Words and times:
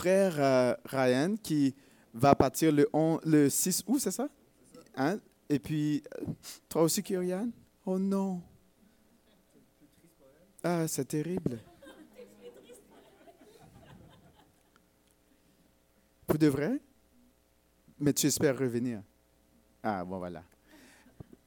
frère 0.00 0.34
euh, 0.38 0.74
Ryan 0.86 1.34
qui 1.42 1.74
va 2.14 2.34
partir 2.34 2.72
le, 2.72 2.88
le 3.26 3.50
6 3.50 3.84
août, 3.86 3.98
c'est 4.00 4.10
ça? 4.10 4.28
Hein? 4.96 5.18
Et 5.48 5.58
puis, 5.58 6.02
euh, 6.18 6.24
toi 6.70 6.82
aussi, 6.82 7.02
Kyrian? 7.02 7.50
Oh 7.84 7.98
non! 7.98 8.40
Ah, 10.64 10.88
c'est 10.88 11.04
terrible. 11.04 11.58
Pour 16.26 16.38
de 16.38 16.46
vrai? 16.46 16.80
Mais 17.98 18.14
tu 18.14 18.26
espères 18.26 18.58
revenir? 18.58 19.02
Ah, 19.82 20.02
bon, 20.04 20.16
voilà. 20.18 20.42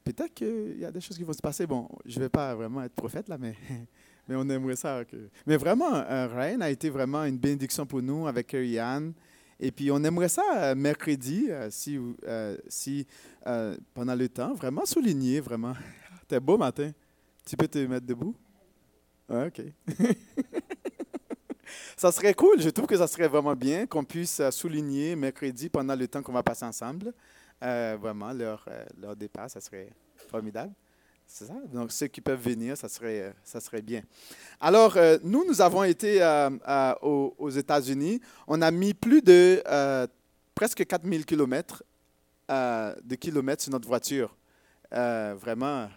Peut-être 0.03 0.33
qu'il 0.35 0.77
y 0.77 0.85
a 0.85 0.91
des 0.91 1.01
choses 1.01 1.17
qui 1.17 1.23
vont 1.23 1.33
se 1.33 1.41
passer. 1.41 1.65
Bon, 1.65 1.89
je 2.05 2.19
ne 2.19 2.25
vais 2.25 2.29
pas 2.29 2.53
vraiment 2.53 2.83
être 2.83 2.93
prophète 2.93 3.29
là, 3.29 3.37
mais, 3.39 3.55
mais 4.27 4.35
on 4.35 4.47
aimerait 4.49 4.75
ça. 4.75 5.01
Mais 5.45 5.57
vraiment, 5.57 5.93
euh, 5.93 6.27
Ryan 6.27 6.61
a 6.61 6.69
été 6.69 6.89
vraiment 6.89 7.23
une 7.25 7.37
bénédiction 7.37 7.85
pour 7.85 8.01
nous 8.01 8.27
avec 8.27 8.53
Yann. 8.53 9.13
Et 9.59 9.71
puis, 9.71 9.91
on 9.91 10.03
aimerait 10.03 10.29
ça 10.29 10.43
euh, 10.55 10.75
mercredi, 10.75 11.47
euh, 11.49 11.69
si, 11.69 11.99
si 12.67 13.05
pendant 13.93 14.15
le 14.15 14.29
temps, 14.29 14.53
vraiment 14.53 14.85
souligner, 14.85 15.39
vraiment. 15.39 15.73
T'es 16.27 16.39
beau 16.39 16.57
matin. 16.57 16.91
Tu 17.45 17.57
peux 17.57 17.67
te 17.67 17.77
mettre 17.79 18.05
debout? 18.05 18.35
OK. 19.29 19.61
ça 21.97 22.11
serait 22.11 22.33
cool. 22.33 22.61
Je 22.61 22.69
trouve 22.69 22.87
que 22.87 22.97
ça 22.97 23.07
serait 23.07 23.27
vraiment 23.27 23.55
bien 23.55 23.85
qu'on 23.85 24.03
puisse 24.03 24.41
souligner 24.49 25.15
mercredi 25.15 25.69
pendant 25.69 25.95
le 25.95 26.07
temps 26.07 26.21
qu'on 26.21 26.33
va 26.33 26.43
passer 26.43 26.65
ensemble. 26.65 27.13
Euh, 27.63 27.97
vraiment, 27.99 28.33
leur, 28.33 28.65
euh, 28.67 28.83
leur 28.99 29.15
départ, 29.15 29.49
ça 29.49 29.61
serait 29.61 29.89
formidable. 30.29 30.73
C'est 31.25 31.45
ça? 31.45 31.55
Donc, 31.73 31.91
ceux 31.91 32.07
qui 32.07 32.21
peuvent 32.21 32.41
venir, 32.41 32.77
ça 32.77 32.87
serait, 32.87 33.21
euh, 33.21 33.31
ça 33.43 33.59
serait 33.59 33.81
bien. 33.81 34.01
Alors, 34.59 34.97
nous, 35.23 35.45
nous 35.47 35.61
avons 35.61 35.83
été 35.83 36.21
aux, 37.01 37.33
aux 37.37 37.49
États-Unis. 37.49 38.19
On 38.47 38.61
a 38.61 38.71
mis 38.71 38.93
plus 38.93 39.21
de 39.21 39.61
presque 40.55 40.85
4000 40.85 41.25
kilomètres 41.25 41.83
de 42.49 43.15
kilomètres 43.15 43.63
sur 43.63 43.71
notre 43.71 43.87
voiture. 43.87 44.35
vraiment, 44.91 45.89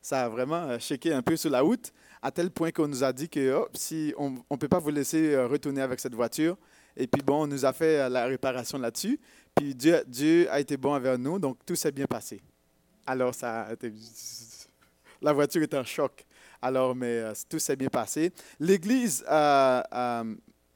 ça 0.00 0.24
a 0.24 0.28
vraiment 0.28 0.78
checké 0.78 1.12
un 1.12 1.22
peu 1.22 1.36
sur 1.36 1.50
la 1.50 1.60
route, 1.60 1.92
à 2.22 2.30
tel 2.30 2.50
point 2.50 2.70
qu'on 2.70 2.88
nous 2.88 3.02
a 3.02 3.12
dit 3.12 3.28
que 3.28 3.54
oh, 3.54 3.68
si 3.74 4.14
on 4.16 4.30
ne 4.30 4.56
peut 4.56 4.68
pas 4.68 4.78
vous 4.78 4.90
laisser 4.90 5.36
retourner 5.36 5.80
avec 5.80 5.98
cette 6.00 6.14
voiture. 6.14 6.56
Et 6.96 7.06
puis, 7.06 7.22
bon, 7.22 7.44
on 7.44 7.46
nous 7.46 7.64
a 7.64 7.72
fait 7.72 8.08
la 8.08 8.26
réparation 8.26 8.78
là-dessus. 8.78 9.20
Puis 9.54 9.74
Dieu, 9.74 10.50
a 10.50 10.60
été 10.60 10.76
bon 10.76 10.94
avec 10.94 11.18
nous, 11.18 11.38
donc 11.38 11.58
tout 11.64 11.76
s'est 11.76 11.92
bien 11.92 12.06
passé. 12.06 12.40
Alors, 13.06 13.34
ça 13.34 13.68
la 15.20 15.32
voiture 15.32 15.62
est 15.62 15.74
en 15.74 15.84
choc. 15.84 16.24
Alors, 16.60 16.94
mais 16.94 17.18
euh, 17.18 17.32
tout 17.48 17.58
s'est 17.58 17.76
bien 17.76 17.88
passé. 17.88 18.32
L'église 18.58 19.24
euh, 19.30 19.82
euh, 19.92 20.34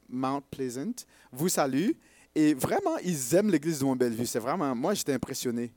Mount 0.08 0.42
Pleasant 0.50 1.04
vous 1.32 1.48
salue. 1.48 1.90
Et 2.34 2.54
vraiment, 2.54 2.96
ils 3.04 3.34
aiment 3.34 3.50
l'église 3.50 3.80
de 3.80 3.84
Mont-Bellevue. 3.84 4.26
C'est 4.26 4.38
vraiment, 4.38 4.74
moi, 4.74 4.94
j'étais 4.94 5.12
impressionné. 5.12 5.72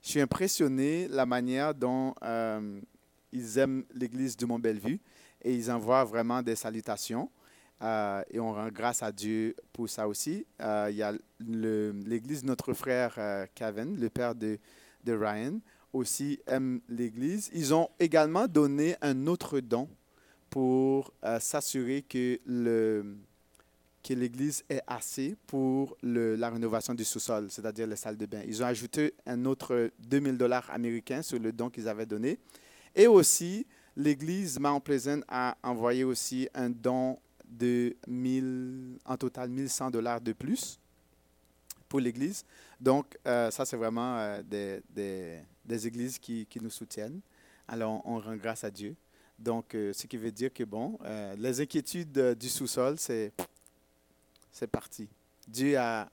Je 0.00 0.10
suis 0.10 0.20
impressionné 0.20 1.08
la 1.08 1.26
manière 1.26 1.74
dont 1.74 2.14
ils 3.32 3.58
aiment 3.58 3.84
l'église 3.94 4.36
de 4.36 4.46
Mont-Bellevue 4.46 5.00
et 5.42 5.54
ils 5.54 5.70
envoient 5.70 6.04
vraiment 6.04 6.40
des 6.40 6.54
salutations. 6.54 7.28
Et 7.80 8.38
on 8.38 8.52
rend 8.52 8.68
grâce 8.68 9.02
à 9.02 9.10
Dieu 9.10 9.56
pour 9.72 9.88
ça 9.88 10.06
aussi. 10.06 10.46
Il 10.60 10.94
y 10.94 11.02
a 11.02 11.12
l'église, 11.40 12.44
notre 12.44 12.74
frère 12.74 13.16
Kevin, 13.54 13.98
le 13.98 14.08
père 14.08 14.36
de, 14.36 14.58
de, 15.02 15.12
Ryan, 15.12 15.58
aussi 15.92 16.40
aime 16.46 16.80
l'église. 16.88 17.50
Ils 17.52 17.74
ont 17.74 17.88
également 17.98 18.46
donné 18.46 18.96
un 19.00 19.26
autre 19.26 19.60
don 19.60 19.88
pour 20.50 21.12
s'assurer 21.40 22.02
que 22.02 22.38
le 22.46 23.16
que 24.02 24.14
l'Église 24.14 24.64
est 24.68 24.82
assez 24.86 25.36
pour 25.46 25.96
le, 26.02 26.34
la 26.34 26.50
rénovation 26.50 26.94
du 26.94 27.04
sous-sol, 27.04 27.46
c'est-à-dire 27.50 27.86
les 27.86 27.96
salles 27.96 28.16
de 28.16 28.26
bain. 28.26 28.42
Ils 28.46 28.62
ont 28.62 28.66
ajouté 28.66 29.14
un 29.26 29.44
autre 29.44 29.90
2000 30.00 30.36
dollars 30.36 30.68
américains 30.70 31.22
sur 31.22 31.38
le 31.38 31.52
don 31.52 31.70
qu'ils 31.70 31.88
avaient 31.88 32.06
donné. 32.06 32.38
Et 32.94 33.06
aussi, 33.06 33.66
l'Église 33.96 34.58
Mount 34.58 34.80
Pleasant 34.80 35.20
a 35.28 35.56
envoyé 35.62 36.04
aussi 36.04 36.48
un 36.54 36.68
don 36.70 37.18
de 37.46 37.94
1000, 38.06 38.98
en 39.04 39.16
total 39.16 39.50
1100 39.50 39.90
dollars 39.90 40.20
de 40.20 40.32
plus 40.32 40.78
pour 41.88 42.00
l'Église. 42.00 42.44
Donc, 42.80 43.16
euh, 43.26 43.50
ça, 43.50 43.64
c'est 43.64 43.76
vraiment 43.76 44.16
euh, 44.18 44.42
des, 44.42 45.40
des, 45.64 45.86
églises 45.86 46.18
qui, 46.18 46.46
nous 46.60 46.70
soutiennent. 46.70 47.20
Alors, 47.68 48.02
on, 48.04 48.18
rend 48.18 48.36
grâce 48.36 48.64
à 48.64 48.70
Dieu. 48.70 48.94
Donc, 49.38 49.74
euh, 49.74 49.92
ce 49.92 50.06
qui 50.06 50.16
veut 50.16 50.30
dire 50.30 50.52
que, 50.52 50.64
bon, 50.64 50.98
les 51.38 51.60
inquiétudes 51.60 52.36
du 52.38 52.48
sous-sol, 52.48 52.96
c'est, 52.98 53.32
c'est 54.50 54.66
parti. 54.66 55.08
Dieu 55.46 55.76
a 55.78 56.08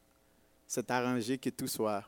s'est 0.68 0.92
arrangé 0.92 1.38
que 1.40 1.50
tout 1.50 1.68
soit... 1.68 2.04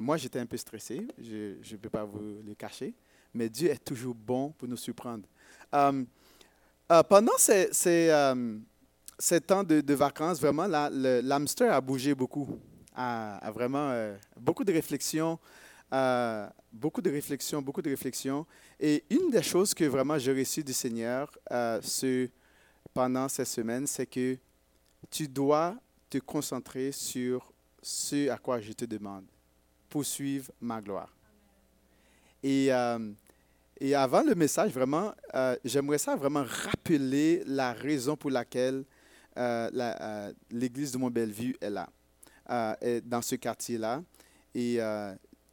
moi, 0.00 0.16
j'étais 0.16 0.40
un 0.40 0.46
peu 0.46 0.56
stressé, 0.56 1.06
je 1.20 1.54
ne 1.72 1.76
peux 1.76 1.88
pas 1.88 2.04
vous 2.04 2.42
le 2.44 2.54
cacher, 2.54 2.92
mais 3.32 3.48
Dieu 3.48 3.70
est 3.70 3.84
toujours 3.84 4.14
bon 4.16 4.50
pour 4.50 4.66
nous 4.66 4.76
surprendre. 4.76 5.28
Euh, 6.90 7.04
pendant 7.04 7.38
ces, 7.38 7.68
ces, 7.72 8.08
euh, 8.10 8.58
ces, 9.16 9.40
temps 9.40 9.62
de, 9.62 9.80
de 9.80 9.94
vacances, 9.94 10.40
vraiment, 10.40 10.66
l'hamster 10.66 11.72
a 11.72 11.80
bougé 11.80 12.14
beaucoup. 12.14 12.58
A, 12.96 13.50
vraiment 13.54 13.90
euh, 13.90 14.16
beaucoup 14.36 14.64
de 14.64 14.72
réflexions, 14.72 15.38
beaucoup 16.72 17.02
de 17.02 17.10
réflexions, 17.10 17.60
beaucoup 17.62 17.82
de 17.82 17.90
réflexions. 17.90 18.46
Et 18.78 19.04
une 19.10 19.30
des 19.30 19.42
choses 19.42 19.74
que 19.74 19.84
vraiment 19.84 20.18
j'ai 20.18 20.32
reçues 20.32 20.64
du 20.64 20.72
Seigneur 20.72 21.30
ce, 21.82 22.28
pendant 22.94 23.28
ces 23.28 23.44
semaines, 23.44 23.86
c'est 23.86 24.06
que 24.06 24.36
tu 25.10 25.26
dois 25.26 25.76
te 26.08 26.18
concentrer 26.18 26.92
sur 26.92 27.52
ce 27.82 28.28
à 28.28 28.38
quoi 28.38 28.60
je 28.60 28.72
te 28.72 28.84
demande. 28.84 29.24
Poursuivre 29.88 30.52
ma 30.60 30.80
gloire. 30.80 31.12
Et 32.42 32.70
et 33.82 33.94
avant 33.94 34.22
le 34.22 34.34
message, 34.34 34.72
vraiment, 34.72 35.14
euh, 35.34 35.56
j'aimerais 35.64 35.96
ça 35.96 36.14
vraiment 36.14 36.44
rappeler 36.44 37.42
la 37.46 37.72
raison 37.72 38.14
pour 38.14 38.30
laquelle 38.30 38.84
euh, 39.38 39.70
euh, 39.74 40.32
l'église 40.50 40.92
de 40.92 40.98
Mont-Bellevue 40.98 41.56
est 41.58 41.70
là, 41.70 41.88
est 42.82 43.00
dans 43.00 43.22
ce 43.22 43.36
quartier-là. 43.36 44.02
Et 44.54 44.78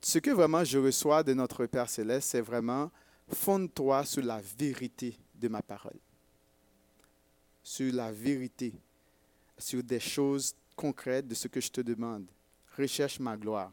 ce 0.08 0.20
que 0.20 0.30
vraiment 0.30 0.64
je 0.64 0.78
reçois 0.78 1.22
de 1.22 1.34
notre 1.34 1.66
Père 1.66 1.90
céleste, 1.90 2.30
c'est 2.30 2.40
vraiment 2.40 2.90
fonde-toi 3.30 4.06
sur 4.06 4.24
la 4.24 4.40
vérité 4.58 5.18
de 5.36 5.50
ma 5.50 5.62
parole, 5.62 6.00
sur 7.62 7.94
la 7.94 8.10
vérité, 8.10 8.74
sur 9.58 9.84
des 9.84 10.00
choses 10.00 10.56
concrètes 10.78 11.28
de 11.28 11.36
ce 11.36 11.50
que 11.50 11.60
je 11.60 11.70
te 11.70 11.82
demande. 11.82 12.26
Recherche 12.78 13.20
ma 13.20 13.36
gloire. 13.36 13.70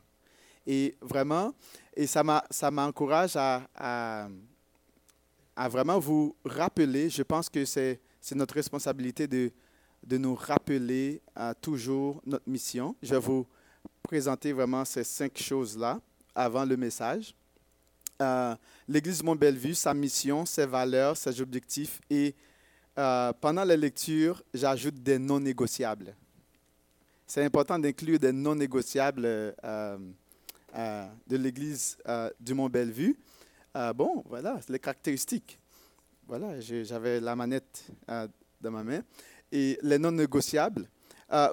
Et 0.66 0.96
vraiment, 1.00 1.54
et 1.94 2.08
ça 2.08 2.24
m'encourage 2.72 3.36
à, 3.36 3.62
à, 5.54 5.68
vraiment 5.68 6.00
vous 6.00 6.34
rappeler, 6.44 7.10
je 7.10 7.22
pense 7.22 7.48
que 7.48 7.64
c'est 7.64 8.00
notre 8.32 8.54
responsabilité 8.56 9.28
de, 9.28 9.52
de 10.02 10.18
nous 10.18 10.34
rappeler 10.34 11.22
à 11.32 11.54
toujours 11.54 12.20
notre 12.26 12.48
mission. 12.48 12.96
Je 13.00 13.14
vais 13.14 13.20
vous 13.20 13.46
présenter 14.02 14.52
vraiment 14.52 14.84
ces 14.84 15.04
cinq 15.04 15.38
choses-là 15.38 16.00
avant 16.34 16.64
le 16.64 16.76
message. 16.76 17.34
Euh, 18.20 18.54
L'Église 18.88 19.22
Mont-Bellevue, 19.22 19.74
sa 19.74 19.94
mission, 19.94 20.46
ses 20.46 20.66
valeurs, 20.66 21.16
ses 21.16 21.40
objectifs 21.40 22.00
et 22.10 22.34
euh, 22.98 23.32
pendant 23.40 23.64
la 23.64 23.76
lecture, 23.76 24.42
j'ajoute 24.52 25.02
des 25.02 25.18
non 25.18 25.40
négociables. 25.40 26.14
C'est 27.26 27.44
important 27.44 27.78
d'inclure 27.78 28.18
des 28.18 28.32
non 28.32 28.54
négociables. 28.54 29.24
Euh, 29.24 29.98
de 31.28 31.36
l'église 31.36 31.96
du 32.40 32.52
Mont-Bellevue. 32.52 33.16
Bon, 33.94 34.24
voilà, 34.26 34.58
les 34.68 34.80
caractéristiques. 34.80 35.56
Voilà, 36.26 36.58
j'avais 36.58 37.20
la 37.20 37.36
manette 37.36 37.86
dans 38.08 38.72
ma 38.72 38.82
main. 38.82 39.00
Et 39.52 39.78
les 39.82 39.98
non 39.98 40.10
négociables. 40.10 40.88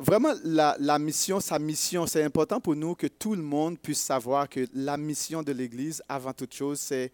Vraiment, 0.02 0.34
la, 0.44 0.76
la, 0.80 1.00
mission, 1.00 1.40
sa 1.40 1.58
mission, 1.58 2.06
c'est 2.06 2.24
important 2.24 2.60
pour 2.60 2.76
nous 2.76 2.94
que 2.94 3.08
tout 3.08 3.36
le 3.36 3.42
monde 3.42 3.80
puisse 3.80 4.02
savoir 4.02 4.48
que 4.48 4.68
la 4.74 4.96
mission 4.98 5.42
de 5.42 5.52
l'Église, 5.52 6.04
avant 6.08 6.34
toute 6.34 6.54
chose, 6.54 6.80
c'est 6.80 7.12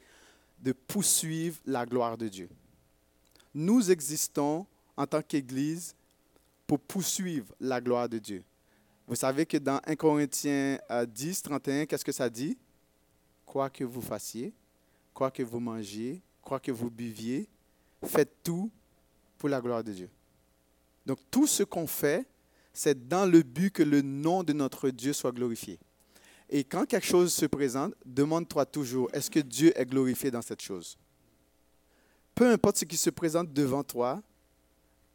de 0.59 0.73
poursuivre 0.73 1.57
la 1.65 1.85
gloire 1.85 2.17
de 2.17 2.27
Dieu. 2.27 2.49
Nous 3.53 3.89
existons 3.89 4.65
en 4.95 5.05
tant 5.05 5.21
qu'Église 5.21 5.95
pour 6.65 6.79
poursuivre 6.79 7.53
la 7.59 7.79
gloire 7.79 8.09
de 8.09 8.17
Dieu. 8.17 8.43
Vous 9.07 9.15
savez 9.15 9.45
que 9.45 9.57
dans 9.57 9.79
1 9.85 9.95
Corinthiens 9.95 10.77
10, 11.07 11.41
31, 11.43 11.85
qu'est-ce 11.85 12.03
que 12.03 12.11
ça 12.11 12.29
dit? 12.29 12.57
Quoi 13.45 13.69
que 13.69 13.85
vous 13.85 14.01
fassiez, 14.01 14.53
quoi 15.13 15.31
que 15.31 15.43
vous 15.43 15.61
mangiez, 15.61 16.21
quoi 16.41 16.59
que 16.59 16.71
vous 16.71 16.89
buviez, 16.89 17.47
faites 18.03 18.43
tout 18.43 18.69
pour 19.37 19.47
la 19.47 19.61
gloire 19.61 19.83
de 19.83 19.93
Dieu. 19.93 20.09
Donc 21.05 21.19
tout 21.31 21.47
ce 21.47 21.63
qu'on 21.63 21.87
fait, 21.87 22.27
c'est 22.77 23.07
dans 23.07 23.25
le 23.25 23.41
but 23.41 23.71
que 23.71 23.81
le 23.81 24.03
nom 24.03 24.43
de 24.43 24.53
notre 24.53 24.91
Dieu 24.91 25.11
soit 25.11 25.31
glorifié. 25.31 25.79
Et 26.47 26.63
quand 26.63 26.85
quelque 26.85 27.07
chose 27.07 27.33
se 27.33 27.47
présente, 27.47 27.95
demande-toi 28.05 28.67
toujours, 28.67 29.09
est-ce 29.13 29.31
que 29.31 29.39
Dieu 29.39 29.73
est 29.75 29.85
glorifié 29.87 30.29
dans 30.29 30.43
cette 30.43 30.61
chose? 30.61 30.95
Peu 32.35 32.51
importe 32.51 32.77
ce 32.77 32.85
qui 32.85 32.95
se 32.95 33.09
présente 33.09 33.51
devant 33.51 33.83
toi, 33.83 34.21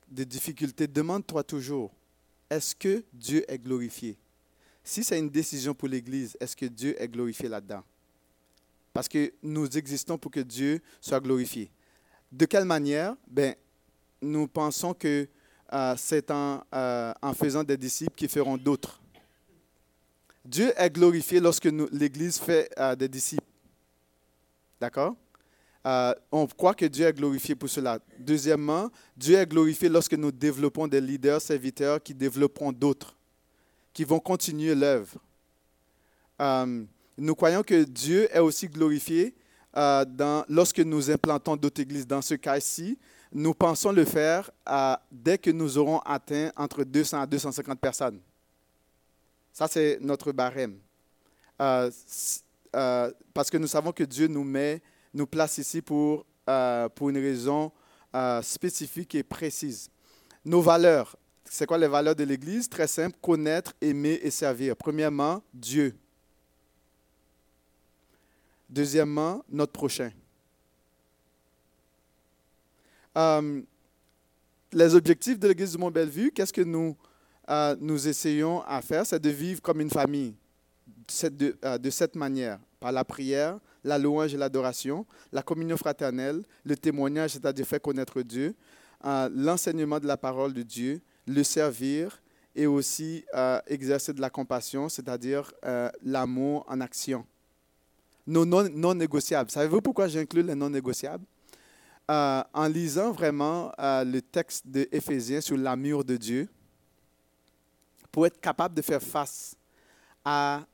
des 0.08 0.24
difficultés, 0.24 0.88
demande-toi 0.88 1.44
toujours, 1.44 1.92
est-ce 2.50 2.74
que 2.74 3.04
Dieu 3.12 3.44
est 3.46 3.58
glorifié? 3.60 4.18
Si 4.82 5.04
c'est 5.04 5.20
une 5.20 5.30
décision 5.30 5.72
pour 5.72 5.86
l'Église, 5.86 6.36
est-ce 6.40 6.56
que 6.56 6.66
Dieu 6.66 7.00
est 7.00 7.08
glorifié 7.08 7.48
là-dedans? 7.48 7.84
Parce 8.92 9.08
que 9.08 9.32
nous 9.40 9.68
existons 9.78 10.18
pour 10.18 10.32
que 10.32 10.40
Dieu 10.40 10.80
soit 11.00 11.20
glorifié. 11.20 11.70
De 12.32 12.44
quelle 12.44 12.64
manière? 12.64 13.14
Ben, 13.28 13.54
nous 14.20 14.48
pensons 14.48 14.94
que 14.94 15.28
euh, 15.72 15.94
c'est 15.96 16.30
en, 16.30 16.62
euh, 16.74 17.14
en 17.22 17.32
faisant 17.32 17.64
des 17.64 17.76
disciples 17.78 18.14
qui 18.14 18.28
feront 18.28 18.58
d'autres. 18.58 19.00
Dieu 20.44 20.72
est 20.76 20.90
glorifié 20.90 21.40
lorsque 21.40 21.68
l'Église 21.92 22.38
fait 22.38 22.70
euh, 22.78 22.94
des 22.94 23.08
disciples. 23.08 23.46
D'accord? 24.80 25.14
On 26.30 26.46
croit 26.46 26.74
que 26.74 26.84
Dieu 26.84 27.06
est 27.06 27.12
glorifié 27.12 27.54
pour 27.54 27.68
cela. 27.68 27.98
Deuxièmement, 28.18 28.90
Dieu 29.16 29.36
est 29.36 29.46
glorifié 29.46 29.88
lorsque 29.88 30.14
nous 30.14 30.30
développons 30.30 30.86
des 30.86 31.00
leaders, 31.00 31.40
serviteurs 31.40 32.00
qui 32.00 32.14
développeront 32.14 32.70
d'autres, 32.70 33.16
qui 33.92 34.04
vont 34.04 34.20
continuer 34.20 34.76
l'œuvre. 34.76 35.18
Nous 37.18 37.34
croyons 37.34 37.64
que 37.64 37.82
Dieu 37.82 38.28
est 38.32 38.38
aussi 38.38 38.68
glorifié 38.68 39.34
lorsque 39.74 40.78
nous 40.78 41.10
implantons 41.10 41.56
d'autres 41.56 41.80
églises. 41.80 42.06
Dans 42.06 42.22
ce 42.22 42.34
cas-ci, 42.34 42.96
nous 43.32 43.54
pensons 43.54 43.92
le 43.92 44.04
faire 44.04 44.50
dès 45.10 45.38
que 45.38 45.50
nous 45.50 45.78
aurons 45.78 45.98
atteint 46.00 46.50
entre 46.56 46.84
200 46.84 47.22
à 47.22 47.26
250 47.26 47.80
personnes. 47.80 48.20
Ça, 49.52 49.68
c'est 49.68 49.98
notre 50.00 50.32
barème. 50.32 50.78
Euh, 51.60 51.90
euh, 52.74 53.12
parce 53.34 53.50
que 53.50 53.58
nous 53.58 53.66
savons 53.66 53.92
que 53.92 54.04
Dieu 54.04 54.26
nous 54.26 54.44
met, 54.44 54.80
nous 55.12 55.26
place 55.26 55.58
ici 55.58 55.82
pour, 55.82 56.24
euh, 56.48 56.88
pour 56.88 57.10
une 57.10 57.18
raison 57.18 57.70
spécifique 58.42 59.14
et 59.14 59.22
précise. 59.22 59.88
Nos 60.44 60.60
valeurs. 60.60 61.16
C'est 61.44 61.64
quoi 61.66 61.78
les 61.78 61.88
valeurs 61.88 62.14
de 62.14 62.24
l'Église? 62.24 62.68
Très 62.68 62.86
simple, 62.86 63.16
connaître, 63.22 63.72
aimer 63.80 64.20
et 64.22 64.30
servir. 64.30 64.76
Premièrement, 64.76 65.42
Dieu. 65.54 65.94
Deuxièmement, 68.68 69.42
notre 69.48 69.72
prochain. 69.72 70.10
Euh, 73.16 73.62
les 74.72 74.94
objectifs 74.94 75.38
de 75.38 75.48
l'Église 75.48 75.72
du 75.72 75.78
Mont-Bellevue, 75.78 76.30
qu'est-ce 76.30 76.52
que 76.52 76.62
nous, 76.62 76.96
euh, 77.50 77.76
nous 77.80 78.08
essayons 78.08 78.62
à 78.62 78.80
faire? 78.80 79.04
C'est 79.04 79.20
de 79.20 79.28
vivre 79.28 79.60
comme 79.60 79.80
une 79.80 79.90
famille, 79.90 80.34
euh, 81.24 81.78
de 81.78 81.90
cette 81.90 82.16
manière, 82.16 82.58
par 82.80 82.92
la 82.92 83.04
prière, 83.04 83.58
la 83.84 83.98
louange 83.98 84.32
et 84.34 84.38
l'adoration, 84.38 85.04
la 85.30 85.42
communion 85.42 85.76
fraternelle, 85.76 86.42
le 86.64 86.76
témoignage, 86.76 87.32
c'est-à-dire 87.32 87.66
faire 87.66 87.82
connaître 87.82 88.22
Dieu, 88.22 88.54
l'enseignement 89.04 89.98
de 89.98 90.06
la 90.06 90.16
parole 90.16 90.52
de 90.52 90.62
Dieu, 90.62 91.00
le 91.26 91.42
servir 91.42 92.22
et 92.54 92.66
aussi 92.66 93.24
exercer 93.66 94.12
de 94.12 94.20
la 94.20 94.30
compassion, 94.30 94.88
c'est-à-dire 94.88 95.52
l'amour 96.02 96.64
en 96.68 96.80
action. 96.80 97.26
Nos 98.24 98.44
non, 98.44 98.68
non 98.72 98.94
négociables. 98.94 99.50
Savez-vous 99.50 99.80
pourquoi 99.80 100.06
j'inclus 100.06 100.44
les 100.44 100.54
non 100.54 100.70
négociables? 100.70 101.24
Euh, 102.10 102.42
en 102.52 102.66
lisant 102.66 103.12
vraiment 103.12 103.72
euh, 103.78 104.04
le 104.04 104.20
texte 104.20 104.66
de 104.66 104.88
Éphésiens 104.90 105.40
sur 105.40 105.56
l'amour 105.56 106.04
de 106.04 106.16
Dieu, 106.16 106.48
pour 108.10 108.26
être 108.26 108.40
capable 108.40 108.74
de 108.74 108.82
faire 108.82 109.00
face 109.00 109.54
à 110.24 110.66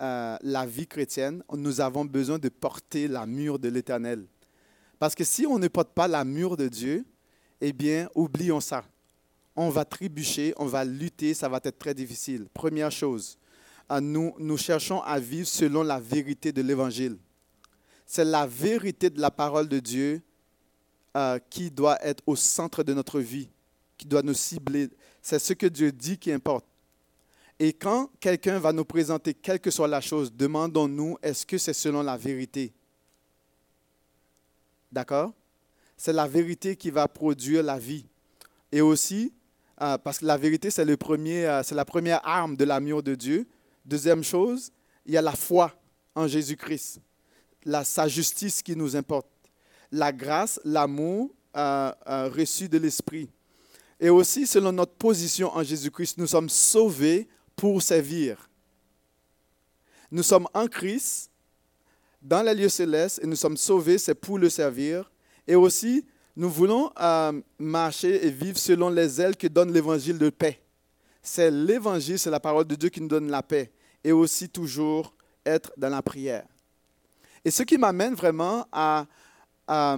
euh, 0.00 0.36
la 0.42 0.66
vie 0.66 0.86
chrétienne, 0.86 1.44
nous 1.52 1.80
avons 1.80 2.04
besoin 2.04 2.38
de 2.38 2.48
porter 2.48 3.06
l'amour 3.06 3.58
de 3.58 3.68
l'Éternel. 3.68 4.26
Parce 4.98 5.14
que 5.14 5.22
si 5.22 5.46
on 5.46 5.58
ne 5.60 5.68
porte 5.68 5.90
pas 5.90 6.08
l'amour 6.08 6.56
de 6.56 6.66
Dieu, 6.66 7.04
eh 7.60 7.72
bien, 7.72 8.08
oublions 8.14 8.60
ça. 8.60 8.84
On 9.54 9.70
va 9.70 9.84
trébucher, 9.84 10.54
on 10.56 10.66
va 10.66 10.84
lutter, 10.84 11.34
ça 11.34 11.48
va 11.48 11.60
être 11.62 11.78
très 11.78 11.94
difficile. 11.94 12.48
Première 12.52 12.90
chose, 12.90 13.38
nous, 14.02 14.34
nous 14.38 14.56
cherchons 14.56 15.00
à 15.02 15.20
vivre 15.20 15.46
selon 15.46 15.84
la 15.84 16.00
vérité 16.00 16.50
de 16.50 16.62
l'Évangile. 16.62 17.16
C'est 18.04 18.24
la 18.24 18.46
vérité 18.46 19.08
de 19.08 19.20
la 19.20 19.30
parole 19.30 19.68
de 19.68 19.78
Dieu 19.78 20.20
euh, 21.16 21.38
qui 21.50 21.70
doit 21.70 21.98
être 22.04 22.22
au 22.26 22.36
centre 22.36 22.82
de 22.82 22.92
notre 22.94 23.20
vie, 23.20 23.48
qui 23.96 24.06
doit 24.06 24.22
nous 24.22 24.34
cibler. 24.34 24.88
C'est 25.22 25.38
ce 25.38 25.52
que 25.52 25.66
Dieu 25.66 25.92
dit 25.92 26.18
qui 26.18 26.32
importe. 26.32 26.66
Et 27.58 27.72
quand 27.72 28.10
quelqu'un 28.18 28.58
va 28.58 28.72
nous 28.72 28.84
présenter 28.84 29.32
quelle 29.32 29.60
que 29.60 29.70
soit 29.70 29.86
la 29.86 30.00
chose, 30.00 30.32
demandons-nous, 30.32 31.16
est-ce 31.22 31.46
que 31.46 31.56
c'est 31.56 31.72
selon 31.72 32.02
la 32.02 32.16
vérité? 32.16 32.72
D'accord? 34.90 35.32
C'est 35.96 36.12
la 36.12 36.26
vérité 36.26 36.76
qui 36.76 36.90
va 36.90 37.06
produire 37.06 37.62
la 37.62 37.78
vie. 37.78 38.04
Et 38.72 38.80
aussi, 38.80 39.32
euh, 39.80 39.96
parce 39.98 40.18
que 40.18 40.24
la 40.24 40.36
vérité, 40.36 40.68
euh, 40.68 41.62
c'est 41.62 41.74
la 41.74 41.84
première 41.84 42.26
arme 42.26 42.56
de 42.56 42.64
l'amour 42.64 43.02
de 43.02 43.14
Dieu. 43.14 43.46
Deuxième 43.84 44.24
chose, 44.24 44.72
il 45.06 45.12
y 45.12 45.16
a 45.16 45.22
la 45.22 45.32
foi 45.32 45.72
en 46.14 46.26
Jésus-Christ, 46.26 47.00
sa 47.84 48.08
justice 48.08 48.62
qui 48.62 48.74
nous 48.76 48.96
importe, 48.96 49.28
la 49.94 50.12
grâce, 50.12 50.60
l'amour 50.64 51.30
euh, 51.56 51.92
euh, 52.08 52.28
reçu 52.28 52.68
de 52.68 52.78
l'Esprit. 52.78 53.30
Et 54.00 54.10
aussi, 54.10 54.44
selon 54.44 54.72
notre 54.72 54.94
position 54.94 55.54
en 55.56 55.62
Jésus-Christ, 55.62 56.18
nous 56.18 56.26
sommes 56.26 56.48
sauvés 56.48 57.28
pour 57.54 57.80
servir. 57.80 58.50
Nous 60.10 60.24
sommes 60.24 60.48
en 60.52 60.66
Christ, 60.66 61.30
dans 62.20 62.42
les 62.42 62.54
lieux 62.54 62.68
célestes, 62.68 63.20
et 63.22 63.26
nous 63.26 63.36
sommes 63.36 63.56
sauvés, 63.56 63.98
c'est 63.98 64.16
pour 64.16 64.36
le 64.36 64.50
servir. 64.50 65.10
Et 65.46 65.54
aussi, 65.54 66.04
nous 66.34 66.50
voulons 66.50 66.90
euh, 67.00 67.40
marcher 67.60 68.26
et 68.26 68.30
vivre 68.30 68.58
selon 68.58 68.88
les 68.88 69.20
ailes 69.20 69.36
que 69.36 69.46
donne 69.46 69.72
l'évangile 69.72 70.18
de 70.18 70.30
paix. 70.30 70.60
C'est 71.22 71.52
l'évangile, 71.52 72.18
c'est 72.18 72.30
la 72.30 72.40
parole 72.40 72.64
de 72.64 72.74
Dieu 72.74 72.88
qui 72.88 73.00
nous 73.00 73.08
donne 73.08 73.30
la 73.30 73.44
paix. 73.44 73.70
Et 74.02 74.10
aussi 74.10 74.48
toujours 74.48 75.14
être 75.46 75.72
dans 75.76 75.88
la 75.88 76.02
prière. 76.02 76.46
Et 77.44 77.50
ce 77.50 77.62
qui 77.62 77.78
m'amène 77.78 78.14
vraiment 78.14 78.66
à, 78.72 79.06
à, 79.66 79.96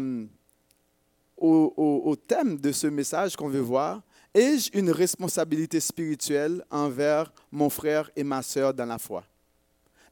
au, 1.37 2.17
thème 2.27 2.59
de 2.59 2.73
ce 2.73 2.87
message 2.87 3.37
qu'on 3.37 3.49
veut 3.49 3.61
voir, 3.61 4.03
ai-je 4.35 4.71
une 4.75 4.91
responsabilité 4.91 5.81
spirituelle 5.81 6.65
envers 6.71 7.33
mon 7.51 7.71
frère 7.71 8.11
et 8.17 8.25
ma 8.25 8.43
sœur 8.43 8.73
dans 8.75 8.87
la 8.87 8.99
foi? 8.99 9.25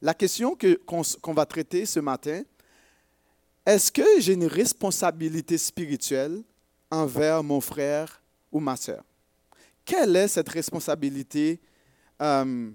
La 0.01 0.13
question 0.13 0.55
que, 0.55 0.75
qu'on, 0.85 1.01
qu'on 1.21 1.33
va 1.33 1.45
traiter 1.45 1.85
ce 1.85 1.99
matin, 1.99 2.43
est-ce 3.65 3.91
que 3.91 4.19
j'ai 4.19 4.33
une 4.33 4.45
responsabilité 4.45 5.57
spirituelle 5.57 6.43
envers 6.91 7.43
mon 7.43 7.61
frère 7.61 8.21
ou 8.51 8.59
ma 8.59 8.75
sœur? 8.75 9.03
Quelle 9.83 10.15
est 10.15 10.27
cette 10.27 10.49
responsabilité 10.49 11.59
euh, 12.21 12.71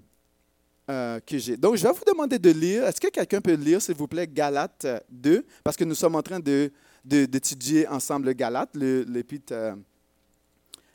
euh? 0.91 1.19
Donc, 1.57 1.75
je 1.75 1.83
vais 1.83 1.91
vous 1.93 2.03
demander 2.05 2.37
de 2.39 2.49
lire. 2.51 2.83
Est-ce 2.85 2.99
que 2.99 3.07
quelqu'un 3.07 3.41
peut 3.41 3.53
lire, 3.53 3.81
s'il 3.81 3.95
vous 3.95 4.07
plaît, 4.07 4.27
Galates 4.27 4.85
2? 5.09 5.45
Parce 5.63 5.77
que 5.77 5.83
nous 5.83 5.95
sommes 5.95 6.15
en 6.15 6.21
train 6.21 6.39
de, 6.39 6.71
de, 7.05 7.25
d'étudier 7.25 7.87
ensemble 7.87 8.33
l'épître, 8.75 9.53
euh, 9.53 9.73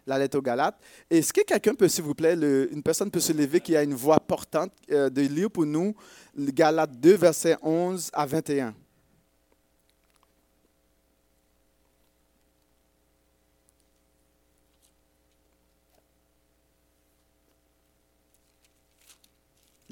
la 0.06 0.18
lettre 0.18 0.38
aux 0.38 0.42
Galates. 0.42 0.78
Est-ce 1.10 1.32
que 1.32 1.40
quelqu'un 1.42 1.74
peut, 1.74 1.88
s'il 1.88 2.04
vous 2.04 2.14
plaît, 2.14 2.36
le- 2.36 2.72
une 2.72 2.82
personne 2.82 3.10
peut 3.10 3.20
se 3.20 3.32
lever 3.32 3.60
qui 3.60 3.74
a 3.76 3.82
une 3.82 3.94
voix 3.94 4.20
portante, 4.20 4.72
euh, 4.90 5.10
de 5.10 5.22
lire 5.22 5.50
pour 5.50 5.66
nous 5.66 5.94
Galates 6.36 6.98
2, 7.00 7.14
versets 7.16 7.56
11 7.62 8.10
à 8.12 8.26
21? 8.26 8.74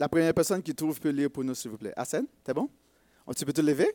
La 0.04 0.08
première 0.10 0.34
personne 0.34 0.62
qui 0.62 0.74
trouve 0.74 1.00
peut 1.00 1.08
lire 1.08 1.30
pour 1.30 1.42
nous, 1.42 1.54
s'il 1.54 1.70
vous 1.70 1.78
plaît. 1.78 1.94
Hassan, 1.96 2.26
t'es 2.44 2.52
bon? 2.52 2.68
Tu 3.34 3.46
peux 3.46 3.54
te 3.54 3.62
lever? 3.62 3.90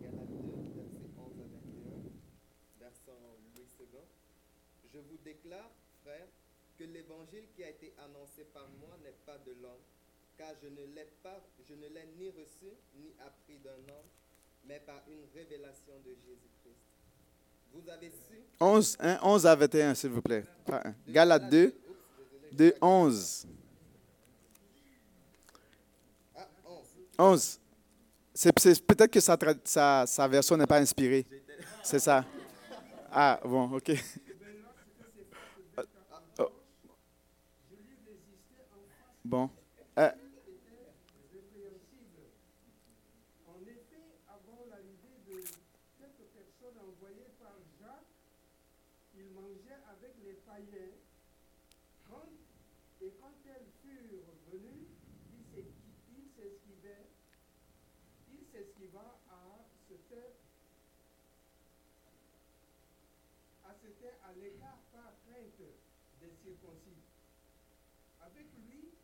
Galates 0.00 0.26
2, 0.34 0.50
versets 0.80 1.12
11 1.16 1.30
à 1.30 1.46
21, 1.46 2.10
version 2.80 3.12
Louis 3.54 3.68
II. 3.78 3.86
Je 4.92 4.98
vous 4.98 5.16
déclare, 5.24 5.70
frères, 6.02 6.26
que 6.76 6.82
l'évangile 6.82 7.44
qui 7.54 7.62
a 7.62 7.70
été 7.70 7.94
annoncé 8.04 8.42
par 8.52 8.66
moi 8.80 8.98
n'est 9.04 9.14
pas 9.24 9.38
de 9.46 9.52
l'homme, 9.62 9.84
car 10.36 10.48
je 10.60 10.66
ne 10.66 10.84
l'ai 10.96 11.06
pas, 11.22 11.40
je 11.64 11.74
ne 11.74 11.86
l'ai 11.86 12.08
ni 12.18 12.30
reçu 12.30 12.66
ni 12.98 13.14
appris 13.24 13.58
d'un 13.62 13.78
homme, 13.94 14.10
mais 14.66 14.80
par 14.84 15.04
une 15.06 15.22
révélation 15.38 15.94
de 16.04 16.10
Jésus-Christ. 16.10 16.82
Vous 17.74 17.88
avez 17.88 18.10
su 18.10 18.42
11, 18.60 18.96
hein, 19.00 19.18
11 19.22 19.46
à 19.46 19.54
21, 19.54 19.94
s'il 19.94 20.10
vous 20.10 20.20
plaît. 20.20 20.44
Pas. 20.66 20.82
Galates 21.08 21.48
2, 21.48 21.74
2, 22.52 22.74
11. 22.80 23.46
Ah, 26.36 26.48
11. 26.66 26.78
11. 27.18 27.58
C'est, 28.34 28.52
peut-être 28.86 29.10
que 29.10 29.20
sa, 29.20 29.36
sa, 29.64 30.06
sa 30.06 30.28
version 30.28 30.56
n'est 30.56 30.66
pas 30.66 30.78
inspirée. 30.78 31.26
C'est 31.82 31.98
ça. 31.98 32.24
Ah, 33.10 33.38
bon, 33.44 33.70
OK. 33.76 33.92
Oh. 36.38 36.48
Bon. 39.24 39.50
Euh, 39.98 40.10
En 43.46 43.60
effet, 43.68 44.16
avant 44.28 44.64
l'arrivée 44.70 45.20
de 45.28 45.40
quelques 45.98 46.28
personnes 46.32 46.78
envoyées 46.80 47.30
par 47.38 47.54
Jacques, 47.78 48.08
il 49.14 49.28
mangeait 49.34 49.80
avec 49.88 50.14
les 50.24 50.34
païens. 50.46 50.96
Quand, 52.08 52.28
et 53.02 53.12
quand 53.20 53.34
elles 53.46 53.68
furent 53.84 54.32
venues, 54.50 54.88
il 55.36 55.44
s'esqui- 55.52 55.94
il 56.16 56.24
s'esquivait, 56.34 57.06
il 58.32 58.40
s'esquiva 58.50 59.18
à 63.64 64.28
à 64.28 64.32
l'écart 64.34 64.78
par 64.92 65.12
crainte 65.26 65.60
des 66.20 66.32
circoncis. 66.42 67.02
Avec 68.20 68.46
lui, 68.68 68.94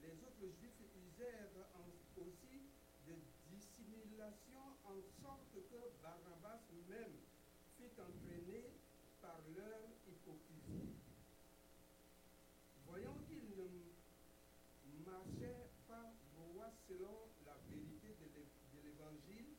les 0.00 0.12
autres 0.24 0.48
juifs 0.60 0.80
usèrent 0.96 1.66
en- 1.74 2.20
aussi 2.22 2.70
de 3.06 3.14
dissimulation 3.50 4.62
en 4.84 4.98
sorte 5.22 5.52
que 5.52 6.02
Barabbas 6.02 6.62
même 6.88 7.16
fut 7.76 8.00
entraîné 8.00 8.62
par 9.20 9.40
leur 9.56 9.80
hypocrisie. 10.06 10.94
Voyant 12.86 13.16
qu'il 13.28 13.50
ne 13.56 15.04
marchait 15.04 15.68
pas 15.86 16.12
droit 16.34 16.72
selon 16.88 17.28
la 17.44 17.56
vérité 17.68 18.08
de 18.20 18.26
l'é- 18.34 18.52
de 18.74 18.78
l'évangile, 18.86 19.54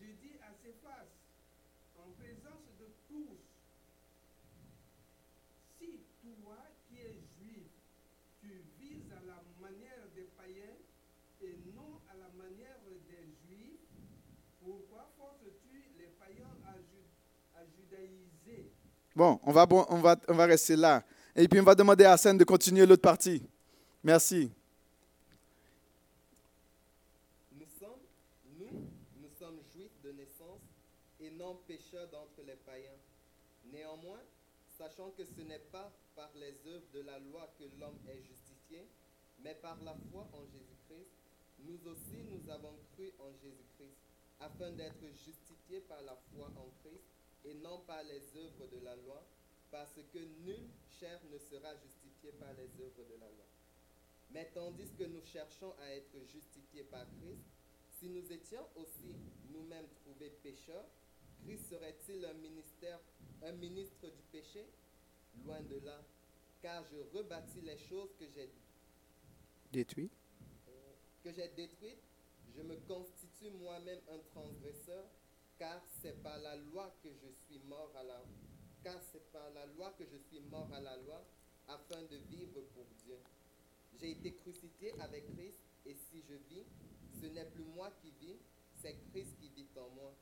je 0.00 0.06
dis 0.20 0.36
à 0.42 0.52
ses 0.62 0.72
faces, 0.84 1.18
en 1.98 2.10
présence 2.12 2.66
de 2.80 2.86
tous, 3.08 3.38
si 5.78 6.00
toi 6.22 6.58
qui 6.88 6.96
es 6.98 7.14
juif, 7.38 7.68
tu 8.40 8.62
vises 8.78 9.12
à 9.12 9.20
la 9.26 9.42
manière 9.60 10.08
des 10.14 10.24
païens 10.36 10.78
et 11.40 11.56
non 11.74 12.00
à 12.10 12.14
la 12.16 12.28
manière 12.30 12.78
des 13.08 13.26
juifs, 13.46 13.80
pourquoi 14.60 15.10
forces-tu 15.16 15.84
les 15.98 16.08
païens 16.18 16.54
à, 16.64 16.74
ju- 16.78 17.10
à 17.54 17.64
judaïser 17.66 18.72
Bon, 19.14 19.38
on 19.44 19.52
va, 19.52 19.66
on, 19.70 19.98
va, 19.98 20.16
on 20.28 20.34
va 20.34 20.46
rester 20.46 20.76
là. 20.76 21.04
Et 21.36 21.46
puis 21.46 21.60
on 21.60 21.64
va 21.64 21.74
demander 21.74 22.04
à 22.04 22.12
Hassan 22.12 22.36
de 22.36 22.44
continuer 22.44 22.86
l'autre 22.86 23.02
partie. 23.02 23.42
Merci. 24.02 24.50
Nous 27.52 27.66
sommes, 27.78 28.00
nous, 28.58 28.88
nous 29.20 29.28
sommes 29.38 29.58
juifs 29.74 30.00
de 30.02 30.12
naissance 30.12 30.60
et 31.20 31.30
non 31.30 31.58
pécheurs 31.66 32.08
d'entre 32.08 32.40
les 32.46 32.56
païens. 32.56 32.98
Néanmoins, 33.70 34.20
sachant 34.78 35.10
que 35.10 35.24
ce 35.24 35.42
n'est 35.42 35.64
pas 35.70 35.92
par 36.16 36.30
les 36.34 36.54
œuvres 36.72 36.88
de 36.94 37.00
la 37.00 37.18
loi 37.18 37.52
que 37.58 37.64
l'homme 37.78 37.98
est 38.08 38.22
justifié, 38.22 38.86
mais 39.44 39.54
par 39.60 39.76
la 39.84 39.94
foi 40.10 40.26
en 40.32 40.44
Jésus-Christ, 40.46 41.10
nous 41.60 41.78
aussi 41.90 42.24
nous 42.30 42.50
avons 42.50 42.74
cru 42.94 43.12
en 43.20 43.30
Jésus-Christ, 43.42 43.96
afin 44.40 44.70
d'être 44.72 45.04
justifiés 45.24 45.80
par 45.80 46.00
la 46.02 46.16
foi 46.34 46.46
en 46.56 46.68
Christ 46.82 47.11
et 47.44 47.54
non 47.54 47.80
par 47.86 48.02
les 48.04 48.36
œuvres 48.36 48.66
de 48.72 48.84
la 48.84 48.96
loi, 48.96 49.24
parce 49.70 49.98
que 50.12 50.18
nulle 50.18 50.68
chair 51.00 51.20
ne 51.32 51.38
sera 51.38 51.74
justifiée 51.76 52.32
par 52.32 52.52
les 52.54 52.68
œuvres 52.80 53.04
de 53.08 53.14
la 53.20 53.26
loi. 53.26 53.46
Mais 54.30 54.50
tandis 54.54 54.90
que 54.98 55.04
nous 55.04 55.22
cherchons 55.24 55.74
à 55.80 55.94
être 55.94 56.16
justifiés 56.32 56.84
par 56.84 57.06
Christ, 57.20 57.42
si 57.98 58.08
nous 58.08 58.32
étions 58.32 58.66
aussi 58.76 59.14
nous-mêmes 59.50 59.88
trouvés 60.02 60.30
pécheurs, 60.42 60.86
Christ 61.44 61.68
serait-il 61.70 62.24
un 62.24 62.34
ministère, 62.34 63.00
un 63.42 63.52
ministre 63.52 64.06
du 64.08 64.22
péché? 64.30 64.66
Loin 65.44 65.60
de 65.62 65.78
là, 65.84 65.98
car 66.60 66.84
je 66.84 67.16
rebâtis 67.16 67.62
les 67.62 67.78
choses 67.78 68.10
que 68.18 68.26
j'ai 68.34 68.50
Détruit. 69.72 70.10
que 71.24 71.32
j'ai 71.32 71.48
détruites, 71.48 72.02
je 72.54 72.60
me 72.62 72.76
constitue 72.86 73.50
moi-même 73.62 74.00
un 74.10 74.18
transgresseur, 74.30 75.04
car 75.62 75.80
c'est 76.02 76.20
par 76.24 76.36
la 76.38 76.56
loi 76.56 76.92
que 77.04 77.08
je 77.08 77.28
suis 77.46 77.60
mort 77.68 77.92
à 77.96 78.02
la 78.02 78.20
car 78.82 79.00
c'est 79.12 79.30
par 79.30 79.48
la 79.54 79.64
loi 79.66 79.94
que 79.96 80.02
je 80.04 80.16
suis 80.26 80.40
mort 80.50 80.68
à 80.74 80.80
la 80.80 80.96
loi, 80.96 81.22
afin 81.68 82.02
de 82.02 82.16
vivre 82.28 82.60
pour 82.74 82.84
Dieu. 83.04 83.16
J'ai 84.00 84.10
été 84.10 84.34
crucifié 84.34 84.92
avec 84.98 85.24
Christ, 85.36 85.60
et 85.86 85.94
si 85.94 86.20
je 86.28 86.34
vis, 86.52 86.66
ce 87.20 87.26
n'est 87.26 87.44
plus 87.44 87.62
moi 87.62 87.92
qui 88.02 88.10
vis, 88.20 88.40
c'est 88.74 88.96
Christ 89.12 89.36
qui 89.38 89.50
vit 89.50 89.68
en 89.76 89.88
moi. 89.94 90.12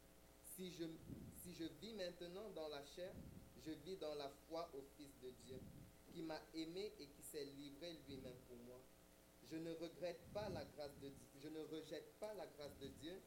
Si 0.54 0.72
je, 0.72 0.84
si 1.42 1.54
je 1.54 1.64
vis 1.80 1.94
maintenant 1.94 2.50
dans 2.54 2.68
la 2.68 2.84
chair, 2.84 3.10
je 3.64 3.70
vis 3.86 3.96
dans 3.96 4.14
la 4.16 4.28
foi 4.46 4.68
au 4.74 4.82
Fils 4.98 5.14
de 5.22 5.30
Dieu, 5.46 5.58
qui 6.12 6.20
m'a 6.20 6.40
aimé 6.52 6.92
et 7.00 7.06
qui 7.06 7.22
s'est 7.22 7.44
livré 7.56 7.98
lui-même 8.06 8.36
pour 8.46 8.58
moi. 8.66 8.80
Je 9.50 9.56
ne 9.56 9.70
regrette 9.70 10.20
pas 10.34 10.50
la 10.50 10.66
grâce 10.76 10.98
de 11.00 11.10
je 11.42 11.48
ne 11.48 11.60
rejette 11.60 12.12
pas 12.20 12.34
la 12.34 12.46
grâce 12.46 12.76
de 12.78 12.88
Dieu, 13.00 13.18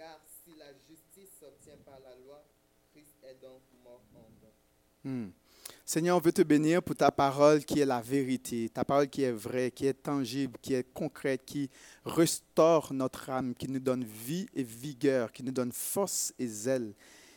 car 0.00 0.18
si 0.42 0.56
la 0.58 0.72
justice 0.88 1.28
s'obtient 1.38 1.76
par 1.84 2.00
la 2.00 2.16
loi, 2.24 2.42
Christ 2.90 3.12
est 3.22 3.36
donc 3.42 3.60
mort 3.84 4.02
en 4.14 4.30
vain. 4.40 4.48
Hmm. 5.04 5.30
Seigneur, 5.84 6.16
on 6.16 6.20
veut 6.20 6.32
te 6.32 6.40
bénir 6.40 6.82
pour 6.82 6.96
ta 6.96 7.10
parole 7.10 7.62
qui 7.66 7.80
est 7.80 7.84
la 7.84 8.00
vérité, 8.00 8.70
ta 8.70 8.82
parole 8.82 9.08
qui 9.08 9.24
est 9.24 9.32
vraie, 9.32 9.70
qui 9.70 9.86
est 9.86 10.02
tangible, 10.02 10.56
qui 10.62 10.72
est 10.72 10.90
concrète, 10.94 11.44
qui 11.44 11.68
restaure 12.06 12.94
notre 12.94 13.28
âme, 13.28 13.54
qui 13.54 13.68
nous 13.68 13.78
donne 13.78 14.04
vie 14.04 14.46
et 14.54 14.62
vigueur, 14.62 15.32
qui 15.32 15.42
nous 15.42 15.52
donne 15.52 15.72
force 15.72 16.32
et 16.38 16.46
zèle, 16.46 16.94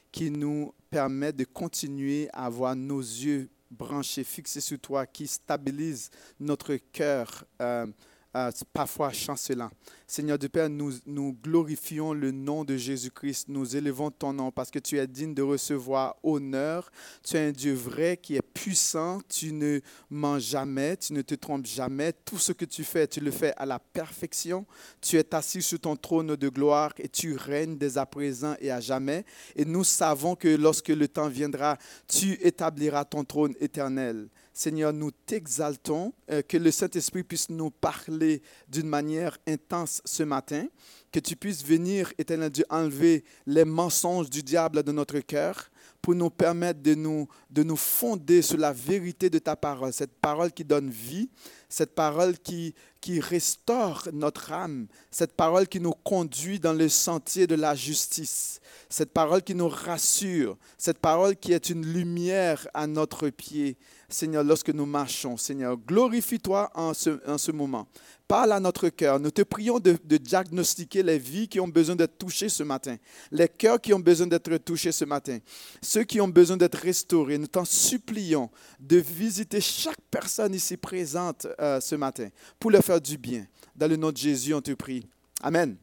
qui 0.09 0.31
nous 0.31 0.73
permet 0.89 1.33
de 1.33 1.43
continuer 1.43 2.29
à 2.31 2.45
avoir 2.45 2.77
nos 2.77 3.01
yeux 3.01 3.49
branchés, 3.71 4.23
fixés 4.23 4.61
sur 4.61 4.79
toi, 4.79 5.05
qui 5.05 5.27
stabilise 5.27 6.11
notre 6.39 6.75
cœur, 6.75 7.43
euh, 7.61 7.87
euh, 8.35 8.51
parfois 8.73 9.11
chancelant. 9.11 9.69
Seigneur 10.07 10.37
de 10.37 10.47
Père, 10.47 10.69
nous, 10.69 10.93
nous 11.05 11.33
glorifions 11.41 12.13
le 12.13 12.31
nom 12.31 12.63
de 12.63 12.77
Jésus-Christ, 12.77 13.47
nous 13.47 13.75
élevons 13.75 14.11
ton 14.11 14.33
nom 14.33 14.51
parce 14.51 14.69
que 14.69 14.79
tu 14.79 14.97
es 14.97 15.07
digne 15.07 15.33
de 15.33 15.41
recevoir 15.41 16.15
honneur. 16.23 16.91
Tu 17.23 17.35
es 17.35 17.47
un 17.47 17.51
Dieu 17.51 17.73
vrai 17.73 18.17
qui 18.17 18.35
est 18.35 18.41
puissant, 18.41 19.21
tu 19.29 19.53
ne 19.53 19.79
mens 20.09 20.39
jamais, 20.39 20.97
tu 20.97 21.13
ne 21.13 21.21
te 21.21 21.35
trompes 21.35 21.65
jamais. 21.65 22.13
Tout 22.13 22.37
ce 22.37 22.51
que 22.51 22.65
tu 22.65 22.83
fais, 22.83 23.07
tu 23.07 23.19
le 23.19 23.31
fais 23.31 23.53
à 23.57 23.65
la 23.65 23.79
perfection. 23.79 24.65
Tu 25.01 25.17
es 25.17 25.33
assis 25.33 25.61
sur 25.61 25.79
ton 25.79 25.95
trône 25.95 26.35
de 26.35 26.49
gloire 26.49 26.93
et 26.97 27.09
tu 27.09 27.35
règnes 27.35 27.77
dès 27.77 27.97
à 27.97 28.05
présent 28.05 28.55
et 28.59 28.71
à 28.71 28.79
jamais. 28.79 29.25
Et 29.55 29.65
nous 29.65 29.83
savons 29.83 30.35
que 30.35 30.47
lorsque 30.47 30.89
le 30.89 31.07
temps 31.07 31.27
viendra, 31.27 31.77
tu 32.07 32.33
établiras 32.41 33.05
ton 33.05 33.23
trône 33.23 33.53
éternel. 33.59 34.27
Seigneur, 34.53 34.93
nous 34.93 35.09
t'exaltons, 35.09 36.13
euh, 36.29 36.43
que 36.43 36.57
le 36.57 36.69
Saint-Esprit 36.69 37.23
puisse 37.23 37.49
nous 37.49 37.71
parler 37.71 38.43
d'une 38.67 38.87
manière 38.87 39.35
intense 39.47 40.01
ce 40.05 40.21
matin, 40.21 40.67
que 41.11 41.19
tu 41.19 41.35
puisses 41.35 41.65
venir, 41.65 42.13
éternel 42.19 42.51
Dieu, 42.51 42.65
enlever 42.69 43.23
les 43.47 43.65
mensonges 43.65 44.29
du 44.29 44.43
diable 44.43 44.83
de 44.83 44.91
notre 44.91 45.19
cœur 45.19 45.69
pour 46.03 46.15
nous 46.15 46.29
permettre 46.29 46.81
de 46.81 46.95
nous, 46.95 47.27
de 47.49 47.63
nous 47.63 47.77
fonder 47.77 48.41
sur 48.41 48.57
la 48.57 48.73
vérité 48.73 49.29
de 49.29 49.39
ta 49.39 49.55
parole, 49.55 49.93
cette 49.93 50.13
parole 50.19 50.51
qui 50.51 50.65
donne 50.65 50.89
vie, 50.89 51.29
cette 51.69 51.95
parole 51.95 52.37
qui, 52.37 52.75
qui 52.99 53.19
restaure 53.19 54.09
notre 54.11 54.51
âme, 54.51 54.87
cette 55.09 55.33
parole 55.33 55.67
qui 55.67 55.79
nous 55.79 55.93
conduit 56.03 56.59
dans 56.59 56.73
le 56.73 56.89
sentier 56.89 57.47
de 57.47 57.55
la 57.55 57.73
justice, 57.73 58.59
cette 58.89 59.11
parole 59.13 59.43
qui 59.43 59.55
nous 59.55 59.69
rassure, 59.69 60.57
cette 60.77 60.99
parole 60.99 61.37
qui 61.37 61.53
est 61.53 61.69
une 61.69 61.85
lumière 61.85 62.67
à 62.73 62.85
notre 62.85 63.29
pied. 63.29 63.77
Seigneur, 64.13 64.43
lorsque 64.43 64.69
nous 64.69 64.85
marchons, 64.85 65.37
Seigneur, 65.37 65.75
glorifie-toi 65.75 66.71
en 66.75 66.93
ce, 66.93 67.19
en 67.27 67.37
ce 67.37 67.51
moment. 67.51 67.87
Parle 68.27 68.53
à 68.53 68.59
notre 68.59 68.89
cœur. 68.89 69.19
Nous 69.19 69.31
te 69.31 69.41
prions 69.41 69.79
de, 69.79 69.97
de 70.03 70.17
diagnostiquer 70.17 71.03
les 71.03 71.17
vies 71.17 71.47
qui 71.47 71.59
ont 71.59 71.67
besoin 71.67 71.95
d'être 71.95 72.17
touchées 72.17 72.49
ce 72.49 72.63
matin, 72.63 72.95
les 73.31 73.47
cœurs 73.47 73.81
qui 73.81 73.93
ont 73.93 73.99
besoin 73.99 74.27
d'être 74.27 74.55
touchés 74.57 74.91
ce 74.91 75.05
matin, 75.05 75.39
ceux 75.81 76.03
qui 76.03 76.21
ont 76.21 76.27
besoin 76.27 76.57
d'être 76.57 76.77
restaurés. 76.77 77.37
Nous 77.37 77.47
t'en 77.47 77.65
supplions 77.65 78.49
de 78.79 78.97
visiter 78.97 79.59
chaque 79.59 80.01
personne 80.11 80.53
ici 80.53 80.77
présente 80.77 81.47
euh, 81.59 81.79
ce 81.81 81.95
matin 81.95 82.29
pour 82.59 82.71
leur 82.71 82.83
faire 82.83 83.01
du 83.01 83.17
bien. 83.17 83.45
Dans 83.75 83.87
le 83.87 83.95
nom 83.95 84.11
de 84.11 84.17
Jésus, 84.17 84.53
on 84.53 84.61
te 84.61 84.71
prie. 84.71 85.07
Amen. 85.41 85.75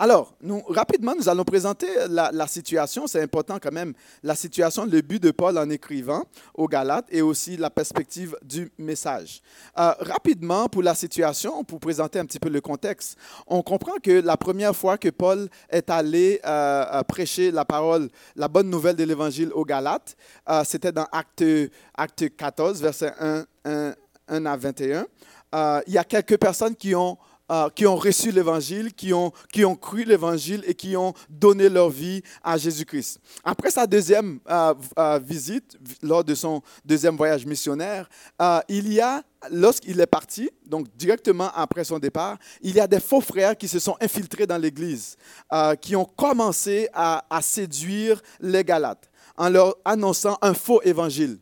Alors, 0.00 0.32
nous, 0.40 0.62
rapidement, 0.68 1.12
nous 1.18 1.28
allons 1.28 1.42
présenter 1.42 1.88
la, 2.08 2.46
situation. 2.46 3.08
C'est 3.08 3.20
important 3.20 3.58
quand 3.60 3.72
même, 3.72 3.94
la 4.22 4.36
situation, 4.36 4.86
le 4.86 5.00
but 5.00 5.20
de 5.20 5.32
Paul 5.32 5.58
en 5.58 5.68
écrivant 5.70 6.22
aux 6.54 6.68
Galates 6.68 7.06
et 7.10 7.20
aussi 7.20 7.56
la 7.56 7.68
perspective 7.68 8.36
du 8.42 8.70
message. 8.78 9.42
Euh, 9.76 9.92
rapidement, 9.98 10.68
pour 10.68 10.84
la 10.84 10.94
situation, 10.94 11.64
pour 11.64 11.80
présenter 11.80 12.20
un 12.20 12.26
petit 12.26 12.38
peu 12.38 12.48
le 12.48 12.60
contexte, 12.60 13.18
on 13.48 13.60
comprend 13.62 13.96
que 14.00 14.12
la 14.12 14.36
première 14.36 14.76
fois 14.76 14.98
que 14.98 15.08
Paul 15.08 15.48
est 15.68 15.90
allé 15.90 16.40
euh, 16.46 16.84
euh, 16.92 17.02
prêcher 17.02 17.50
la 17.50 17.64
parole, 17.64 18.08
la 18.36 18.46
bonne 18.46 18.70
nouvelle 18.70 18.94
de 18.94 19.02
l'Évangile 19.02 19.50
aux 19.52 19.64
Galates, 19.64 20.16
c'était 20.64 20.92
dans 20.92 21.06
Acte, 21.10 21.44
Acte 21.96 22.36
14, 22.36 22.80
versets 22.80 23.12
1, 23.18 23.44
1, 23.64 23.94
1 24.28 24.46
à 24.46 24.56
21. 24.56 25.06
Euh, 25.54 25.80
il 25.86 25.94
y 25.94 25.98
a 25.98 26.04
quelques 26.04 26.36
personnes 26.36 26.76
qui 26.76 26.94
ont 26.94 27.16
euh, 27.50 27.70
qui 27.70 27.86
ont 27.86 27.96
reçu 27.96 28.30
l'évangile, 28.30 28.92
qui 28.92 29.12
ont, 29.12 29.32
qui 29.52 29.64
ont 29.64 29.74
cru 29.74 30.04
l'évangile 30.04 30.62
et 30.66 30.74
qui 30.74 30.96
ont 30.96 31.14
donné 31.30 31.68
leur 31.68 31.88
vie 31.88 32.22
à 32.42 32.58
Jésus-Christ. 32.58 33.20
Après 33.42 33.70
sa 33.70 33.86
deuxième 33.86 34.38
euh, 34.50 34.74
euh, 34.98 35.18
visite, 35.18 35.78
lors 36.02 36.22
de 36.22 36.34
son 36.34 36.60
deuxième 36.84 37.16
voyage 37.16 37.46
missionnaire, 37.46 38.08
il 38.68 38.92
y 38.92 39.00
a, 39.00 39.22
lorsqu'il 39.50 39.98
est 39.98 40.06
parti, 40.06 40.50
donc 40.66 40.86
directement 40.96 41.50
après 41.54 41.84
son 41.84 41.98
départ, 41.98 42.36
il 42.60 42.74
y 42.74 42.80
a 42.80 42.86
des 42.86 43.00
faux 43.00 43.20
frères 43.20 43.56
qui 43.56 43.66
se 43.66 43.78
sont 43.78 43.96
infiltrés 44.00 44.46
dans 44.46 44.58
l'Église, 44.58 45.16
qui 45.80 45.96
ont 45.96 46.04
commencé 46.04 46.88
à, 46.92 47.24
à 47.30 47.40
séduire 47.40 48.20
les 48.40 48.62
Galates 48.62 49.08
en 49.36 49.48
leur 49.48 49.74
annonçant 49.84 50.36
un 50.42 50.52
faux 50.52 50.82
évangile 50.82 51.38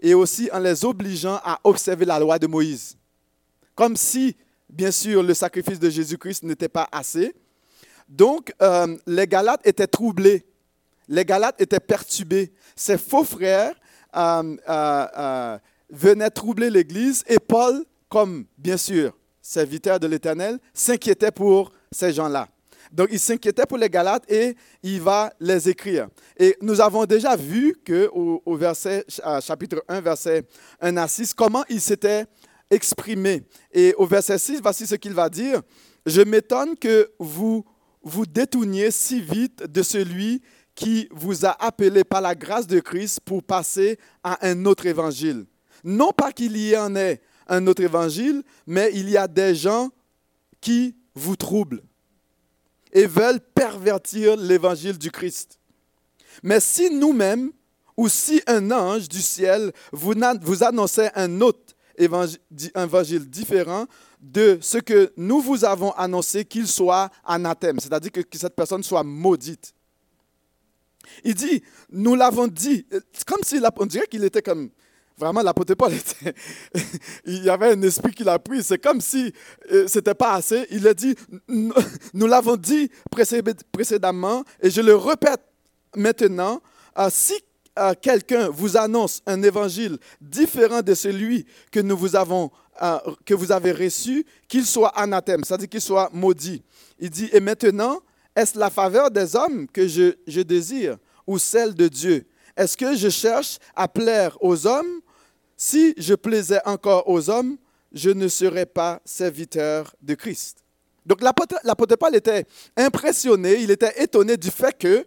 et 0.00 0.14
aussi 0.14 0.48
en 0.52 0.58
les 0.58 0.84
obligeant 0.84 1.40
à 1.42 1.58
observer 1.64 2.04
la 2.04 2.18
loi 2.18 2.38
de 2.38 2.46
Moïse. 2.46 2.96
Comme 3.74 3.96
si, 3.96 4.36
bien 4.74 4.90
sûr, 4.90 5.22
le 5.22 5.34
sacrifice 5.34 5.78
de 5.78 5.88
Jésus-Christ 5.88 6.42
n'était 6.42 6.68
pas 6.68 6.88
assez. 6.90 7.34
Donc, 8.08 8.52
euh, 8.60 8.96
les 9.06 9.26
Galates 9.26 9.60
étaient 9.64 9.86
troublés. 9.86 10.44
Les 11.08 11.24
Galates 11.24 11.60
étaient 11.60 11.80
perturbés. 11.80 12.52
Ces 12.74 12.98
faux 12.98 13.24
frères 13.24 13.74
euh, 14.16 15.58
venaient 15.90 16.30
troubler 16.30 16.70
l'Église 16.70 17.22
et 17.26 17.38
Paul, 17.38 17.84
comme 18.08 18.46
bien 18.58 18.76
sûr 18.76 19.16
serviteur 19.40 20.00
de 20.00 20.06
l'Éternel, 20.06 20.58
s'inquiétait 20.72 21.30
pour 21.30 21.70
ces 21.92 22.12
gens-là. 22.12 22.48
Donc, 22.90 23.08
il 23.10 23.18
s'inquiétait 23.18 23.66
pour 23.66 23.78
les 23.78 23.90
Galates 23.90 24.30
et 24.30 24.56
il 24.82 25.00
va 25.00 25.32
les 25.40 25.68
écrire. 25.68 26.08
Et 26.36 26.56
nous 26.60 26.80
avons 26.80 27.04
déjà 27.04 27.36
vu 27.36 27.76
que 27.84 28.08
au, 28.12 28.56
verset, 28.56 29.04
chapitre 29.42 29.84
1, 29.88 30.00
verset 30.00 30.44
1 30.80 30.96
à 30.96 31.08
6, 31.08 31.34
comment 31.34 31.64
il 31.68 31.80
s'était 31.80 32.24
exprimé. 32.74 33.42
Et 33.72 33.94
au 33.96 34.06
verset 34.06 34.38
6, 34.38 34.60
voici 34.60 34.86
ce 34.86 34.94
qu'il 34.94 35.14
va 35.14 35.28
dire. 35.28 35.62
Je 36.06 36.20
m'étonne 36.20 36.76
que 36.76 37.10
vous 37.18 37.64
vous 38.02 38.26
détourniez 38.26 38.90
si 38.90 39.20
vite 39.20 39.62
de 39.64 39.82
celui 39.82 40.42
qui 40.74 41.08
vous 41.10 41.46
a 41.46 41.50
appelé 41.64 42.04
par 42.04 42.20
la 42.20 42.34
grâce 42.34 42.66
de 42.66 42.80
Christ 42.80 43.20
pour 43.24 43.42
passer 43.42 43.98
à 44.22 44.46
un 44.46 44.66
autre 44.66 44.86
évangile. 44.86 45.46
Non 45.82 46.12
pas 46.12 46.32
qu'il 46.32 46.56
y 46.56 46.76
en 46.76 46.94
ait 46.96 47.20
un 47.46 47.66
autre 47.66 47.82
évangile, 47.82 48.42
mais 48.66 48.90
il 48.94 49.08
y 49.08 49.16
a 49.16 49.28
des 49.28 49.54
gens 49.54 49.90
qui 50.60 50.96
vous 51.14 51.36
troublent 51.36 51.82
et 52.92 53.06
veulent 53.06 53.40
pervertir 53.54 54.36
l'évangile 54.36 54.98
du 54.98 55.10
Christ. 55.10 55.58
Mais 56.42 56.60
si 56.60 56.90
nous-mêmes, 56.90 57.52
ou 57.96 58.08
si 58.08 58.42
un 58.46 58.70
ange 58.70 59.08
du 59.08 59.20
ciel 59.20 59.72
vous, 59.92 60.14
annonçait 60.62 61.12
un 61.14 61.40
autre 61.40 61.73
évangile 61.96 63.28
différent 63.28 63.86
de 64.20 64.58
ce 64.60 64.78
que 64.78 65.12
nous 65.16 65.40
vous 65.40 65.64
avons 65.64 65.92
annoncé, 65.92 66.44
qu'il 66.44 66.66
soit 66.66 67.10
anathème, 67.24 67.78
c'est-à-dire 67.80 68.10
que, 68.12 68.20
cette 68.32 68.56
personne 68.56 68.82
soit 68.82 69.04
maudite. 69.04 69.74
Il 71.22 71.34
dit, 71.34 71.62
nous 71.90 72.14
l'avons 72.14 72.48
dit, 72.48 72.86
comme 73.26 73.42
si 73.44 73.60
on 73.78 73.86
dirait 73.86 74.06
qu'il 74.06 74.24
était 74.24 74.42
comme, 74.42 74.70
Vraiment, 75.16 75.42
l'apôtre 75.42 75.74
Paul, 75.74 75.92
était, 75.92 76.34
il 77.24 77.44
y 77.44 77.50
avait 77.50 77.72
un 77.72 77.82
esprit 77.82 78.12
qu'il 78.12 78.28
a 78.28 78.38
pris. 78.38 78.64
C'est 78.64 78.78
comme 78.78 79.00
si 79.00 79.32
euh, 79.70 79.86
ce 79.86 79.98
n'était 79.98 80.14
pas 80.14 80.34
assez. 80.34 80.66
Il 80.70 80.88
a 80.88 80.94
dit, 80.94 81.14
nous 81.48 82.26
l'avons 82.26 82.56
dit 82.56 82.90
précédemment, 83.72 84.42
et 84.60 84.70
je 84.70 84.80
le 84.80 84.96
répète 84.96 85.40
maintenant, 85.94 86.60
euh, 86.98 87.08
si 87.12 87.34
euh, 87.78 87.92
quelqu'un 88.00 88.48
vous 88.48 88.76
annonce 88.76 89.22
un 89.26 89.42
évangile 89.42 89.98
différent 90.20 90.82
de 90.82 90.94
celui 90.94 91.46
que 91.70 91.80
nous 91.80 91.96
vous 91.96 92.16
avons 92.16 92.50
que 93.24 93.34
vous 93.34 93.52
avez 93.52 93.70
reçu, 93.70 94.26
qu'il 94.48 94.66
soit 94.66 94.88
anathème, 94.98 95.44
c'est-à-dire 95.44 95.68
qu'il 95.68 95.80
soit 95.80 96.10
maudit. 96.12 96.60
Il 96.98 97.08
dit, 97.08 97.30
et 97.32 97.38
maintenant, 97.38 98.00
est-ce 98.34 98.58
la 98.58 98.68
faveur 98.68 99.12
des 99.12 99.36
hommes 99.36 99.68
que 99.68 99.86
je 99.86 100.40
désire 100.42 100.96
ou 101.24 101.38
celle 101.38 101.72
de 101.74 101.86
Dieu? 101.86 102.26
Est-ce 102.56 102.76
que 102.76 102.96
je 102.96 103.08
cherche 103.08 103.58
à 103.74 103.88
plaire 103.88 104.36
aux 104.40 104.66
hommes? 104.66 105.00
Si 105.56 105.94
je 105.96 106.14
plaisais 106.14 106.60
encore 106.64 107.08
aux 107.08 107.30
hommes, 107.30 107.56
je 107.92 108.10
ne 108.10 108.26
serais 108.26 108.66
pas 108.66 109.00
serviteur 109.04 109.94
de 110.02 110.14
Christ. 110.14 110.58
Donc 111.06 111.20
l'apôtre 111.22 111.96
Paul 111.96 112.16
était 112.16 112.44
impressionné, 112.76 113.60
il 113.60 113.70
était 113.70 114.02
étonné 114.02 114.36
du 114.36 114.50
fait 114.50 114.76
que 114.76 115.06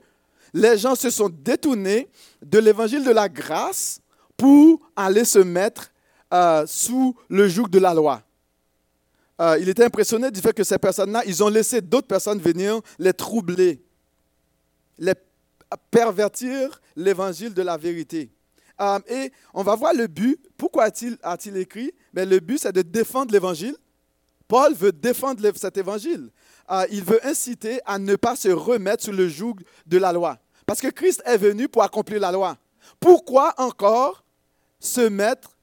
les 0.54 0.78
gens 0.78 0.96
se 0.96 1.10
sont 1.10 1.30
détournés 1.30 2.08
de 2.42 2.60
l'évangile 2.60 3.04
de 3.04 3.12
la 3.12 3.30
grâce 3.30 4.02
pour 4.36 4.80
aller 4.96 5.26
se 5.26 5.40
mettre 5.40 5.92
euh, 6.34 6.66
sous 6.68 7.16
le 7.30 7.48
joug 7.48 7.68
de 7.68 7.80
la 7.80 7.94
loi. 7.94 8.22
Euh, 9.40 9.58
il 9.60 9.70
était 9.70 9.84
impressionné 9.86 10.32
du 10.32 10.40
fait 10.42 10.54
que 10.54 10.64
ces 10.64 10.78
personnes-là, 10.78 11.24
ils 11.26 11.44
ont 11.44 11.50
laissé 11.50 11.82
d'autres 11.82 12.08
personnes 12.08 12.40
venir 12.40 12.82
les 12.98 13.14
troubler, 13.14 13.82
les 14.98 15.14
pervertir 15.92 16.82
l'évangile 16.96 17.54
de 17.54 17.62
la 17.62 17.78
vérité. 17.78 18.32
Euh, 18.80 19.00
et 19.08 19.32
on 19.54 19.64
va 19.64 19.76
voir 19.76 19.94
le 19.94 20.08
but. 20.08 20.40
Pourquoi 20.56 20.86
a-t-il 20.86 21.18
a 21.24 21.38
écrit? 21.60 21.92
Mais 22.14 22.26
Le 22.26 22.40
but, 22.40 22.60
c'est 22.60 22.72
de 22.72 22.82
défendre 22.82 23.32
l'évangile. 23.32 23.76
Paul 24.48 24.74
veut 24.74 24.92
défendre 24.92 25.42
cet 25.56 25.78
évangile. 25.78 26.30
Euh, 26.70 26.86
il 26.92 27.04
veut 27.04 27.26
inciter 27.26 27.80
à 27.86 27.98
ne 27.98 28.16
pas 28.16 28.36
se 28.36 28.50
remettre 28.50 29.04
sous 29.04 29.12
le 29.12 29.28
joug 29.28 29.56
de 29.86 29.98
la 29.98 30.12
loi. 30.12 30.38
Parce 30.66 30.82
que 30.82 30.88
Christ 30.88 31.22
est 31.26 31.38
venu 31.38 31.70
pour 31.70 31.84
accomplir 31.84 32.20
la 32.20 32.32
loi. 32.32 32.58
Pourquoi 33.00 33.54
encore 33.58 34.24
se 34.80 35.02
mettre 35.02 35.58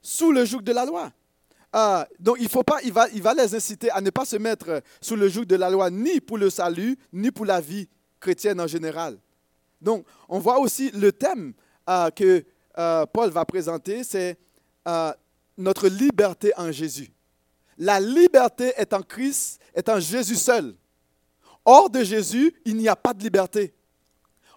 sous 0.00 0.30
le 0.30 0.44
joug 0.44 0.60
de 0.60 0.72
la 0.72 0.84
loi? 0.84 1.10
Euh, 1.74 2.04
donc, 2.20 2.36
il, 2.38 2.48
faut 2.48 2.62
pas, 2.62 2.80
il, 2.84 2.92
va, 2.92 3.34
les 3.34 3.54
inciter 3.54 3.90
à 3.90 4.00
ne 4.00 4.10
pas 4.10 4.24
se 4.24 4.36
mettre 4.36 4.80
sous 5.00 5.16
le 5.16 5.28
joug 5.28 5.44
de 5.44 5.56
la 5.56 5.68
loi, 5.68 5.90
ni 5.90 6.20
pour 6.20 6.38
le 6.38 6.48
salut, 6.48 6.96
ni 7.12 7.32
pour 7.32 7.44
la 7.44 7.60
vie 7.60 7.88
chrétienne 8.20 8.60
en 8.60 8.68
général. 8.68 9.18
Donc, 9.80 10.06
on 10.28 10.38
voit 10.38 10.60
aussi 10.60 10.92
le 10.92 11.10
thème 11.10 11.52
euh, 11.90 12.10
que 12.10 12.44
Paul 13.12 13.30
va 13.30 13.44
présenter, 13.44 14.02
c'est 14.02 14.36
notre 15.56 15.88
liberté 15.88 16.52
en 16.56 16.72
Jésus. 16.72 17.13
La 17.78 18.00
liberté 18.00 18.72
est 18.76 18.92
en 18.92 19.02
Christ, 19.02 19.60
est 19.74 19.88
en 19.88 20.00
Jésus 20.00 20.36
seul. 20.36 20.74
Hors 21.64 21.90
de 21.90 22.02
Jésus, 22.02 22.54
il 22.64 22.76
n'y 22.76 22.88
a 22.88 22.96
pas 22.96 23.14
de 23.14 23.22
liberté. 23.22 23.74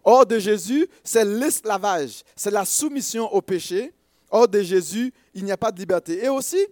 Hors 0.03 0.25
de 0.25 0.39
Jésus, 0.39 0.87
c'est 1.03 1.25
l'esclavage, 1.25 2.23
c'est 2.35 2.51
la 2.51 2.65
soumission 2.65 3.33
au 3.33 3.41
péché. 3.41 3.93
Hors 4.29 4.47
de 4.47 4.61
Jésus, 4.61 5.13
il 5.33 5.43
n'y 5.43 5.51
a 5.51 5.57
pas 5.57 5.71
de 5.71 5.79
liberté. 5.79 6.23
Et 6.23 6.29
aussi, 6.29 6.65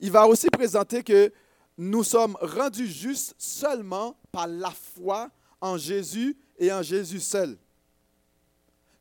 il 0.00 0.10
va 0.10 0.26
aussi 0.26 0.48
présenter 0.48 1.02
que 1.02 1.32
nous 1.78 2.04
sommes 2.04 2.36
rendus 2.40 2.86
justes 2.86 3.34
seulement 3.38 4.16
par 4.30 4.46
la 4.46 4.70
foi 4.70 5.30
en 5.60 5.76
Jésus 5.76 6.36
et 6.58 6.72
en 6.72 6.82
Jésus 6.82 7.20
seul 7.20 7.56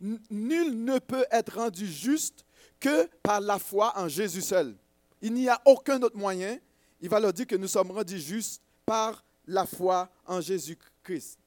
nul 0.02 0.84
ne 0.84 1.00
peut 1.00 1.26
être 1.32 1.56
rendu 1.58 1.86
juste 1.86 2.46
que 2.80 3.08
par 3.22 3.40
la 3.40 3.60
foi 3.60 3.94
en 3.96 4.08
Jésus 4.08 4.42
seul. 4.42 4.76
Il 5.22 5.34
n'y 5.34 5.48
a 5.48 5.62
aucun 5.66 6.02
autre 6.02 6.18
moyen. 6.18 6.58
Il 7.02 7.10
va 7.10 7.20
leur 7.20 7.34
dire 7.34 7.48
que 7.48 7.56
nous 7.56 7.68
sommes 7.68 7.92
rendus 7.92 8.20
justes 8.20 8.62
par 8.86 9.24
la 9.48 9.66
foi 9.66 10.10
en 10.26 10.40
Jésus-Christ. 10.40 11.38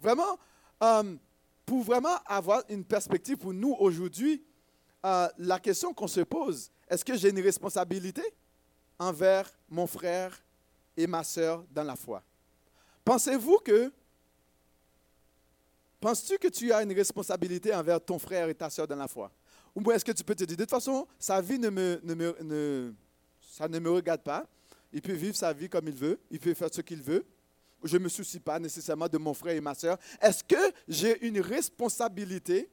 Vraiment, 0.00 0.38
euh, 0.82 1.16
pour 1.64 1.82
vraiment 1.82 2.16
avoir 2.26 2.62
une 2.68 2.84
perspective 2.84 3.36
pour 3.36 3.52
nous 3.52 3.74
aujourd'hui, 3.78 4.44
euh, 5.04 5.28
la 5.38 5.58
question 5.58 5.92
qu'on 5.92 6.08
se 6.08 6.20
pose, 6.20 6.70
est-ce 6.88 7.04
que 7.04 7.16
j'ai 7.16 7.30
une 7.30 7.40
responsabilité 7.40 8.22
envers 8.98 9.50
mon 9.68 9.86
frère 9.86 10.38
et 10.96 11.06
ma 11.06 11.24
soeur 11.24 11.64
dans 11.70 11.84
la 11.84 11.96
foi? 11.96 12.22
Pensez-vous 13.04 13.58
que 13.58 13.92
Penses-tu 16.00 16.38
que 16.38 16.48
tu 16.48 16.72
as 16.72 16.82
une 16.82 16.92
responsabilité 16.92 17.74
envers 17.74 18.00
ton 18.00 18.18
frère 18.18 18.48
et 18.48 18.54
ta 18.54 18.70
soeur 18.70 18.86
dans 18.86 18.96
la 18.96 19.08
foi? 19.08 19.32
Ou 19.74 19.90
est-ce 19.90 20.04
que 20.04 20.12
tu 20.12 20.22
peux 20.22 20.34
te 20.34 20.44
dire, 20.44 20.56
de 20.56 20.62
toute 20.62 20.70
façon, 20.70 21.06
sa 21.18 21.40
vie 21.40 21.58
ne 21.58 21.70
me, 21.70 22.00
ne 22.04 22.92
ça 23.40 23.66
ne 23.68 23.78
me 23.78 23.90
regarde 23.90 24.22
pas. 24.22 24.46
Il 24.92 25.02
peut 25.02 25.12
vivre 25.12 25.36
sa 25.36 25.52
vie 25.52 25.68
comme 25.68 25.88
il 25.88 25.94
veut, 25.94 26.18
il 26.30 26.40
peut 26.40 26.54
faire 26.54 26.72
ce 26.72 26.80
qu'il 26.80 27.02
veut. 27.02 27.24
Je 27.84 27.96
ne 27.96 28.04
me 28.04 28.08
soucie 28.08 28.40
pas 28.40 28.58
nécessairement 28.58 29.08
de 29.08 29.18
mon 29.18 29.34
frère 29.34 29.54
et 29.54 29.60
ma 29.60 29.74
soeur. 29.74 29.98
Est-ce 30.20 30.42
que 30.42 30.72
j'ai 30.88 31.24
une 31.26 31.40
responsabilité 31.40 32.68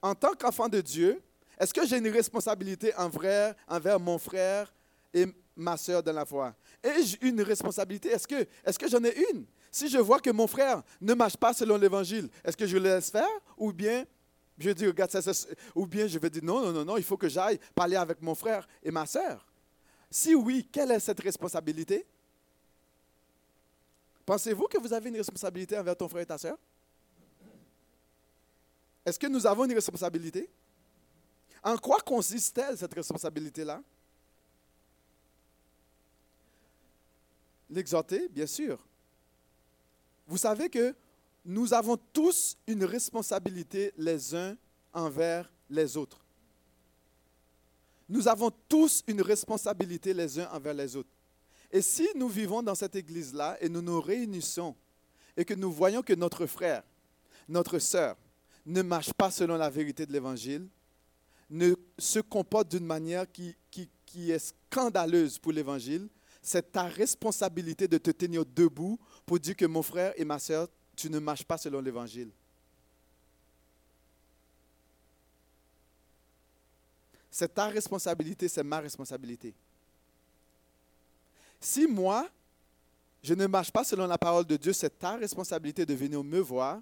en 0.00 0.14
tant 0.14 0.34
qu'enfant 0.34 0.68
de 0.68 0.80
Dieu? 0.80 1.20
Est-ce 1.58 1.74
que 1.74 1.86
j'ai 1.86 1.98
une 1.98 2.08
responsabilité 2.08 2.94
envers, 2.94 3.54
envers 3.66 3.98
mon 3.98 4.16
frère 4.16 4.72
et 5.12 5.26
ma 5.56 5.76
soeur 5.76 6.02
dans 6.02 6.12
la 6.12 6.24
foi? 6.24 6.54
Ai-je 6.82 7.16
une 7.20 7.42
responsabilité? 7.42 8.10
Est-ce 8.10 8.26
que, 8.78 8.88
j'en 8.88 9.02
ai 9.04 9.14
une? 9.32 9.44
Si 9.70 9.88
je 9.88 9.98
vois 9.98 10.20
que 10.20 10.30
mon 10.30 10.46
frère 10.46 10.82
ne 11.00 11.12
marche 11.14 11.36
pas 11.36 11.52
selon 11.52 11.76
l'évangile, 11.76 12.30
est-ce 12.44 12.56
que 12.56 12.66
je 12.66 12.76
le 12.78 12.84
laisse 12.84 13.10
faire? 13.10 13.28
Ou 13.56 13.72
bien 13.72 14.06
je 14.58 14.70
dis, 14.70 14.86
regarde, 14.86 15.10
ça, 15.10 15.20
ou 15.74 15.86
bien 15.86 16.06
je 16.06 16.18
vais 16.18 16.30
dire, 16.30 16.42
non, 16.42 16.60
non, 16.60 16.72
non, 16.72 16.84
non, 16.84 16.96
il 16.96 17.04
faut 17.04 17.16
que 17.16 17.28
j'aille 17.28 17.60
parler 17.74 17.94
avec 17.94 18.20
mon 18.20 18.34
frère 18.34 18.66
et 18.82 18.90
ma 18.90 19.06
soeur. 19.06 19.46
Si 20.10 20.34
oui, 20.34 20.66
quelle 20.70 20.90
est 20.90 21.00
cette 21.00 21.20
responsabilité? 21.20 22.06
Pensez-vous 24.24 24.66
que 24.66 24.78
vous 24.78 24.92
avez 24.92 25.08
une 25.08 25.16
responsabilité 25.16 25.78
envers 25.78 25.96
ton 25.96 26.08
frère 26.08 26.22
et 26.22 26.26
ta 26.26 26.38
soeur 26.38 26.58
Est-ce 29.04 29.18
que 29.18 29.26
nous 29.26 29.46
avons 29.46 29.64
une 29.64 29.74
responsabilité? 29.74 30.48
En 31.62 31.76
quoi 31.76 31.98
consiste-t-elle 32.00 32.76
cette 32.76 32.94
responsabilité-là? 32.94 33.82
L'exhorter, 37.70 38.28
bien 38.28 38.46
sûr. 38.46 38.78
Vous 40.26 40.38
savez 40.38 40.68
que 40.68 40.94
nous 41.44 41.72
avons 41.72 41.96
tous 42.12 42.56
une 42.66 42.84
responsabilité 42.84 43.92
les 43.96 44.34
uns 44.34 44.56
envers 44.92 45.50
les 45.70 45.96
autres. 45.96 46.20
Nous 48.08 48.26
avons 48.26 48.50
tous 48.68 49.02
une 49.06 49.20
responsabilité 49.20 50.14
les 50.14 50.38
uns 50.38 50.48
envers 50.52 50.74
les 50.74 50.96
autres. 50.96 51.10
Et 51.70 51.82
si 51.82 52.08
nous 52.14 52.28
vivons 52.28 52.62
dans 52.62 52.74
cette 52.74 52.96
église-là 52.96 53.58
et 53.60 53.68
nous 53.68 53.82
nous 53.82 54.00
réunissons 54.00 54.74
et 55.36 55.44
que 55.44 55.54
nous 55.54 55.70
voyons 55.70 56.02
que 56.02 56.14
notre 56.14 56.46
frère, 56.46 56.82
notre 57.48 57.78
sœur 57.78 58.16
ne 58.64 58.82
marche 58.82 59.12
pas 59.12 59.30
selon 59.30 59.56
la 59.56 59.68
vérité 59.68 60.06
de 60.06 60.12
l'Évangile, 60.12 60.66
ne 61.50 61.74
se 61.98 62.20
comporte 62.20 62.70
d'une 62.70 62.84
manière 62.84 63.30
qui, 63.30 63.54
qui, 63.70 63.88
qui 64.04 64.30
est 64.30 64.38
scandaleuse 64.38 65.38
pour 65.38 65.52
l'Évangile, 65.52 66.08
c'est 66.42 66.72
ta 66.72 66.84
responsabilité 66.84 67.88
de 67.88 67.98
te 67.98 68.10
tenir 68.10 68.44
debout 68.46 68.98
pour 69.26 69.38
dire 69.38 69.56
que 69.56 69.66
mon 69.66 69.82
frère 69.82 70.12
et 70.16 70.24
ma 70.24 70.38
soeur, 70.38 70.68
tu 70.96 71.10
ne 71.10 71.18
marches 71.18 71.44
pas 71.44 71.58
selon 71.58 71.80
l'Évangile. 71.80 72.30
C'est 77.38 77.54
ta 77.54 77.68
responsabilité, 77.68 78.48
c'est 78.48 78.64
ma 78.64 78.80
responsabilité. 78.80 79.54
Si 81.60 81.86
moi, 81.86 82.28
je 83.22 83.32
ne 83.32 83.46
marche 83.46 83.70
pas 83.70 83.84
selon 83.84 84.08
la 84.08 84.18
parole 84.18 84.44
de 84.44 84.56
Dieu, 84.56 84.72
c'est 84.72 84.98
ta 84.98 85.14
responsabilité 85.14 85.86
de 85.86 85.94
venir 85.94 86.24
me 86.24 86.40
voir 86.40 86.80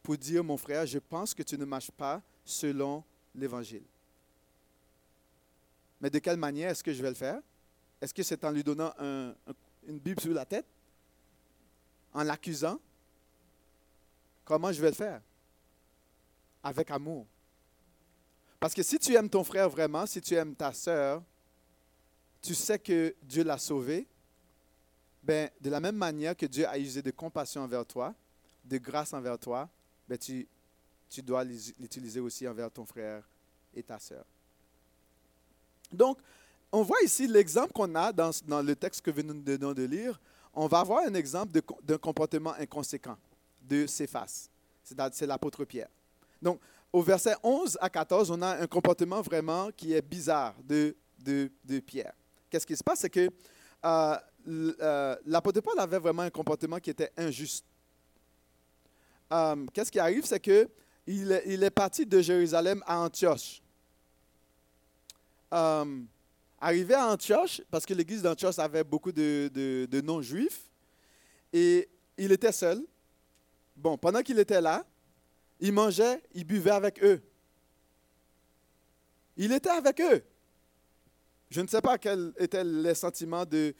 pour 0.00 0.16
dire, 0.16 0.44
mon 0.44 0.56
frère, 0.56 0.86
je 0.86 1.00
pense 1.00 1.34
que 1.34 1.42
tu 1.42 1.58
ne 1.58 1.64
marches 1.64 1.90
pas 1.90 2.22
selon 2.44 3.02
l'Évangile. 3.34 3.82
Mais 6.00 6.10
de 6.10 6.20
quelle 6.20 6.36
manière 6.36 6.70
est-ce 6.70 6.84
que 6.84 6.92
je 6.92 7.02
vais 7.02 7.08
le 7.10 7.16
faire? 7.16 7.40
Est-ce 8.00 8.14
que 8.14 8.22
c'est 8.22 8.44
en 8.44 8.52
lui 8.52 8.62
donnant 8.62 8.94
un- 9.00 9.30
un- 9.30 9.54
une 9.88 9.98
Bible 9.98 10.20
sur 10.20 10.32
la 10.32 10.44
tête? 10.44 10.66
En 12.14 12.22
l'accusant? 12.22 12.78
Comment 14.44 14.70
je 14.70 14.80
vais 14.80 14.90
le 14.90 14.94
faire? 14.94 15.20
Avec 16.62 16.88
amour. 16.92 17.26
Parce 18.62 18.74
que 18.74 18.84
si 18.84 18.96
tu 18.96 19.12
aimes 19.16 19.28
ton 19.28 19.42
frère 19.42 19.68
vraiment, 19.68 20.06
si 20.06 20.20
tu 20.20 20.34
aimes 20.34 20.54
ta 20.54 20.72
sœur, 20.72 21.20
tu 22.40 22.54
sais 22.54 22.78
que 22.78 23.12
Dieu 23.20 23.42
l'a 23.42 23.58
sauvé. 23.58 24.06
Ben, 25.20 25.50
de 25.60 25.68
la 25.68 25.80
même 25.80 25.96
manière 25.96 26.36
que 26.36 26.46
Dieu 26.46 26.64
a 26.68 26.78
usé 26.78 27.02
de 27.02 27.10
compassion 27.10 27.62
envers 27.62 27.84
toi, 27.84 28.14
de 28.64 28.78
grâce 28.78 29.12
envers 29.14 29.36
toi, 29.36 29.68
ben, 30.08 30.16
tu, 30.16 30.46
tu 31.10 31.22
dois 31.22 31.42
l'utiliser 31.42 32.20
aussi 32.20 32.46
envers 32.46 32.70
ton 32.70 32.86
frère 32.86 33.28
et 33.74 33.82
ta 33.82 33.98
sœur. 33.98 34.24
Donc, 35.90 36.18
on 36.70 36.82
voit 36.82 37.02
ici 37.02 37.26
l'exemple 37.26 37.72
qu'on 37.72 37.92
a 37.96 38.12
dans, 38.12 38.30
dans 38.46 38.62
le 38.62 38.76
texte 38.76 39.00
que 39.02 39.10
nous 39.22 39.42
venons 39.44 39.72
de 39.72 39.82
lire. 39.82 40.20
On 40.54 40.68
va 40.68 40.78
avoir 40.78 41.04
un 41.04 41.14
exemple 41.14 41.60
d'un 41.82 41.98
comportement 41.98 42.52
inconséquent 42.52 43.18
de 43.60 43.88
Céphas. 43.88 44.48
C'est 44.84 45.26
l'apôtre 45.26 45.64
Pierre. 45.64 45.90
Donc, 46.40 46.60
au 46.92 47.00
verset 47.02 47.34
11 47.42 47.78
à 47.80 47.88
14, 47.88 48.30
on 48.30 48.42
a 48.42 48.58
un 48.60 48.66
comportement 48.66 49.22
vraiment 49.22 49.70
qui 49.74 49.94
est 49.94 50.02
bizarre 50.02 50.54
de, 50.62 50.94
Pierre. 51.86 52.12
Qu'est-ce 52.50 52.66
qui 52.66 52.76
se 52.76 52.84
passe? 52.84 53.00
C'est 53.00 53.10
que 53.10 53.30
euh, 53.84 54.16
euh, 54.48 55.16
l'apôtre 55.24 55.60
Paul 55.60 55.78
avait 55.78 55.98
vraiment 55.98 56.22
un 56.22 56.30
comportement 56.30 56.78
qui 56.78 56.90
était 56.90 57.10
injuste. 57.16 57.64
Euh, 59.32 59.64
Qu'est-ce 59.72 59.90
qui 59.90 59.98
arrive? 59.98 60.24
C'est 60.26 60.40
que 60.40 60.68
il 61.06 61.32
est, 61.32 61.70
parti 61.70 62.06
de 62.06 62.20
Jérusalem 62.20 62.82
à 62.86 62.98
Antioche. 63.00 63.60
Arrivé 66.60 66.94
à 66.94 67.08
Antioche, 67.08 67.60
parce 67.70 67.84
que 67.84 67.92
l'église 67.92 68.22
d'Antioche 68.22 68.58
avait 68.60 68.84
beaucoup 68.84 69.10
de, 69.10 69.50
de- 69.52 69.88
de 69.90 70.00
non-juifs, 70.00 70.62
et 71.52 71.88
il 72.16 72.30
était 72.30 72.52
seul. 72.52 72.86
Bon, 73.74 73.98
pendant 73.98 74.22
qu'il 74.22 74.38
était 74.38 74.60
là, 74.60 74.84
il 75.62 75.72
mangeait, 75.72 76.20
il 76.34 76.44
buvait 76.44 76.72
avec 76.72 77.02
eux. 77.04 77.22
Il 79.36 79.52
était 79.52 79.70
avec 79.70 80.00
eux. 80.00 80.22
Je 81.50 81.60
ne 81.60 81.68
sais 81.68 81.80
pas 81.80 81.98
quels 81.98 82.32
étaient 82.36 82.64
les 82.64 82.94
sentiments 82.94 83.44
de, 83.46 83.72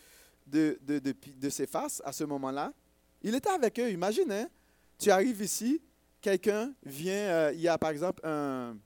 de, 0.47 0.79
de 0.81 1.49
Céphas 1.51 2.01
à 2.05 2.13
ce 2.13 2.23
moment-là. 2.23 2.73
Il 3.21 3.35
était 3.35 3.51
avec 3.51 3.81
eux. 3.81 3.91
Imagine, 3.91 4.31
hein, 4.31 4.49
tu 4.97 5.11
arrives 5.11 5.43
ici, 5.43 5.83
quelqu'un 6.21 6.73
vient, 6.85 7.13
euh, 7.15 7.53
il 7.53 7.61
y 7.61 7.67
a 7.69 7.77
par 7.77 7.91
exemple 7.91 8.21
un, 8.25 8.77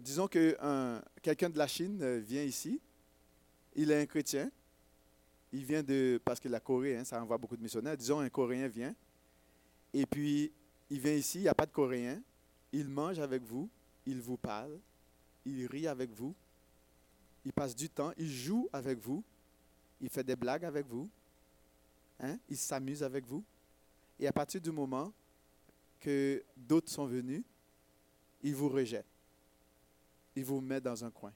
disons 0.00 0.28
que 0.28 0.56
un- 0.60 1.00
quelqu'un 1.22 1.48
de 1.48 1.56
la 1.56 1.66
Chine 1.66 1.98
euh, 2.02 2.18
vient 2.18 2.42
ici, 2.42 2.78
il 3.74 3.90
est 3.90 4.02
un 4.02 4.06
chrétien, 4.06 4.50
il 5.52 5.64
vient 5.64 5.82
de, 5.82 6.20
parce 6.22 6.38
que 6.38 6.48
la 6.48 6.60
Corée, 6.60 6.98
hein, 6.98 7.04
ça 7.04 7.22
envoie 7.22 7.38
beaucoup 7.38 7.56
de 7.56 7.62
missionnaires, 7.62 7.96
disons 7.96 8.20
un 8.20 8.28
Coréen 8.28 8.68
vient, 8.68 8.94
et 9.94 10.04
puis 10.04 10.52
il 10.90 11.00
vient 11.00 11.14
ici, 11.14 11.38
il 11.38 11.42
n'y 11.42 11.48
a 11.48 11.54
pas 11.54 11.66
de 11.66 11.70
Coréen, 11.70 12.20
il 12.72 12.88
mange 12.88 13.20
avec 13.20 13.42
vous, 13.42 13.70
il 14.04 14.20
vous 14.20 14.36
parle, 14.36 14.78
il 15.46 15.66
rit 15.66 15.86
avec 15.86 16.10
vous, 16.10 16.34
il 17.44 17.52
passe 17.52 17.76
du 17.76 17.88
temps, 17.88 18.12
il 18.18 18.28
joue 18.28 18.68
avec 18.72 18.98
vous, 18.98 19.22
il 20.00 20.10
fait 20.10 20.24
des 20.24 20.36
blagues 20.36 20.64
avec 20.64 20.86
vous, 20.86 21.08
hein, 22.20 22.36
il 22.48 22.56
s'amuse 22.56 23.02
avec 23.02 23.24
vous. 23.24 23.44
Et 24.18 24.26
à 24.26 24.32
partir 24.32 24.60
du 24.60 24.72
moment 24.72 25.12
que 26.00 26.42
d'autres 26.56 26.90
sont 26.90 27.06
venus, 27.06 27.42
il 28.42 28.54
vous 28.54 28.68
rejette. 28.68 29.06
Il 30.36 30.44
vous 30.44 30.60
met 30.60 30.80
dans 30.80 31.04
un 31.04 31.10
coin. 31.10 31.32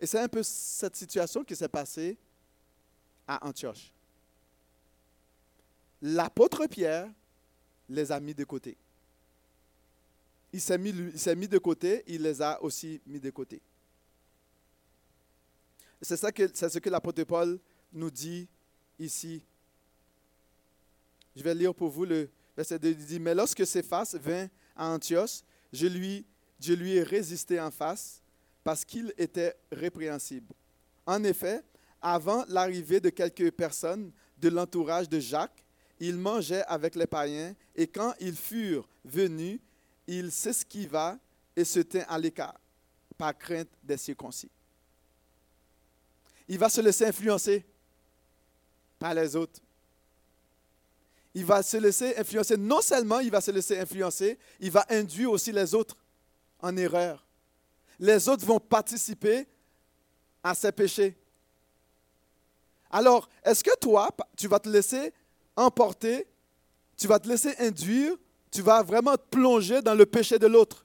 Et 0.00 0.06
c'est 0.06 0.20
un 0.20 0.28
peu 0.28 0.42
cette 0.42 0.96
situation 0.96 1.44
qui 1.44 1.54
s'est 1.54 1.68
passée 1.68 2.16
à 3.26 3.46
Antioche. 3.46 3.92
L'apôtre 6.02 6.66
Pierre 6.66 7.08
les 7.88 8.12
a 8.12 8.20
mis 8.20 8.34
de 8.34 8.44
côté. 8.44 8.76
Il 10.52 10.60
s'est 10.60 10.78
mis, 10.78 10.92
mis 10.92 11.48
de 11.48 11.58
côté, 11.58 12.02
il 12.06 12.22
les 12.22 12.40
a 12.40 12.62
aussi 12.62 13.00
mis 13.06 13.20
de 13.20 13.30
côté. 13.30 13.60
C'est 16.00 16.16
ça 16.16 16.30
que, 16.30 16.50
c'est 16.52 16.68
ce 16.68 16.78
que 16.78 16.90
l'apôtre 16.90 17.24
Paul 17.24 17.58
nous 17.92 18.10
dit 18.10 18.48
ici. 18.98 19.42
Je 21.34 21.42
vais 21.42 21.54
lire 21.54 21.74
pour 21.74 21.90
vous 21.90 22.04
le 22.04 22.30
verset 22.56 22.78
2. 22.78 22.90
Il 22.90 23.06
dit, 23.06 23.20
mais 23.20 23.34
lorsque 23.34 23.66
Céphas 23.66 24.14
vint 24.20 24.48
à 24.74 24.88
Antioche, 24.88 25.40
je 25.72 25.86
lui, 25.86 26.24
je 26.60 26.72
lui 26.72 26.96
ai 26.96 27.02
résisté 27.02 27.60
en 27.60 27.70
face 27.70 28.22
parce 28.62 28.84
qu'il 28.84 29.12
était 29.18 29.54
répréhensible. 29.70 30.52
En 31.06 31.22
effet, 31.24 31.62
avant 32.00 32.44
l'arrivée 32.48 33.00
de 33.00 33.10
quelques 33.10 33.50
personnes 33.50 34.10
de 34.38 34.48
l'entourage 34.48 35.08
de 35.08 35.18
Jacques, 35.18 35.64
il 36.00 36.16
mangeait 36.16 36.64
avec 36.64 36.94
les 36.94 37.06
païens 37.06 37.54
et 37.74 37.86
quand 37.86 38.14
ils 38.20 38.36
furent 38.36 38.88
venus, 39.04 39.60
il 40.06 40.30
s'esquiva 40.30 41.18
et 41.54 41.64
se 41.64 41.80
tint 41.80 42.04
à 42.08 42.18
l'écart 42.18 42.60
par 43.16 43.36
crainte 43.36 43.68
des 43.82 43.96
circoncis. 43.96 44.50
Il 46.48 46.58
va 46.58 46.68
se 46.68 46.80
laisser 46.80 47.06
influencer 47.06 47.64
par 48.98 49.14
les 49.14 49.34
autres. 49.34 49.60
Il 51.34 51.44
va 51.44 51.62
se 51.62 51.76
laisser 51.76 52.16
influencer. 52.16 52.56
Non 52.56 52.80
seulement 52.80 53.20
il 53.20 53.30
va 53.30 53.40
se 53.40 53.50
laisser 53.50 53.78
influencer, 53.78 54.38
il 54.60 54.70
va 54.70 54.86
induire 54.88 55.30
aussi 55.30 55.52
les 55.52 55.74
autres 55.74 55.96
en 56.60 56.76
erreur. 56.76 57.24
Les 57.98 58.28
autres 58.28 58.44
vont 58.46 58.60
participer 58.60 59.46
à 60.42 60.54
ces 60.54 60.72
péchés. 60.72 61.16
Alors, 62.90 63.28
est-ce 63.44 63.64
que 63.64 63.76
toi, 63.78 64.10
tu 64.36 64.48
vas 64.48 64.60
te 64.60 64.68
laisser 64.68 65.12
emporter, 65.56 66.26
tu 66.96 67.06
vas 67.06 67.18
te 67.18 67.28
laisser 67.28 67.54
induire, 67.58 68.16
tu 68.50 68.62
vas 68.62 68.82
vraiment 68.82 69.16
te 69.16 69.28
plonger 69.30 69.82
dans 69.82 69.94
le 69.94 70.06
péché 70.06 70.38
de 70.38 70.46
l'autre? 70.46 70.84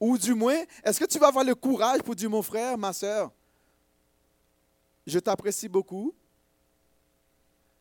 Ou 0.00 0.18
du 0.18 0.34
moins, 0.34 0.64
est-ce 0.82 0.98
que 0.98 1.04
tu 1.04 1.18
vas 1.18 1.28
avoir 1.28 1.44
le 1.44 1.54
courage 1.54 2.02
pour 2.02 2.16
dire, 2.16 2.28
mon 2.28 2.42
frère, 2.42 2.76
ma 2.76 2.92
soeur, 2.92 3.30
je 5.06 5.18
t'apprécie 5.18 5.68
beaucoup. 5.68 6.14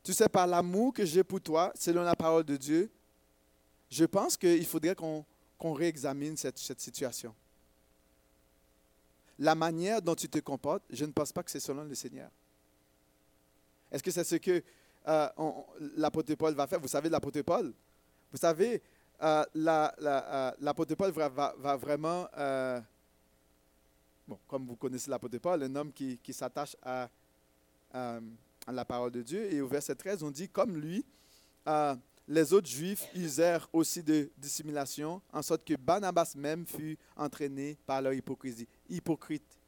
Tu 0.04 0.14
sais, 0.14 0.30
par 0.30 0.48
l'amour 0.48 0.94
que 0.94 1.06
j'ai 1.06 1.24
pour 1.24 1.42
toi, 1.42 1.72
selon 1.76 2.04
la 2.04 2.16
parole 2.16 2.44
de 2.44 2.58
Dieu, 2.58 2.92
je 3.90 4.06
pense 4.06 4.38
qu'il 4.38 4.66
faudrait 4.66 4.96
qu'on 4.96 5.74
réexamine 5.74 6.38
cette, 6.38 6.58
cette 6.58 6.82
situation. 6.82 7.36
La 9.38 9.56
manière 9.56 10.02
dont 10.02 10.16
tu 10.16 10.30
te 10.30 10.40
comportes, 10.40 10.84
je 10.90 11.06
ne 11.06 11.12
pense 11.12 11.32
pas 11.32 11.44
que 11.44 11.52
c'est 11.52 11.60
selon 11.60 11.84
le 11.84 11.96
Seigneur. 11.96 12.30
Est-ce 13.92 14.02
que 14.02 14.12
c'est 14.12 14.24
ce 14.24 14.36
que 14.36 14.64
euh, 15.08 15.28
l'apôtre 15.98 16.34
Paul 16.36 16.54
va 16.54 16.68
faire? 16.68 16.80
Vous 16.80 16.88
savez, 16.88 17.10
l'apôtre 17.10 17.42
Paul, 17.42 17.74
vous 18.32 18.38
savez, 18.38 18.82
euh, 19.22 19.44
euh, 19.56 20.52
l'apôtre 20.60 20.96
Paul 20.96 21.12
va, 21.12 21.78
vraiment, 21.78 22.28
bon, 24.28 24.40
comme 24.48 24.66
vous 24.68 24.76
connaissez 24.76 25.10
l'apôtre 25.10 25.38
Paul, 25.40 25.64
un 25.64 25.76
homme 25.76 25.92
qui, 25.92 26.18
qui 26.20 26.34
s'attache 26.34 26.76
à, 26.82 27.10
la 28.68 28.86
parole 28.86 29.12
de 29.12 29.22
Dieu. 29.22 29.52
Et 29.52 29.60
au 29.60 29.68
verset 29.68 29.96
13, 29.96 30.24
on 30.24 30.32
dit, 30.32 30.48
comme 30.48 30.78
lui, 30.78 31.04
les 32.28 32.54
autres 32.54 32.70
Juifs 32.70 33.10
usèrent 33.14 33.68
aussi 33.74 34.02
de 34.02 34.32
dissimulation, 34.38 35.22
en 35.34 35.42
sorte 35.42 35.66
que 35.66 35.74
Barnabas 35.76 36.34
même 36.38 36.66
fut 36.66 36.98
entraîné 37.18 37.78
par 37.86 38.02
leur 38.02 38.14
hypocrisie. 38.14 38.68
Hypocrite. 38.88 39.60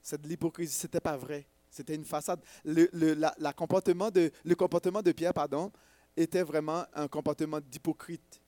C'est 0.00 0.22
de 0.22 0.26
l'hypocrisie, 0.26 0.72
ce 0.72 0.86
n'était 0.86 1.00
pas 1.00 1.16
vrai. 1.16 1.46
C'était 1.76 1.94
une 1.94 2.06
façade. 2.06 2.40
Le, 2.64 2.88
la- 3.12 3.52
comportement 3.52 4.10
de, 4.10 4.32
le 4.44 4.54
comportement 4.54 5.02
de 5.02 5.12
Pierre 5.12 5.34
pardon, 5.34 5.70
était 6.16 6.42
vraiment 6.42 6.86
un 6.94 7.06
comportement 7.06 7.60
d'hypocrite. 7.60 8.40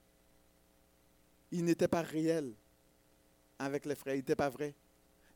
Il 1.52 1.66
n'était 1.66 1.88
pas 1.88 2.00
réel 2.00 2.54
avec 3.58 3.84
les 3.84 3.94
frères, 3.94 4.14
il 4.14 4.18
n'était 4.18 4.34
pas 4.34 4.48
vrai. 4.48 4.74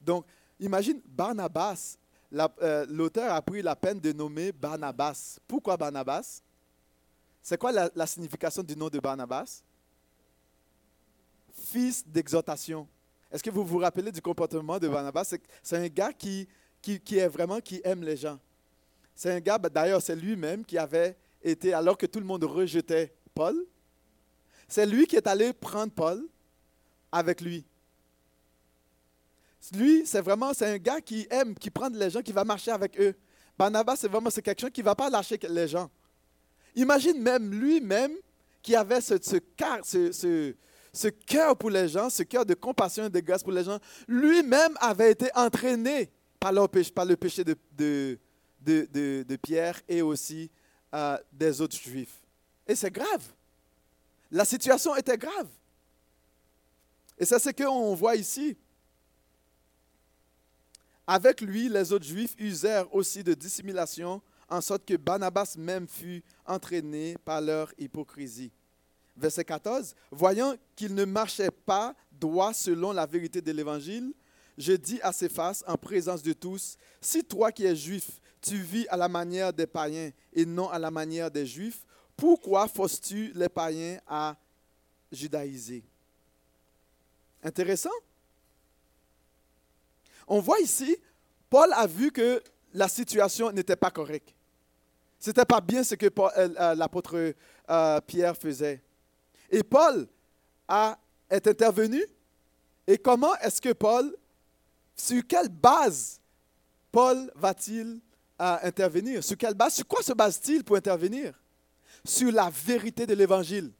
Donc, 0.00 0.24
imagine 0.58 1.02
Barnabas, 1.04 1.98
euh, 2.32 2.86
l'auteur 2.88 3.30
a 3.34 3.42
pris 3.42 3.60
la 3.60 3.76
peine 3.76 4.00
de 4.00 4.12
nommer 4.12 4.52
Barnabas. 4.52 5.38
Pourquoi 5.46 5.76
Barnabas? 5.76 6.40
C'est 7.42 7.58
quoi 7.58 7.72
la, 7.72 7.90
la 7.94 8.06
signification 8.06 8.62
du 8.62 8.74
nom 8.74 8.88
de 8.88 8.98
Barnabas? 9.00 9.62
Fils 11.54 12.06
d'exhortation. 12.06 12.88
Est-ce 13.30 13.42
que 13.42 13.50
vous 13.50 13.64
vous 13.64 13.78
rappelez 13.78 14.12
du 14.12 14.22
comportement 14.22 14.78
de 14.78 14.88
Barnabas? 14.88 15.34
C'est 15.62 15.76
un 15.76 15.88
gars 15.88 16.12
qui, 16.12 16.48
qui, 16.82 17.18
est 17.18 17.28
vraiment 17.28 17.60
qui 17.60 17.80
aime 17.84 18.02
les 18.02 18.16
gens. 18.16 18.38
C'est 19.14 19.30
un 19.30 19.40
gars, 19.40 19.58
ben, 19.58 19.68
d'ailleurs, 19.68 20.02
c'est 20.02 20.16
lui-même 20.16 20.64
qui 20.64 20.76
avait 20.76 21.16
été, 21.42 21.72
alors 21.72 21.96
que 21.96 22.06
tout 22.06 22.18
le 22.18 22.26
monde 22.26 22.44
rejetait 22.44 23.12
Paul, 23.34 23.64
c'est 24.68 24.86
lui 24.86 25.06
qui 25.06 25.16
est 25.16 25.26
allé 25.26 25.52
prendre 25.52 25.92
Paul 25.92 26.26
avec 27.10 27.40
lui. 27.40 27.64
Lui, 29.74 30.04
c'est 30.06 30.20
vraiment, 30.20 30.52
c'est 30.52 30.66
un 30.66 30.78
gars 30.78 31.00
qui 31.00 31.26
aime, 31.30 31.54
qui 31.54 31.70
prend 31.70 31.88
les 31.88 32.10
gens, 32.10 32.20
qui 32.20 32.32
va 32.32 32.44
marcher 32.44 32.72
avec 32.72 32.98
eux. 32.98 33.14
Barnabas, 33.56 33.96
c'est 33.96 34.08
vraiment, 34.08 34.30
c'est 34.30 34.42
quelqu'un 34.42 34.70
qui 34.70 34.80
ne 34.80 34.86
va 34.86 34.94
pas 34.94 35.08
lâcher 35.08 35.38
les 35.48 35.68
gens. 35.68 35.88
Imagine 36.74 37.22
même 37.22 37.52
lui-même 37.52 38.12
qui 38.60 38.74
avait 38.74 39.00
ce 39.00 39.38
cœur 41.08 41.56
pour 41.56 41.70
les 41.70 41.88
gens, 41.88 42.10
ce 42.10 42.22
cœur 42.24 42.44
de 42.44 42.54
compassion 42.54 43.06
et 43.06 43.10
de 43.10 43.20
grâce 43.20 43.42
pour 43.42 43.52
les 43.52 43.64
gens. 43.64 43.78
Lui-même 44.08 44.76
avait 44.80 45.12
été 45.12 45.28
entraîné 45.34 46.10
par, 46.42 47.04
le 47.04 47.16
péché 47.16 47.44
de 47.44 49.36
Pierre 49.36 49.80
et 49.88 50.02
aussi 50.02 50.50
euh, 50.94 51.16
des 51.32 51.60
autres 51.60 51.76
juifs. 51.76 52.20
Et 52.66 52.74
c'est 52.74 52.90
grave. 52.90 53.22
La 54.30 54.44
situation 54.44 54.96
était 54.96 55.16
grave. 55.16 55.48
Et 57.18 57.24
c'est 57.24 57.38
ce 57.38 57.50
qu'on 57.50 57.94
voit 57.94 58.16
ici. 58.16 58.56
Avec 61.06 61.40
lui, 61.40 61.68
les 61.68 61.92
autres 61.92 62.04
Juifs 62.04 62.34
usèrent 62.38 62.92
aussi 62.94 63.22
de 63.24 63.34
dissimulation, 63.34 64.22
en 64.48 64.60
sorte 64.60 64.84
que 64.84 64.96
Barnabas 64.96 65.56
même 65.58 65.88
fut 65.88 66.22
entraîné 66.46 67.16
par 67.24 67.40
leur 67.40 67.72
hypocrisie. 67.78 68.52
Verset 69.16 69.44
14. 69.44 69.94
Voyant 70.10 70.54
qu'il 70.76 70.94
ne 70.94 71.04
marchait 71.04 71.50
pas 71.50 71.94
droit 72.10 72.54
selon 72.54 72.92
la 72.92 73.04
vérité 73.04 73.40
de 73.40 73.52
l'Évangile, 73.52 74.12
je 74.58 74.72
dis 74.72 75.00
à 75.02 75.12
ses 75.12 75.28
faces, 75.28 75.64
en 75.66 75.76
présence 75.76 76.22
de 76.22 76.32
tous, 76.32 76.76
si 77.00 77.24
toi 77.24 77.52
qui 77.52 77.64
es 77.64 77.74
juif, 77.74 78.20
tu 78.40 78.56
vis 78.56 78.86
à 78.88 78.96
la 78.96 79.08
manière 79.08 79.52
des 79.52 79.66
païens 79.66 80.10
et 80.32 80.44
non 80.44 80.68
à 80.68 80.78
la 80.78 80.90
manière 80.90 81.30
des 81.30 81.46
juifs, 81.46 81.84
pourquoi 82.16 82.68
forces-tu 82.68 83.32
les 83.34 83.48
païens 83.48 83.98
à 84.06 84.36
judaïser? 85.10 85.84
Intéressant. 87.42 87.90
On 90.26 90.40
voit 90.40 90.60
ici, 90.60 90.96
Paul 91.50 91.72
a 91.72 91.86
vu 91.86 92.10
que 92.10 92.42
la 92.72 92.88
situation 92.88 93.50
n'était 93.50 93.76
pas 93.76 93.90
correcte. 93.90 94.34
C'était 95.18 95.44
pas 95.44 95.60
bien 95.60 95.84
ce 95.84 95.94
que 95.94 96.06
euh, 96.06 96.10
euh, 96.36 96.74
l'apôtre 96.74 97.34
euh, 97.70 98.00
Pierre 98.00 98.36
faisait. 98.36 98.82
Et 99.50 99.62
Paul 99.62 100.08
a, 100.66 100.98
est 101.30 101.46
intervenu. 101.46 102.02
Et 102.86 102.98
comment 102.98 103.34
est-ce 103.36 103.60
que 103.60 103.72
Paul, 103.72 104.16
sur 105.02 105.26
quelle 105.26 105.48
base 105.48 106.20
Paul 106.92 107.28
va-t-il 107.34 107.98
euh, 108.40 108.56
intervenir? 108.62 109.24
Sur 109.24 109.36
quelle 109.36 109.54
base? 109.54 109.74
Sur 109.74 109.86
quoi 109.88 110.00
se 110.00 110.12
base-t-il 110.12 110.62
pour 110.62 110.76
intervenir? 110.76 111.34
Sur 112.04 112.30
la 112.30 112.48
vérité 112.50 113.04
de 113.04 113.12
l'Évangile. 113.12 113.72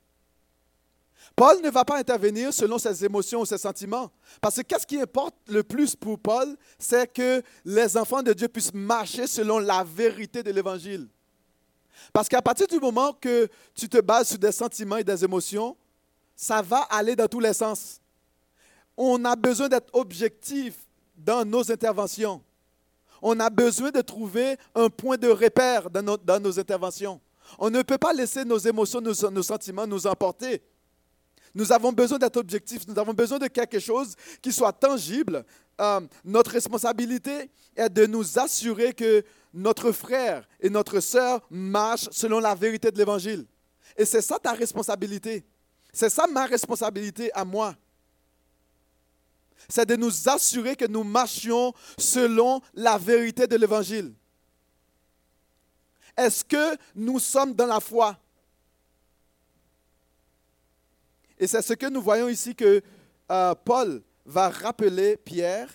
Paul 1.36 1.62
ne 1.62 1.70
va 1.70 1.84
pas 1.84 1.98
intervenir 1.98 2.52
selon 2.52 2.76
ses 2.76 3.04
émotions 3.04 3.42
ou 3.42 3.46
ses 3.46 3.58
sentiments. 3.58 4.10
Parce 4.40 4.56
que 4.56 4.62
qu'est-ce 4.62 4.84
qui 4.84 5.00
importe 5.00 5.36
le 5.46 5.62
plus 5.62 5.94
pour 5.94 6.18
Paul, 6.18 6.56
c'est 6.76 7.12
que 7.12 7.40
les 7.64 7.96
enfants 7.96 8.24
de 8.24 8.32
Dieu 8.32 8.48
puissent 8.48 8.74
marcher 8.74 9.28
selon 9.28 9.60
la 9.60 9.84
vérité 9.84 10.42
de 10.42 10.50
l'Évangile. 10.50 11.06
Parce 12.12 12.28
qu'à 12.28 12.42
partir 12.42 12.66
du 12.66 12.80
moment 12.80 13.12
que 13.12 13.48
tu 13.76 13.88
te 13.88 14.00
bases 14.00 14.30
sur 14.30 14.38
des 14.38 14.50
sentiments 14.50 14.96
et 14.96 15.04
des 15.04 15.24
émotions, 15.24 15.76
ça 16.34 16.62
va 16.62 16.80
aller 16.90 17.14
dans 17.14 17.28
tous 17.28 17.38
les 17.38 17.54
sens. 17.54 18.00
On 18.96 19.24
a 19.24 19.36
besoin 19.36 19.68
d'être 19.68 19.94
objectif 19.94 20.74
dans 21.24 21.44
nos 21.44 21.70
interventions. 21.70 22.42
On 23.20 23.38
a 23.38 23.50
besoin 23.50 23.90
de 23.90 24.00
trouver 24.00 24.56
un 24.74 24.88
point 24.88 25.16
de 25.16 25.28
repère 25.28 25.88
dans 25.88 26.02
nos, 26.02 26.16
dans 26.16 26.40
nos 26.40 26.58
interventions. 26.58 27.20
On 27.58 27.70
ne 27.70 27.82
peut 27.82 27.98
pas 27.98 28.12
laisser 28.12 28.44
nos 28.44 28.58
émotions, 28.58 29.00
nos, 29.00 29.42
sentiments 29.42 29.86
nous 29.86 30.06
emporter. 30.06 30.62
Nous 31.54 31.70
avons 31.70 31.92
besoin 31.92 32.18
d'être 32.18 32.38
objectifs, 32.38 32.86
nous 32.88 32.98
avons 32.98 33.12
besoin 33.12 33.38
de 33.38 33.46
quelque 33.46 33.78
chose 33.78 34.14
qui 34.40 34.52
soit 34.52 34.72
tangible. 34.72 35.44
Euh, 35.80 36.00
notre 36.24 36.50
responsabilité 36.50 37.50
est 37.76 37.90
de 37.90 38.06
nous 38.06 38.38
assurer 38.38 38.92
que 38.94 39.22
notre 39.52 39.92
frère 39.92 40.48
et 40.60 40.70
notre 40.70 41.00
sœur 41.00 41.46
marchent 41.50 42.08
selon 42.10 42.40
la 42.40 42.54
vérité 42.54 42.90
de 42.90 42.96
l'Évangile. 42.96 43.46
Et 43.96 44.04
c'est 44.04 44.22
ça 44.22 44.38
ta 44.38 44.52
responsabilité. 44.52 45.44
C'est 45.92 46.08
ça 46.08 46.26
ma 46.26 46.46
responsabilité 46.46 47.30
à 47.34 47.44
moi. 47.44 47.76
C'est 49.68 49.86
de 49.86 49.96
nous 49.96 50.28
assurer 50.28 50.76
que 50.76 50.86
nous 50.86 51.04
marchions 51.04 51.72
selon 51.98 52.60
la 52.74 52.98
vérité 52.98 53.46
de 53.46 53.56
l'Évangile. 53.56 54.12
Est-ce 56.16 56.44
que 56.44 56.76
nous 56.94 57.18
sommes 57.18 57.54
dans 57.54 57.66
la 57.66 57.80
foi? 57.80 58.18
Et 61.38 61.46
c'est 61.46 61.62
ce 61.62 61.72
que 61.72 61.86
nous 61.86 62.02
voyons 62.02 62.28
ici 62.28 62.54
que 62.54 62.82
euh, 63.30 63.54
Paul 63.64 64.02
va 64.24 64.48
rappeler 64.48 65.16
Pierre. 65.16 65.68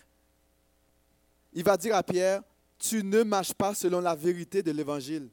Il 1.54 1.64
va 1.64 1.76
dire 1.76 1.96
à 1.96 2.04
Pierre, 2.04 2.42
tu 2.78 3.04
ne 3.04 3.24
marches 3.24 3.54
pas 3.54 3.74
selon 3.74 4.00
la 4.00 4.16
vérité 4.16 4.62
de 4.62 4.72
l'Évangile. 4.72 5.30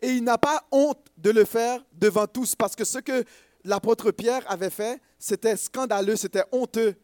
Et 0.00 0.08
il 0.08 0.24
n'a 0.24 0.38
pas 0.38 0.66
honte 0.72 1.06
de 1.16 1.30
le 1.30 1.44
faire 1.44 1.84
devant 1.92 2.26
tous, 2.26 2.56
parce 2.56 2.74
que 2.74 2.84
ce 2.84 2.98
que 2.98 3.24
l'apôtre 3.64 4.10
Pierre 4.10 4.48
avait 4.50 4.70
fait, 4.70 5.00
c'était 5.18 5.56
scandaleux, 5.56 6.16
c'était 6.16 6.44
honteux. 6.52 6.96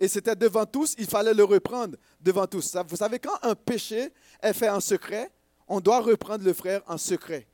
Et 0.00 0.08
c'était 0.08 0.34
devant 0.34 0.66
tous, 0.66 0.94
il 0.98 1.06
fallait 1.06 1.34
le 1.34 1.44
reprendre 1.44 1.96
devant 2.20 2.46
tous. 2.46 2.76
Vous 2.88 2.96
savez, 2.96 3.20
quand 3.20 3.38
un 3.42 3.54
péché 3.54 4.12
est 4.42 4.52
fait 4.52 4.68
en 4.68 4.80
secret, 4.80 5.30
on 5.68 5.80
doit 5.80 6.00
reprendre 6.00 6.44
le 6.44 6.52
frère 6.52 6.82
en 6.86 6.98
secret. 6.98 7.46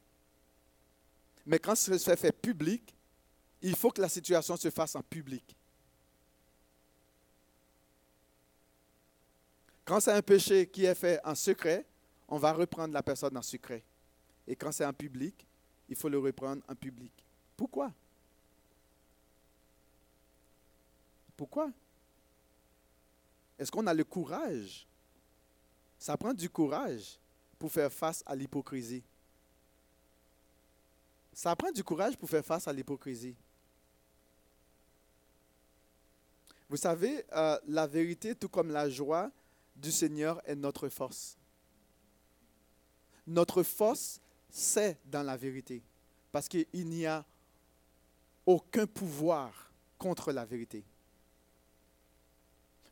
Mais 1.45 1.59
quand 1.59 1.75
c'est 1.75 2.17
fait 2.17 2.33
public, 2.33 2.95
il 3.61 3.77
faut 3.77 3.91
que 3.91 4.01
la 4.01 4.09
situation 4.09 4.57
se 4.57 4.71
fasse 4.71 4.97
en 4.97 5.03
public. 5.03 5.57
Quand 9.85 10.01
c'est 10.01 10.13
un 10.13 10.23
péché 10.23 10.67
qui 10.67 10.85
est 10.85 10.95
fait 10.95 11.21
en 11.25 11.35
secret, 11.35 11.85
on 12.29 12.39
va 12.39 12.53
reprendre 12.53 12.93
la 12.93 13.03
personne 13.03 13.37
en 13.37 13.43
secret. 13.43 13.83
Et 14.47 14.55
quand 14.55 14.71
c'est 14.73 14.85
en 14.85 14.93
public, 14.93 15.47
il 15.89 15.97
faut 15.97 16.09
le 16.09 16.19
reprendre 16.19 16.63
en 16.69 16.75
public. 16.75 17.13
Pourquoi? 17.57 17.91
Pourquoi? 21.39 21.71
Est-ce 23.57 23.71
qu'on 23.71 23.87
a 23.87 23.95
le 23.95 24.03
courage? 24.03 24.85
Ça 25.97 26.17
prend 26.17 26.35
du 26.35 26.51
courage 26.51 27.17
pour 27.61 27.71
faire 27.71 27.93
face 27.93 28.25
à 28.27 28.35
l'hypocrisie. 28.35 29.05
Ça 31.33 31.55
prend 31.55 31.71
du 31.71 31.85
courage 31.85 32.17
pour 32.17 32.29
faire 32.29 32.45
face 32.45 32.67
à 32.67 32.73
l'hypocrisie. 32.73 33.37
Vous 36.69 36.77
savez, 36.77 37.25
euh, 37.33 37.57
la 37.69 37.87
vérité, 37.87 38.35
tout 38.35 38.49
comme 38.49 38.73
la 38.73 38.91
joie 38.91 39.31
du 39.77 39.93
Seigneur, 39.93 40.43
est 40.45 40.57
notre 40.57 40.89
force. 40.89 41.37
Notre 43.29 43.63
force, 43.63 44.21
c'est 44.51 44.99
dans 45.05 45.23
la 45.23 45.37
vérité. 45.37 45.85
Parce 46.33 46.49
qu'il 46.49 46.67
n'y 46.89 47.07
a 47.07 47.25
aucun 48.45 48.89
pouvoir 48.89 49.71
contre 49.99 50.33
la 50.33 50.45
vérité. 50.45 50.85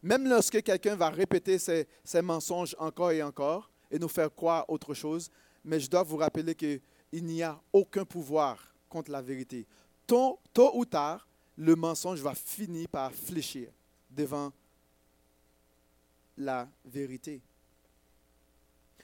Même 0.06 0.28
lorsque 0.28 0.62
quelqu'un 0.62 0.94
va 0.94 1.10
répéter 1.10 1.58
ses, 1.58 2.22
mensonges 2.22 2.76
encore 2.78 3.10
et 3.10 3.24
encore 3.24 3.68
et 3.90 3.98
nous 3.98 4.06
faire 4.06 4.32
croire 4.32 4.64
autre 4.70 4.94
chose, 4.94 5.28
mais 5.64 5.80
je 5.80 5.90
dois 5.90 6.04
vous 6.04 6.16
rappeler 6.16 6.54
qu'il 6.54 6.80
n'y 7.24 7.42
a 7.42 7.60
aucun 7.72 8.04
pouvoir 8.04 8.72
contre 8.88 9.10
la 9.10 9.20
vérité. 9.20 9.66
Tôt, 10.06 10.38
tôt 10.52 10.70
ou 10.76 10.84
tard, 10.84 11.26
le 11.56 11.74
mensonge 11.74 12.20
va 12.20 12.36
finir 12.36 12.88
par 12.88 13.12
fléchir 13.12 13.68
devant 14.08 14.52
la 16.36 16.68
vérité. 16.84 17.42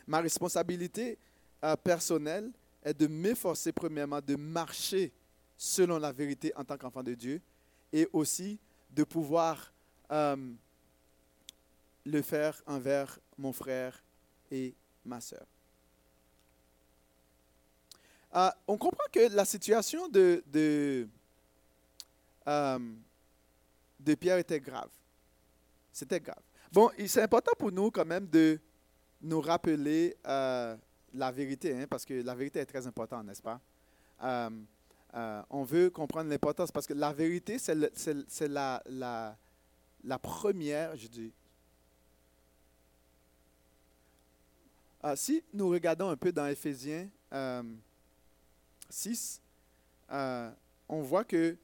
Ma 0.06 0.20
responsabilité 0.20 1.18
euh, 1.64 1.74
personnelle 1.74 2.52
est 2.80 2.94
de 2.94 3.08
m'efforcer 3.08 3.72
premièrement 3.72 4.20
de 4.20 4.36
marcher 4.36 5.12
selon 5.56 5.98
la 5.98 6.12
vérité 6.12 6.52
en 6.54 6.62
tant 6.62 6.76
qu'enfant 6.76 7.02
de 7.02 7.14
Dieu 7.14 7.42
et 7.92 8.08
aussi 8.12 8.60
de 8.88 9.02
pouvoir 9.02 9.72
euh, 10.12 10.36
le 12.04 12.22
faire 12.22 12.60
envers 12.66 13.18
mon 13.38 13.52
frère 13.52 14.02
et 14.50 14.74
ma 15.04 15.20
soeur. 15.20 15.46
Euh, 18.34 18.50
on 18.66 18.78
comprend 18.78 19.04
que 19.12 19.34
la 19.34 19.44
situation 19.44 20.08
de, 20.08 20.42
de, 20.46 21.06
euh, 22.48 22.78
Pierre 24.18 24.38
était 24.38 24.60
grave. 24.60 24.88
C'était 25.92 26.20
grave. 26.20 26.42
Bon, 26.72 26.90
c'est 27.06 27.22
important 27.22 27.52
pour 27.58 27.70
nous 27.70 27.90
quand 27.90 28.06
même 28.06 28.26
de 28.26 28.58
nous 29.20 29.40
rappeler 29.40 30.16
euh, 30.26 30.76
la 31.12 31.30
vérité, 31.30 31.76
hein, 31.78 31.86
parce 31.88 32.06
que 32.06 32.14
la 32.14 32.34
vérité 32.34 32.60
est 32.60 32.66
très 32.66 32.86
importante, 32.86 33.26
n'est-ce 33.26 33.42
pas? 33.42 33.60
Euh, 34.22 35.42
on 35.50 35.64
veut 35.64 35.90
comprendre 35.90 36.30
l'importance, 36.30 36.72
parce 36.72 36.86
que 36.86 36.94
la 36.94 37.12
vérité, 37.12 37.58
c'est 37.58 38.48
la, 38.48 38.82
la 38.86 40.18
première, 40.18 40.96
je 40.96 41.06
dis. 41.06 41.32
Ah, 45.02 45.16
si 45.16 45.42
nous 45.52 45.68
regardons 45.68 46.08
un 46.10 46.16
peu 46.16 46.30
dans 46.30 46.46
Éphésiens 46.46 47.08
euh, 47.32 47.62
6, 48.88 49.40
euh, 50.10 50.50
on 50.88 51.02
voit 51.02 51.24
que 51.24 51.56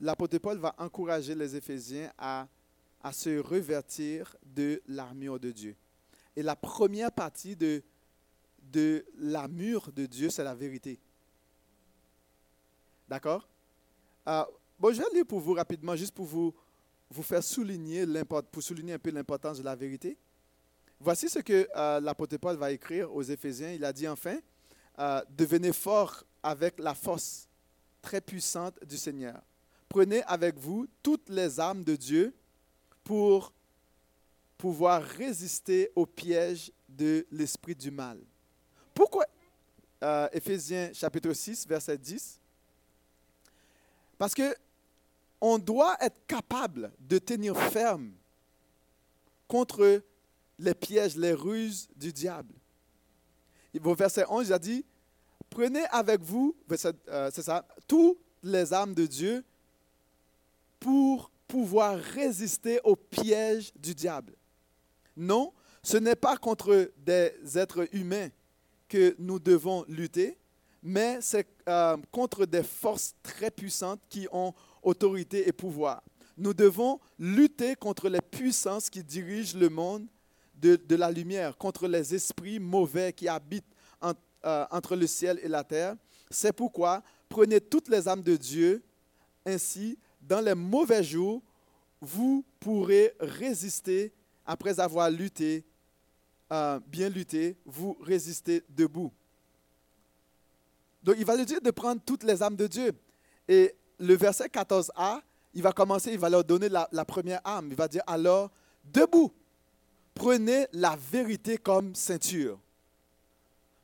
l'apôtre 0.00 0.38
Paul 0.38 0.58
va 0.58 0.74
encourager 0.78 1.34
les 1.34 1.54
Éphésiens 1.56 2.10
à, 2.16 2.48
à 3.02 3.12
se 3.12 3.38
revêtir 3.38 4.34
de 4.42 4.80
l'armure 4.88 5.38
de 5.38 5.50
Dieu. 5.50 5.76
Et 6.34 6.42
la 6.42 6.56
première 6.56 7.12
partie 7.12 7.54
de, 7.54 7.82
de 8.72 9.04
l'armure 9.18 9.92
de 9.92 10.06
Dieu, 10.06 10.30
c'est 10.30 10.44
la 10.44 10.54
vérité. 10.54 10.98
D'accord? 13.08 13.46
Euh, 14.28 14.44
Bon, 14.80 14.94
je 14.94 14.98
vais 14.98 15.04
lire 15.12 15.26
pour 15.26 15.40
vous 15.40 15.52
rapidement, 15.52 15.94
juste 15.94 16.14
pour 16.14 16.24
vous, 16.24 16.54
vous 17.10 17.22
faire 17.22 17.44
souligner, 17.44 18.06
pour 18.50 18.62
souligner 18.62 18.94
un 18.94 18.98
peu 18.98 19.10
l'importance 19.10 19.58
de 19.58 19.62
la 19.62 19.76
vérité. 19.76 20.16
Voici 21.02 21.30
ce 21.30 21.38
que 21.38 21.66
euh, 21.74 21.98
l'apôtre 22.00 22.36
Paul 22.36 22.56
va 22.56 22.70
écrire 22.70 23.10
aux 23.14 23.22
Éphésiens. 23.22 23.72
Il 23.72 23.86
a 23.86 23.92
dit 23.92 24.06
enfin, 24.06 24.38
euh, 24.98 25.22
devenez 25.30 25.72
forts 25.72 26.24
avec 26.42 26.78
la 26.78 26.94
force 26.94 27.48
très 28.02 28.20
puissante 28.20 28.74
du 28.84 28.98
Seigneur. 28.98 29.40
Prenez 29.88 30.22
avec 30.24 30.58
vous 30.58 30.86
toutes 31.02 31.30
les 31.30 31.58
armes 31.58 31.82
de 31.84 31.96
Dieu 31.96 32.34
pour 33.02 33.50
pouvoir 34.58 35.02
résister 35.02 35.90
au 35.96 36.04
piège 36.04 36.70
de 36.86 37.26
l'esprit 37.32 37.74
du 37.74 37.90
mal. 37.90 38.20
Pourquoi 38.92 39.24
euh, 40.02 40.28
Éphésiens 40.34 40.92
chapitre 40.92 41.32
6, 41.32 41.66
verset 41.66 41.96
10 41.96 42.38
Parce 44.18 44.34
que 44.34 44.54
on 45.40 45.56
doit 45.56 45.96
être 45.98 46.26
capable 46.26 46.92
de 47.00 47.16
tenir 47.18 47.56
ferme 47.56 48.12
contre 49.48 50.02
les 50.60 50.74
pièges, 50.74 51.16
les 51.16 51.32
ruses 51.32 51.88
du 51.96 52.12
diable. 52.12 52.54
Au 53.82 53.94
verset 53.94 54.24
11, 54.28 54.48
il 54.48 54.52
a 54.52 54.58
dit, 54.58 54.84
prenez 55.48 55.84
avec 55.90 56.20
vous, 56.20 56.54
euh, 57.08 57.30
c'est 57.32 57.42
ça, 57.42 57.66
toutes 57.88 58.18
les 58.42 58.72
armes 58.72 58.94
de 58.94 59.06
Dieu 59.06 59.44
pour 60.78 61.30
pouvoir 61.48 61.98
résister 61.98 62.80
aux 62.84 62.96
pièges 62.96 63.72
du 63.74 63.94
diable. 63.94 64.34
Non, 65.16 65.52
ce 65.82 65.96
n'est 65.96 66.16
pas 66.16 66.36
contre 66.36 66.92
des 66.98 67.32
êtres 67.56 67.88
humains 67.92 68.28
que 68.88 69.14
nous 69.18 69.38
devons 69.38 69.84
lutter, 69.88 70.36
mais 70.82 71.18
c'est 71.20 71.46
euh, 71.68 71.96
contre 72.10 72.44
des 72.44 72.62
forces 72.62 73.14
très 73.22 73.50
puissantes 73.50 74.00
qui 74.08 74.26
ont 74.32 74.52
autorité 74.82 75.48
et 75.48 75.52
pouvoir. 75.52 76.02
Nous 76.36 76.54
devons 76.54 77.00
lutter 77.18 77.76
contre 77.76 78.08
les 78.08 78.20
puissances 78.20 78.90
qui 78.90 79.02
dirigent 79.02 79.58
le 79.58 79.68
monde 79.68 80.06
de, 80.60 80.94
la 80.96 81.10
lumière, 81.10 81.56
contre 81.56 81.88
les 81.88 82.14
esprits 82.14 82.58
mauvais 82.58 83.12
qui 83.12 83.28
habitent 83.28 83.64
en- 84.00 84.12
euh, 84.44 84.66
entre 84.70 84.96
le 84.96 85.06
ciel 85.06 85.40
et 85.42 85.48
la 85.48 85.64
terre. 85.64 85.96
C'est 86.30 86.52
pourquoi 86.52 87.02
prenez 87.28 87.60
toutes 87.60 87.88
les 87.88 88.08
âmes 88.08 88.22
de 88.22 88.36
Dieu, 88.36 88.82
ainsi, 89.46 89.98
dans 90.20 90.40
les 90.40 90.54
mauvais 90.54 91.02
jours, 91.02 91.42
vous 92.00 92.44
pourrez 92.58 93.14
résister 93.20 94.12
après 94.44 94.78
avoir 94.80 95.10
lutté, 95.10 95.64
euh, 96.52 96.80
bien 96.86 97.08
lutté, 97.08 97.56
vous 97.64 97.96
résistez 98.00 98.62
debout. 98.68 99.12
Donc, 101.02 101.16
il 101.18 101.24
va 101.24 101.36
lui 101.36 101.46
dire 101.46 101.60
de 101.60 101.70
prendre 101.70 102.00
toutes 102.04 102.24
les 102.24 102.42
âmes 102.42 102.56
de 102.56 102.66
Dieu. 102.66 102.92
Et 103.48 103.74
le 103.98 104.14
verset 104.14 104.46
14a, 104.48 105.22
il 105.54 105.62
va 105.62 105.72
commencer, 105.72 106.12
il 106.12 106.18
va 106.18 106.28
leur 106.28 106.44
donner 106.44 106.68
la 106.68 107.04
première 107.04 107.40
âme. 107.44 107.68
Il 107.70 107.76
va 107.76 107.88
dire 107.88 108.02
alors, 108.06 108.50
debout, 108.84 109.32
prenez 110.14 110.66
la 110.72 110.96
vérité 110.96 111.58
comme 111.58 111.94
ceinture. 111.94 112.58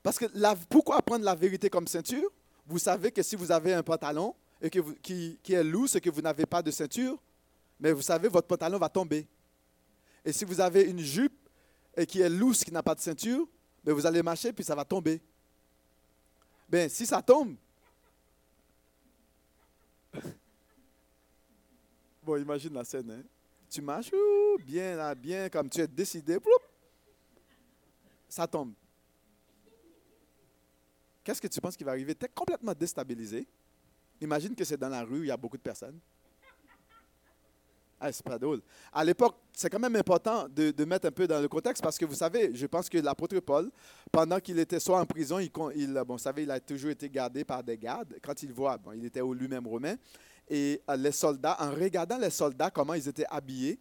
Parce 0.03 0.19
que 0.19 0.27
pourquoi 0.69 1.03
prendre 1.03 1.25
la 1.25 1.35
vérité 1.35 1.69
comme 1.69 1.87
ceinture? 1.89 2.31
Vous 2.67 2.79
savez 2.79 3.11
que 3.11 3.23
si 3.23 3.37
vous 3.37 3.51
avez 3.51 3.75
un 3.75 3.83
pantalon 3.83 4.35
et 4.61 4.71
que 4.71 4.79
qui, 5.03 5.39
est 5.49 5.65
lourd, 5.65 5.89
c'est 5.89 6.01
que 6.01 6.11
vous 6.11 6.21
n'avez 6.21 6.47
pas 6.47 6.63
de 6.63 6.71
ceinture, 6.71 7.19
mais 7.79 7.93
vous 7.93 8.03
savez, 8.03 8.29
votre 8.29 8.47
pantalon 8.47 8.79
va 8.79 8.89
tomber. 8.89 9.27
Et 10.25 10.33
si 10.33 10.45
vous 10.45 10.61
avez 10.61 10.83
une 10.83 11.01
jupe 11.01 11.37
et 11.97 12.07
qui 12.07 12.21
est 12.21 12.29
loose, 12.29 12.63
qui 12.65 12.73
n'a 12.73 12.83
pas 12.83 12.95
de 12.95 13.01
ceinture, 13.01 13.49
ben 13.85 13.93
vous 13.95 14.07
allez 14.07 14.23
marcher 14.23 14.53
puis 14.53 14.65
ça 14.65 14.75
va 14.75 14.85
tomber. 14.85 15.21
Ben, 16.69 16.89
si 16.89 17.07
ça 17.07 17.23
tombe, 17.23 17.55
bon, 22.23 22.37
imagine 22.37 22.75
la 22.75 22.85
scène, 22.85 23.11
hein? 23.11 23.23
Tu 23.69 23.83
marches, 23.83 24.11
bien, 24.65 24.97
là, 24.97 25.15
bien, 25.15 25.49
comme 25.49 25.69
tu 25.69 25.81
es 25.81 25.87
décidé, 25.87 26.39
ça 28.29 28.47
tombe. 28.47 28.73
Qu'est-ce 31.25 31.41
que 31.41 31.49
tu 31.49 31.61
penses 31.61 31.77
qui 31.77 31.85
va 31.85 31.91
arriver? 31.93 32.15
Tu 32.15 32.25
es 32.25 32.29
complètement 32.29 32.73
déstabilisé. 32.73 33.47
Imagine 34.21 34.55
que 34.55 34.65
c'est 34.65 34.77
dans 34.77 34.89
la 34.89 35.03
rue, 35.03 35.21
il 35.21 35.27
y 35.27 35.31
a 35.31 35.37
beaucoup 35.37 35.57
de 35.57 35.63
personnes. 35.63 35.99
Ah, 37.99 38.13
c'est 38.13 38.25
pas 38.25 38.39
drôle. 38.39 38.61
À 38.93 39.03
l'époque, 39.03 39.37
c'est 39.53 39.71
quand 39.71 39.79
même 39.79 39.97
important 39.97 40.47
de, 40.49 40.85
mettre 40.85 41.09
un 41.09 41.11
peu 41.11 41.27
dans 41.27 41.41
le 41.41 41.49
contexte 41.49 41.83
parce 41.83 41.97
que 41.97 42.05
vous 42.05 42.15
savez, 42.15 42.55
je 42.55 42.67
pense 42.67 42.91
que 42.91 42.99
l'apôtre 42.99 43.41
Paul, 43.41 43.71
pendant 44.13 44.39
qu'il 44.39 44.59
était 44.59 44.79
soit 44.79 45.01
en 45.01 45.07
prison, 45.07 45.39
il, 45.39 45.51
il, 45.75 45.93
bon, 46.07 46.15
vous 46.15 46.19
savez, 46.19 46.43
il 46.43 46.51
a 46.51 46.61
toujours 46.61 46.91
été 46.91 47.09
gardé 47.09 47.43
par 47.43 47.65
des 47.65 47.79
gardes. 47.79 48.15
Quand 48.23 48.43
il 48.43 48.53
voit, 48.53 48.77
bon, 48.77 48.93
il 48.93 49.05
était 49.07 49.23
au 49.23 49.33
lui-même 49.33 49.67
romain, 49.67 49.97
et 50.49 50.81
les 50.97 51.13
soldats, 51.13 51.57
en 51.61 51.71
regardant 51.71 52.19
les 52.19 52.31
soldats, 52.31 52.71
comment 52.71 52.95
ils 52.95 53.09
étaient 53.09 53.27
habillés, 53.29 53.79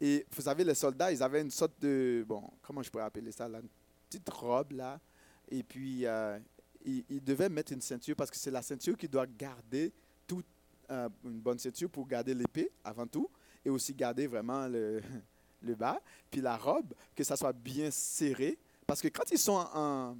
et 0.00 0.24
vous 0.30 0.42
savez, 0.42 0.62
les 0.62 0.74
soldats, 0.74 1.10
ils 1.10 1.22
avaient 1.22 1.40
une 1.40 1.50
sorte 1.50 1.80
de, 1.80 2.24
bon, 2.26 2.48
comment 2.62 2.82
je 2.82 2.90
pourrais 2.90 3.04
appeler 3.04 3.32
ça, 3.32 3.48
là, 3.48 3.58
une 3.58 3.68
petite 4.08 4.28
robe 4.30 4.72
là, 4.72 5.00
et 5.48 5.62
puis 5.62 6.06
euh, 6.06 6.38
ils, 6.84 7.22
devaient 7.24 7.48
mettre 7.48 7.72
une 7.72 7.80
ceinture 7.80 8.14
parce 8.14 8.30
que 8.30 8.36
c'est 8.36 8.50
la 8.50 8.62
ceinture 8.62 8.96
qui 8.96 9.08
doit 9.08 9.26
garder 9.26 9.92
toute 10.26 10.46
euh, 10.90 11.08
une 11.24 11.40
bonne 11.40 11.58
ceinture 11.58 11.90
pour 11.90 12.06
garder 12.06 12.32
l'épée 12.32 12.70
avant 12.84 13.06
tout, 13.06 13.28
et 13.64 13.70
aussi 13.70 13.92
garder 13.92 14.28
vraiment 14.28 14.68
le, 14.68 15.02
le 15.62 15.74
bas, 15.74 16.00
puis 16.30 16.40
la 16.40 16.56
robe, 16.56 16.94
que 17.16 17.24
ça 17.24 17.36
soit 17.36 17.52
bien 17.52 17.90
serré, 17.90 18.56
parce 18.86 19.00
que 19.00 19.08
quand 19.08 19.28
ils 19.32 19.38
sont 19.38 19.66
en, 19.74 20.16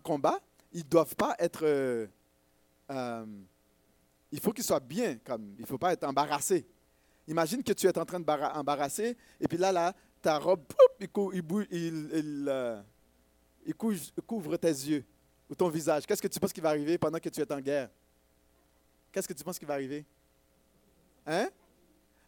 combat, 0.00 0.38
ils 0.72 0.84
ne 0.84 0.88
doivent 0.88 1.16
pas 1.16 1.34
être... 1.38 1.64
euh, 1.64 2.06
il 4.36 4.40
faut 4.42 4.52
qu'ils 4.52 4.64
soient 4.64 4.80
bien, 4.80 5.16
comme, 5.24 5.54
il 5.56 5.62
ne 5.62 5.66
faut 5.66 5.78
pas 5.78 5.94
être 5.94 6.04
embarrassé. 6.04 6.66
Imagine 7.26 7.62
que 7.62 7.72
tu 7.72 7.86
es 7.86 7.98
en 7.98 8.04
train 8.04 8.20
de 8.20 8.24
barra- 8.24 8.54
embarrasser, 8.58 9.16
et 9.40 9.48
puis 9.48 9.56
là, 9.56 9.72
là, 9.72 9.94
ta 10.20 10.38
robe, 10.38 10.62
il, 11.00 11.40
il 11.72 12.46
euh, 12.46 12.82
couvre, 14.26 14.56
tes 14.58 14.68
yeux 14.68 15.04
ou 15.48 15.54
ton 15.54 15.70
visage. 15.70 16.04
Qu'est-ce 16.04 16.20
que 16.20 16.28
tu 16.28 16.38
penses 16.38 16.52
qui 16.52 16.60
va 16.60 16.68
arriver 16.68 16.98
pendant 16.98 17.18
que 17.18 17.30
tu 17.30 17.40
es 17.40 17.50
en 17.50 17.60
guerre? 17.60 17.88
Qu'est-ce 19.10 19.26
que 19.26 19.32
tu 19.32 19.42
penses 19.42 19.58
qui 19.58 19.64
va 19.64 19.72
arriver? 19.72 20.04
Hein? 21.26 21.48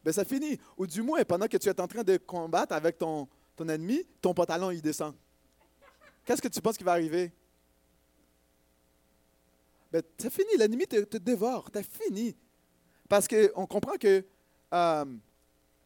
Ben, 0.03 0.11
c'est 0.13 0.27
fini. 0.27 0.59
Ou 0.79 0.87
du 0.87 1.03
moins, 1.03 1.23
pendant 1.25 1.47
que 1.47 1.59
tu 1.59 1.69
es 1.69 1.81
en 1.81 1.87
train 1.87 2.03
de 2.03 2.17
combattre 2.17 2.75
avec 2.75 2.97
ton, 2.97 3.29
ton 3.55 3.69
ennemi, 3.69 4.03
ton 4.23 4.33
pantalon, 4.33 4.71
il 4.71 4.81
descend. 4.81 5.15
Qu'est-ce 6.25 6.41
que 6.41 6.49
tu 6.49 6.61
penses 6.63 6.79
qui 6.79 6.85
va 6.85 6.93
arriver? 6.93 7.31
Ben, 9.91 10.03
c'est 10.19 10.31
fini. 10.31 10.57
L'ennemi 10.57 10.87
te, 10.87 11.01
te 11.05 11.17
dévore. 11.17 11.69
C'est 11.73 11.87
fini. 11.87 12.37
Parce 13.09 13.27
qu'on 13.27 13.67
comprend 13.67 13.97
que 13.97 14.25
euh, 14.75 15.05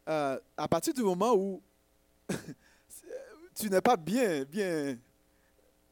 euh, 0.09 0.41
à 0.57 0.69
partir 0.69 0.93
du 0.93 1.03
moment 1.03 1.35
où 1.35 1.63
tu 3.55 3.71
n'es 3.71 3.81
pas 3.81 3.97
bien, 3.97 4.45
bien 4.45 4.99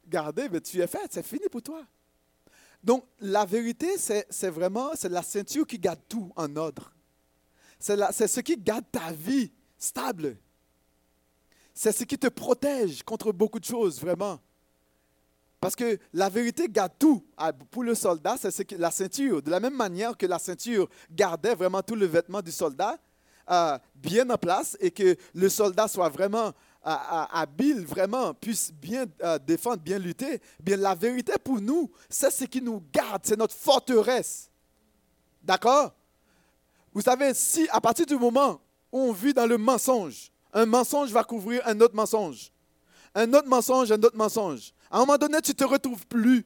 gardé, 0.06 0.48
ben, 0.48 0.60
tu 0.60 0.80
es 0.80 0.86
fait. 0.86 1.06
C'est 1.10 1.24
fini 1.24 1.48
pour 1.50 1.62
toi. 1.62 1.84
Donc, 2.82 3.04
la 3.20 3.44
vérité, 3.44 3.98
c'est 3.98 4.48
vraiment 4.48 4.92
c'est 4.94 5.10
la 5.10 5.22
ceinture 5.22 5.66
qui 5.66 5.78
garde 5.78 6.00
tout 6.08 6.32
en 6.34 6.56
ordre. 6.56 6.92
C'est 7.78 8.26
ce 8.26 8.40
qui 8.40 8.56
garde 8.56 8.84
ta 8.90 9.12
vie 9.12 9.52
stable. 9.78 10.36
C'est 11.74 11.92
ce 11.92 12.04
qui 12.04 12.18
te 12.18 12.28
protège 12.28 13.02
contre 13.02 13.32
beaucoup 13.32 13.60
de 13.60 13.64
choses, 13.64 14.00
vraiment. 14.00 14.40
Parce 15.60 15.76
que 15.76 15.98
la 16.12 16.28
vérité 16.28 16.68
garde 16.68 16.92
tout. 16.98 17.22
Ah, 17.36 17.52
Pour 17.52 17.84
le 17.84 17.94
soldat, 17.94 18.36
c'est 18.38 18.72
la 18.72 18.90
ceinture. 18.90 19.42
De 19.42 19.50
la 19.50 19.60
même 19.60 19.76
manière 19.76 20.16
que 20.16 20.26
la 20.26 20.38
ceinture 20.38 20.88
gardait 21.10 21.54
vraiment 21.54 21.82
tout 21.82 21.94
le 21.94 22.06
vêtement 22.06 22.40
du 22.40 22.50
soldat 22.50 22.98
euh, 23.50 23.78
bien 23.94 24.28
en 24.30 24.38
place 24.38 24.76
et 24.80 24.90
que 24.90 25.16
le 25.34 25.48
soldat 25.48 25.88
soit 25.88 26.08
vraiment 26.08 26.46
euh, 26.46 26.90
euh, 26.90 27.24
habile, 27.32 27.84
vraiment, 27.84 28.32
puisse 28.32 28.72
bien 28.72 29.04
défendre, 29.44 29.78
bien 29.78 29.98
lutter. 29.98 30.40
Bien, 30.60 30.76
la 30.76 30.94
vérité 30.94 31.32
pour 31.42 31.60
nous, 31.60 31.90
c'est 32.08 32.30
ce 32.30 32.44
qui 32.44 32.62
nous 32.62 32.82
garde, 32.92 33.22
c'est 33.24 33.36
notre 33.36 33.54
forteresse. 33.54 34.48
D'accord? 35.42 35.92
Vous 36.92 37.02
savez, 37.02 37.34
si 37.34 37.68
à 37.70 37.80
partir 37.80 38.06
du 38.06 38.16
moment 38.16 38.60
on 38.92 39.12
vit 39.12 39.34
dans 39.34 39.46
le 39.46 39.58
mensonge. 39.58 40.30
Un 40.52 40.66
mensonge 40.66 41.10
va 41.10 41.22
couvrir 41.22 41.62
un 41.66 41.80
autre 41.80 41.94
mensonge. 41.94 42.50
Un 43.14 43.32
autre 43.34 43.48
mensonge, 43.48 43.92
un 43.92 44.02
autre 44.02 44.16
mensonge. 44.16 44.72
À 44.90 44.96
un 44.96 45.00
moment 45.00 45.18
donné, 45.18 45.40
tu 45.40 45.52
ne 45.52 45.56
te 45.56 45.64
retrouves 45.64 46.06
plus. 46.06 46.44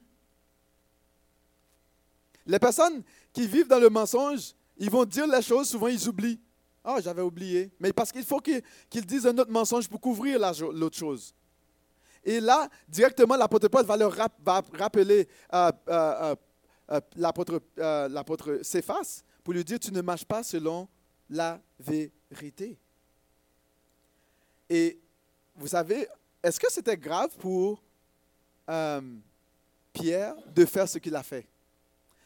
Les 2.47 2.59
personnes 2.59 3.03
qui 3.33 3.47
vivent 3.47 3.69
dans 3.69 3.79
le 3.79 3.89
mensonge, 3.89 4.55
ils 4.77 4.91
vont 4.91 5.05
dire 5.05 5.27
les 5.27 5.41
choses, 5.41 5.69
souvent 5.69 5.89
ils 5.89 6.09
oublient. 6.09 6.41
Ah, 6.85 6.99
j'avais 7.01 7.23
oublié. 7.23 7.73
Mais 7.81 7.93
parce 7.93 8.13
qu'il 8.13 8.25
faut 8.25 8.41
qu'ils 8.41 9.07
disent 9.07 9.27
un 9.27 9.39
autre 9.39 9.51
mensonge 9.51 9.89
pour 9.89 10.01
couvrir 10.01 10.39
l'autre 10.39 10.97
chose. 10.97 11.35
Et 12.23 12.41
là, 12.41 12.69
directement, 12.89 13.37
l'apôtre 13.37 13.69
Paul 13.69 13.85
va 13.85 13.97
leur 13.97 14.15
rappeler 14.15 15.29
euh, 15.53 15.73
euh, 15.89 16.35
euh, 16.91 17.01
l'apôtre 17.17 18.61
Céphas 18.63 19.23
pour 19.43 19.55
lui 19.55 19.65
dire, 19.65 19.79
tu 19.79 19.93
ne 19.93 20.01
marches 20.03 20.25
pas 20.25 20.43
selon 20.43 20.89
la 21.29 21.61
vérité. 21.79 22.79
Et 24.69 24.99
vous 25.55 25.69
savez, 25.69 26.07
est-ce 26.43 26.59
que 26.59 26.71
c'était 26.71 26.97
grave 26.97 27.31
pour 27.39 27.83
Pierre 29.93 30.35
de 30.55 30.65
faire 30.65 30.89
ce 30.89 30.99
qu'il 30.99 31.15
a 31.15 31.23
fait? 31.23 31.47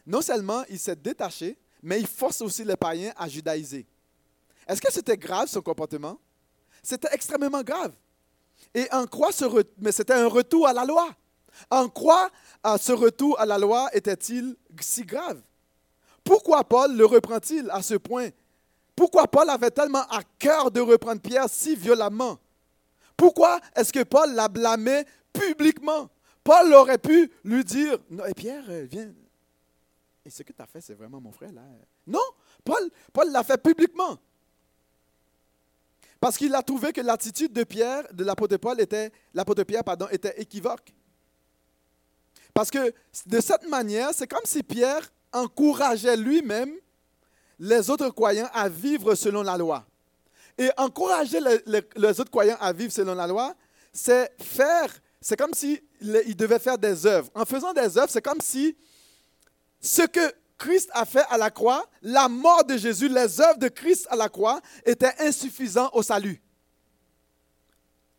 Non 0.07 0.23
seulement 0.23 0.65
il 0.69 0.79
s'est 0.79 0.97
détaché, 0.97 1.59
mais 1.83 2.01
il 2.01 2.07
force 2.07 2.41
aussi 2.41 2.65
les 2.65 2.77
païens 2.77 3.13
à 3.17 3.29
judaïser. 3.29 3.87
Est-ce 4.67 4.81
que 4.81 4.93
c'était 4.93 5.17
grave 5.17 5.49
son 5.49 5.61
comportement? 5.63 6.19
C'était 6.83 7.09
extrêmement 7.13 7.63
grave. 7.63 7.93
Et 8.75 8.87
en 8.93 9.07
quoi 9.07 9.33
ce 9.33 9.45
mais 9.79 9.93
c'était 9.93 10.15
un 10.15 10.29
retour 10.29 10.67
à 10.67 10.73
la 10.73 10.85
loi. 10.85 11.15
En 11.71 11.89
quoi 11.89 12.31
ce 12.79 12.93
retour 12.93 13.39
à 13.41 13.47
la 13.47 13.59
loi 13.59 13.89
était-il 13.93 14.57
si 14.81 15.05
grave? 15.05 15.41
Pourquoi 16.23 16.63
Paul 16.65 16.97
le 16.97 17.07
reprend-il 17.07 17.71
à 17.71 17.83
ce 17.83 17.95
point? 17.95 18.29
Pourquoi 18.95 19.27
Paul 19.27 19.49
avait 19.49 19.71
tellement 19.71 20.07
à 20.09 20.23
cœur 20.39 20.71
de 20.71 20.81
reprendre 20.81 21.21
Pierre 21.21 21.49
si 21.49 21.75
violemment? 21.77 22.39
Pourquoi 23.17 23.61
est-ce 23.75 23.93
que 23.93 24.03
Paul 24.03 24.35
l'a 24.35 24.49
blâmé 24.49 25.05
publiquement? 25.33 26.11
Paul 26.49 26.73
aurait 26.73 26.97
pu 26.97 27.31
lui 27.45 27.63
dire, 27.63 27.99
Pierre, 28.35 28.65
euh, 28.71 28.87
viens. 28.91 29.13
Et 30.25 30.31
ce 30.31 30.43
que 30.43 30.51
tu 30.51 30.63
as 30.63 30.67
fait, 30.67 30.81
c'est 30.81 30.95
vraiment 30.95 31.21
mon 31.21 31.31
frère 31.31 31.53
là. 31.53 31.61
Non, 32.07 32.25
Paul, 32.65 32.89
Paul 33.13 33.31
l'a 33.31 33.45
fait 33.45 33.63
publiquement. 33.63 34.17
Parce 36.19 36.39
qu'il 36.39 36.55
a 36.55 36.63
trouvé 36.63 36.95
que 36.95 37.03
l'attitude 37.03 37.53
de 37.53 37.65
Pierre, 37.65 38.05
de 38.15 38.25
l'apôtre 38.25 38.57
Paul, 38.57 38.81
était, 38.81 39.13
l'apôtre 39.35 39.63
Pierre, 39.65 39.85
pardon, 39.85 40.09
était 40.11 40.41
équivoque. 40.41 40.95
Parce 42.55 42.71
que 42.71 42.95
de 43.27 43.41
cette 43.43 43.69
manière, 43.69 44.15
c'est 44.15 44.27
comme 44.27 44.47
si 44.47 44.63
Pierre 44.63 45.07
encourageait 45.35 46.17
lui-même 46.17 46.73
les 47.59 47.91
autres 47.91 48.09
croyants 48.09 48.49
à 48.55 48.71
vivre 48.71 49.15
selon 49.15 49.43
la 49.43 49.59
loi. 49.59 49.85
Et 50.57 50.71
encourager 50.79 51.41
les, 51.67 52.21
autres 52.21 52.31
croyants 52.31 52.57
à 52.59 52.73
vivre 52.73 52.91
selon 52.91 53.15
la 53.15 53.27
loi, 53.27 53.55
c'est 53.93 54.33
faire, 54.43 54.99
c'est 55.21 55.37
comme 55.37 55.55
si 55.55 55.83
il 56.01 56.37
devait 56.37 56.59
faire 56.59 56.79
des 56.79 57.07
œuvres. 57.07 57.31
En 57.35 57.45
faisant 57.45 57.73
des 57.73 57.99
œuvres, 57.99 58.11
c'est 58.11 58.23
comme 58.23 58.41
si 58.41 58.77
ce 59.81 60.03
que 60.03 60.33
Christ 60.57 60.91
a 60.93 61.05
fait 61.05 61.25
à 61.31 61.39
la 61.39 61.51
croix, 61.51 61.89
la 62.03 62.29
mort 62.29 62.65
de 62.65 62.77
Jésus, 62.77 63.09
les 63.09 63.41
œuvres 63.41 63.59
de 63.59 63.69
Christ 63.69 64.07
à 64.11 64.17
la 64.17 64.29
croix 64.29 64.61
étaient 64.85 65.15
insuffisantes 65.21 65.91
au 65.95 66.03
salut. 66.03 66.43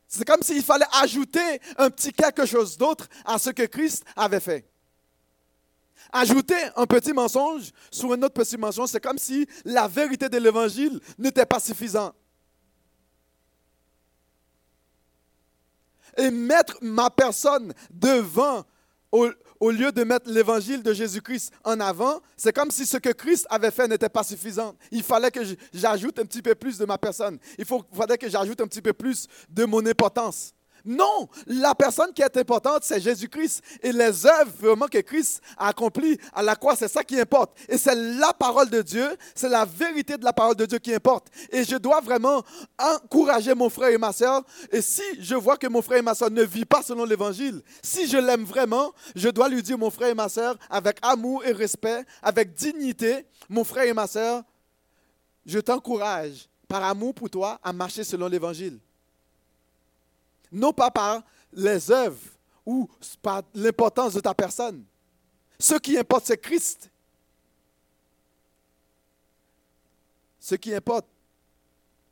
C'est 0.07 0.25
comme 0.25 0.41
s'il 0.41 0.63
fallait 0.63 0.85
ajouter 0.93 1.61
un 1.77 1.89
petit 1.89 2.11
quelque 2.11 2.45
chose 2.45 2.77
d'autre 2.77 3.07
à 3.25 3.37
ce 3.37 3.51
que 3.51 3.63
Christ 3.63 4.03
avait 4.15 4.39
fait. 4.39 4.65
Ajouter 6.11 6.55
un 6.75 6.87
petit 6.87 7.13
mensonge 7.13 7.71
sur 7.91 8.11
un 8.13 8.23
autre 8.23 8.33
petit 8.33 8.57
mensonge, 8.57 8.89
c'est 8.89 9.03
comme 9.03 9.19
si 9.19 9.47
la 9.63 9.87
vérité 9.87 10.27
de 10.27 10.37
l'évangile 10.37 10.99
n'était 11.19 11.45
pas 11.45 11.59
suffisante. 11.59 12.15
Et 16.19 16.31
mettre 16.31 16.77
ma 16.81 17.09
personne 17.09 17.73
devant 17.89 18.65
au 19.11 19.71
lieu 19.71 19.91
de 19.91 20.03
mettre 20.03 20.29
l'évangile 20.29 20.83
de 20.83 20.93
Jésus-Christ 20.93 21.51
en 21.63 21.79
avant, 21.79 22.19
c'est 22.37 22.53
comme 22.53 22.71
si 22.71 22.85
ce 22.85 22.97
que 22.97 23.09
Christ 23.09 23.47
avait 23.49 23.71
fait 23.71 23.87
n'était 23.87 24.09
pas 24.09 24.23
suffisant. 24.23 24.75
Il 24.91 25.03
fallait 25.03 25.31
que 25.31 25.41
j'ajoute 25.73 26.19
un 26.19 26.25
petit 26.25 26.41
peu 26.41 26.55
plus 26.55 26.77
de 26.77 26.85
ma 26.85 26.97
personne. 26.97 27.39
Il 27.57 27.65
fallait 27.65 28.17
que 28.17 28.29
j'ajoute 28.29 28.61
un 28.61 28.67
petit 28.67 28.81
peu 28.81 28.93
plus 28.93 29.27
de 29.49 29.65
mon 29.65 29.85
importance. 29.85 30.53
Non, 30.89 31.29
la 31.45 31.75
personne 31.75 32.11
qui 32.13 32.23
est 32.23 32.37
importante, 32.37 32.83
c'est 32.83 32.99
Jésus-Christ. 32.99 33.61
Et 33.83 33.91
les 33.91 34.25
œuvres 34.25 34.51
vraiment 34.59 34.87
que 34.87 34.97
Christ 34.97 35.39
a 35.55 35.67
accomplies 35.67 36.19
à 36.33 36.41
la 36.41 36.55
croix, 36.55 36.75
c'est 36.75 36.87
ça 36.87 37.03
qui 37.03 37.19
importe. 37.19 37.55
Et 37.69 37.77
c'est 37.77 37.93
la 37.93 38.33
parole 38.33 38.71
de 38.71 38.81
Dieu, 38.81 39.07
c'est 39.35 39.49
la 39.49 39.65
vérité 39.65 40.17
de 40.17 40.25
la 40.25 40.33
parole 40.33 40.55
de 40.55 40.65
Dieu 40.65 40.79
qui 40.79 40.91
importe. 40.91 41.27
Et 41.51 41.63
je 41.63 41.75
dois 41.75 42.01
vraiment 42.01 42.41
encourager 42.79 43.53
mon 43.53 43.69
frère 43.69 43.89
et 43.89 43.99
ma 43.99 44.11
soeur. 44.11 44.41
Et 44.71 44.81
si 44.81 45.03
je 45.19 45.35
vois 45.35 45.57
que 45.57 45.67
mon 45.67 45.83
frère 45.83 45.99
et 45.99 46.01
ma 46.01 46.15
soeur 46.15 46.31
ne 46.31 46.41
vivent 46.41 46.65
pas 46.65 46.81
selon 46.81 47.05
l'évangile, 47.05 47.61
si 47.83 48.07
je 48.07 48.17
l'aime 48.17 48.43
vraiment, 48.43 48.91
je 49.15 49.29
dois 49.29 49.47
lui 49.47 49.61
dire, 49.61 49.77
mon 49.77 49.91
frère 49.91 50.09
et 50.09 50.15
ma 50.15 50.27
soeur, 50.27 50.57
avec 50.71 50.97
amour 51.03 51.45
et 51.45 51.51
respect, 51.51 52.03
avec 52.23 52.55
dignité, 52.55 53.27
mon 53.47 53.63
frère 53.63 53.83
et 53.83 53.93
ma 53.93 54.07
soeur, 54.07 54.41
je 55.45 55.59
t'encourage 55.59 56.49
par 56.67 56.83
amour 56.83 57.13
pour 57.13 57.29
toi 57.29 57.59
à 57.63 57.71
marcher 57.73 58.03
selon 58.03 58.27
l'évangile 58.27 58.79
non 60.51 60.73
pas 60.73 60.91
par 60.91 61.23
les 61.53 61.91
œuvres 61.91 62.19
ou 62.65 62.87
par 63.21 63.43
l'importance 63.53 64.13
de 64.13 64.19
ta 64.19 64.33
personne. 64.33 64.83
Ce 65.59 65.75
qui 65.75 65.97
importe, 65.97 66.25
c'est 66.27 66.37
Christ. 66.37 66.89
Ce 70.39 70.55
qui 70.55 70.73
importe, 70.73 71.05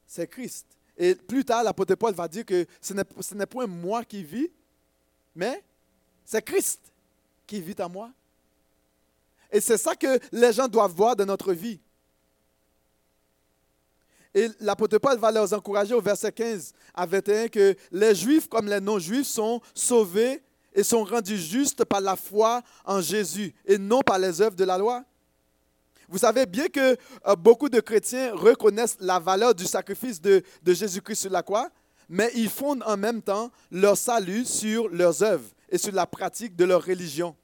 c'est 0.06 0.28
Christ. 0.28 0.66
Et 0.98 1.16
plus 1.16 1.46
tard, 1.46 1.64
l'apôtre 1.64 1.96
Paul 1.96 2.14
va 2.14 2.28
dire 2.28 2.46
que 2.46 2.66
ce 2.82 2.94
n'est 3.34 3.46
point 3.46 3.68
moi 3.68 4.04
qui 4.04 4.24
vis, 4.24 4.50
mais 5.36 5.64
c'est 6.26 6.42
Christ 6.42 6.82
qui 7.46 7.62
vit 7.62 7.76
en 7.80 7.90
moi. 7.90 8.12
Et 9.52 9.62
c'est 9.62 9.78
ça 9.78 9.96
que 9.96 10.20
les 10.32 10.52
gens 10.52 10.68
doivent 10.68 10.92
voir 10.92 11.16
dans 11.16 11.26
notre 11.26 11.54
vie. 11.54 11.80
Et 14.38 14.52
l'apôtre 14.60 15.00
Paul 15.00 15.18
va 15.18 15.32
leur 15.32 15.52
encourager 15.52 15.96
au 15.96 16.00
verset 16.00 16.32
15 16.32 16.72
à 16.94 17.08
21 17.08 17.48
que 17.48 17.76
les 17.92 18.14
juifs 18.14 18.48
comme 18.48 18.68
les 18.68 18.80
non-juifs 18.80 19.26
sont 19.26 19.60
sauvés 19.74 20.44
et 20.76 20.84
sont 20.84 21.04
rendus 21.04 21.40
justes 21.40 21.84
par 21.84 22.02
la 22.02 22.16
foi 22.16 22.62
en 22.86 23.02
Jésus 23.02 23.52
et 23.66 23.80
non 23.80 24.02
par 24.02 24.20
les 24.20 24.40
œuvres 24.40 24.56
de 24.56 24.64
la 24.64 24.78
loi. 24.78 25.04
Vous 26.08 26.20
savez 26.20 26.46
bien 26.46 26.68
que 26.68 26.96
euh, 27.26 27.36
beaucoup 27.36 27.68
de 27.68 27.80
chrétiens 27.80 28.32
reconnaissent 28.36 28.98
la 29.00 29.18
valeur 29.18 29.56
du 29.56 29.66
sacrifice 29.66 30.22
de, 30.22 30.44
de 30.62 30.74
Jésus-Christ 30.76 31.22
sur 31.22 31.32
la 31.32 31.42
croix, 31.42 31.72
mais 32.08 32.30
ils 32.36 32.50
fondent 32.50 32.84
en 32.86 32.96
même 32.96 33.24
temps 33.24 33.50
leur 33.72 33.98
salut 33.98 34.46
sur 34.46 34.88
leurs 34.90 35.24
œuvres 35.24 35.50
et 35.68 35.80
sur 35.80 35.94
la 35.94 36.06
pratique 36.06 36.56
de 36.56 36.64
leur 36.64 36.86
religion. 36.86 37.36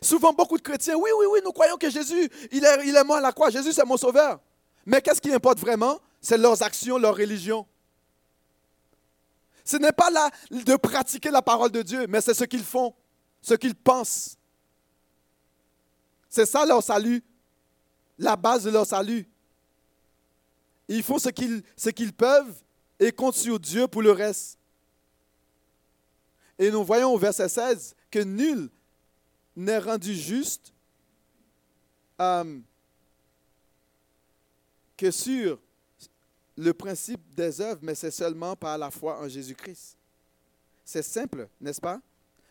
Souvent, 0.00 0.32
beaucoup 0.32 0.56
de 0.56 0.62
chrétiens, 0.62 0.94
oui, 0.94 1.10
oui, 1.18 1.26
oui, 1.32 1.40
nous 1.44 1.50
croyons 1.50 1.76
que 1.76 1.90
Jésus, 1.90 2.30
il 2.52 2.64
est, 2.64 2.86
il 2.86 2.94
est 2.94 3.02
mort 3.02 3.16
à 3.16 3.20
la 3.20 3.32
croix, 3.32 3.50
Jésus 3.50 3.72
c'est 3.72 3.84
mon 3.84 3.96
sauveur. 3.96 4.38
Mais 4.86 5.00
qu'est-ce 5.00 5.20
qui 5.20 5.32
importe 5.32 5.58
vraiment? 5.58 6.00
C'est 6.20 6.38
leurs 6.38 6.62
actions, 6.62 6.98
leur 6.98 7.16
religion. 7.16 7.66
Ce 9.64 9.76
n'est 9.76 9.92
pas 9.92 10.10
là 10.10 10.30
de 10.50 10.76
pratiquer 10.76 11.30
la 11.30 11.42
parole 11.42 11.70
de 11.70 11.82
Dieu, 11.82 12.06
mais 12.08 12.20
c'est 12.20 12.34
ce 12.34 12.44
qu'ils 12.44 12.64
font, 12.64 12.94
ce 13.40 13.54
qu'ils 13.54 13.74
pensent. 13.74 14.36
C'est 16.28 16.46
ça 16.46 16.64
leur 16.64 16.82
salut, 16.82 17.22
la 18.18 18.36
base 18.36 18.64
de 18.64 18.70
leur 18.70 18.86
salut. 18.86 19.28
Ils 20.88 21.02
font 21.02 21.18
ce 21.18 21.28
qu'ils, 21.28 22.12
peuvent 22.12 22.62
et 22.98 23.12
comptent 23.12 23.36
sur 23.36 23.60
Dieu 23.60 23.86
pour 23.86 24.02
le 24.02 24.12
reste. 24.12 24.58
Et 26.58 26.70
nous 26.70 26.84
voyons 26.84 27.14
au 27.14 27.18
verset 27.18 27.48
16 27.48 27.94
que 28.10 28.18
nul 28.18 28.70
n'est 29.54 29.78
rendu 29.78 30.14
juste 30.14 30.72
euh, 32.20 32.58
que 35.00 35.10
sur 35.10 35.58
le 36.58 36.74
principe 36.74 37.22
des 37.34 37.58
œuvres, 37.62 37.80
mais 37.80 37.94
c'est 37.94 38.10
seulement 38.10 38.54
par 38.54 38.76
la 38.76 38.90
foi 38.90 39.18
en 39.18 39.26
Jésus-Christ. 39.26 39.96
C'est 40.84 41.00
simple, 41.02 41.48
n'est-ce 41.58 41.80
pas? 41.80 42.02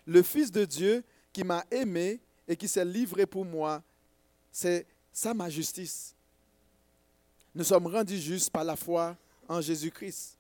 Le 0.08 0.24
Fils 0.24 0.52
de 0.52 0.66
Dieu 0.66 1.04
qui 1.32 1.44
m'a 1.44 1.64
aimé 1.70 2.20
et 2.48 2.56
qui 2.56 2.68
s'est 2.68 2.84
livré 2.84 3.28
pour 3.28 3.46
moi, 3.46 3.84
c'est 4.52 4.88
ça 5.14 5.32
ma 5.36 5.48
justice. 5.48 6.16
Nous 7.54 7.64
sommes 7.64 7.86
rendus 7.86 8.18
justes 8.18 8.50
par 8.50 8.64
la 8.64 8.76
foi 8.76 9.16
en 9.48 9.62
Jésus-Christ. 9.62 10.36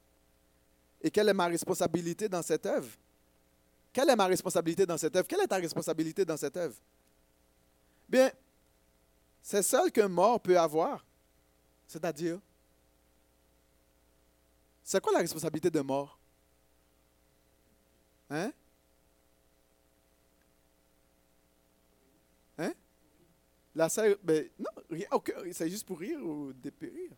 Et 1.03 1.11
quelle 1.11 1.29
est 1.29 1.33
ma 1.33 1.45
responsabilité 1.45 2.27
dans 2.27 2.41
cette 2.41 2.65
œuvre? 2.65 2.89
Quelle 3.93 4.09
est 4.09 4.15
ma 4.15 4.25
responsabilité 4.25 4.83
dans 4.83 4.97
cette 4.97 5.15
œuvre? 5.15 5.27
Quelle 5.27 5.41
est 5.41 5.47
ta 5.47 5.57
responsabilité 5.57 6.25
dans 6.25 6.37
cette 6.37 6.57
œuvre? 6.57 6.75
Bien, 8.07 8.31
c'est 9.43 9.61
seul 9.61 9.91
qu'un 9.91 10.07
mort 10.07 10.39
peut 10.39 10.57
avoir. 10.57 11.05
C'est-à-dire, 11.89 12.39
c'est 14.83 15.01
quoi 15.01 15.11
la 15.11 15.19
responsabilité 15.19 15.71
de 15.71 15.79
mort? 15.81 16.19
Hein? 18.29 18.51
Hein? 22.59 22.73
La 23.73 23.89
seule, 23.89 24.19
ben, 24.21 24.47
non, 24.59 24.69
rien, 24.91 25.07
c'est 25.51 25.67
juste 25.69 25.87
pour 25.87 25.97
rire 25.97 26.19
ou 26.23 26.53
dépérir. 26.53 27.09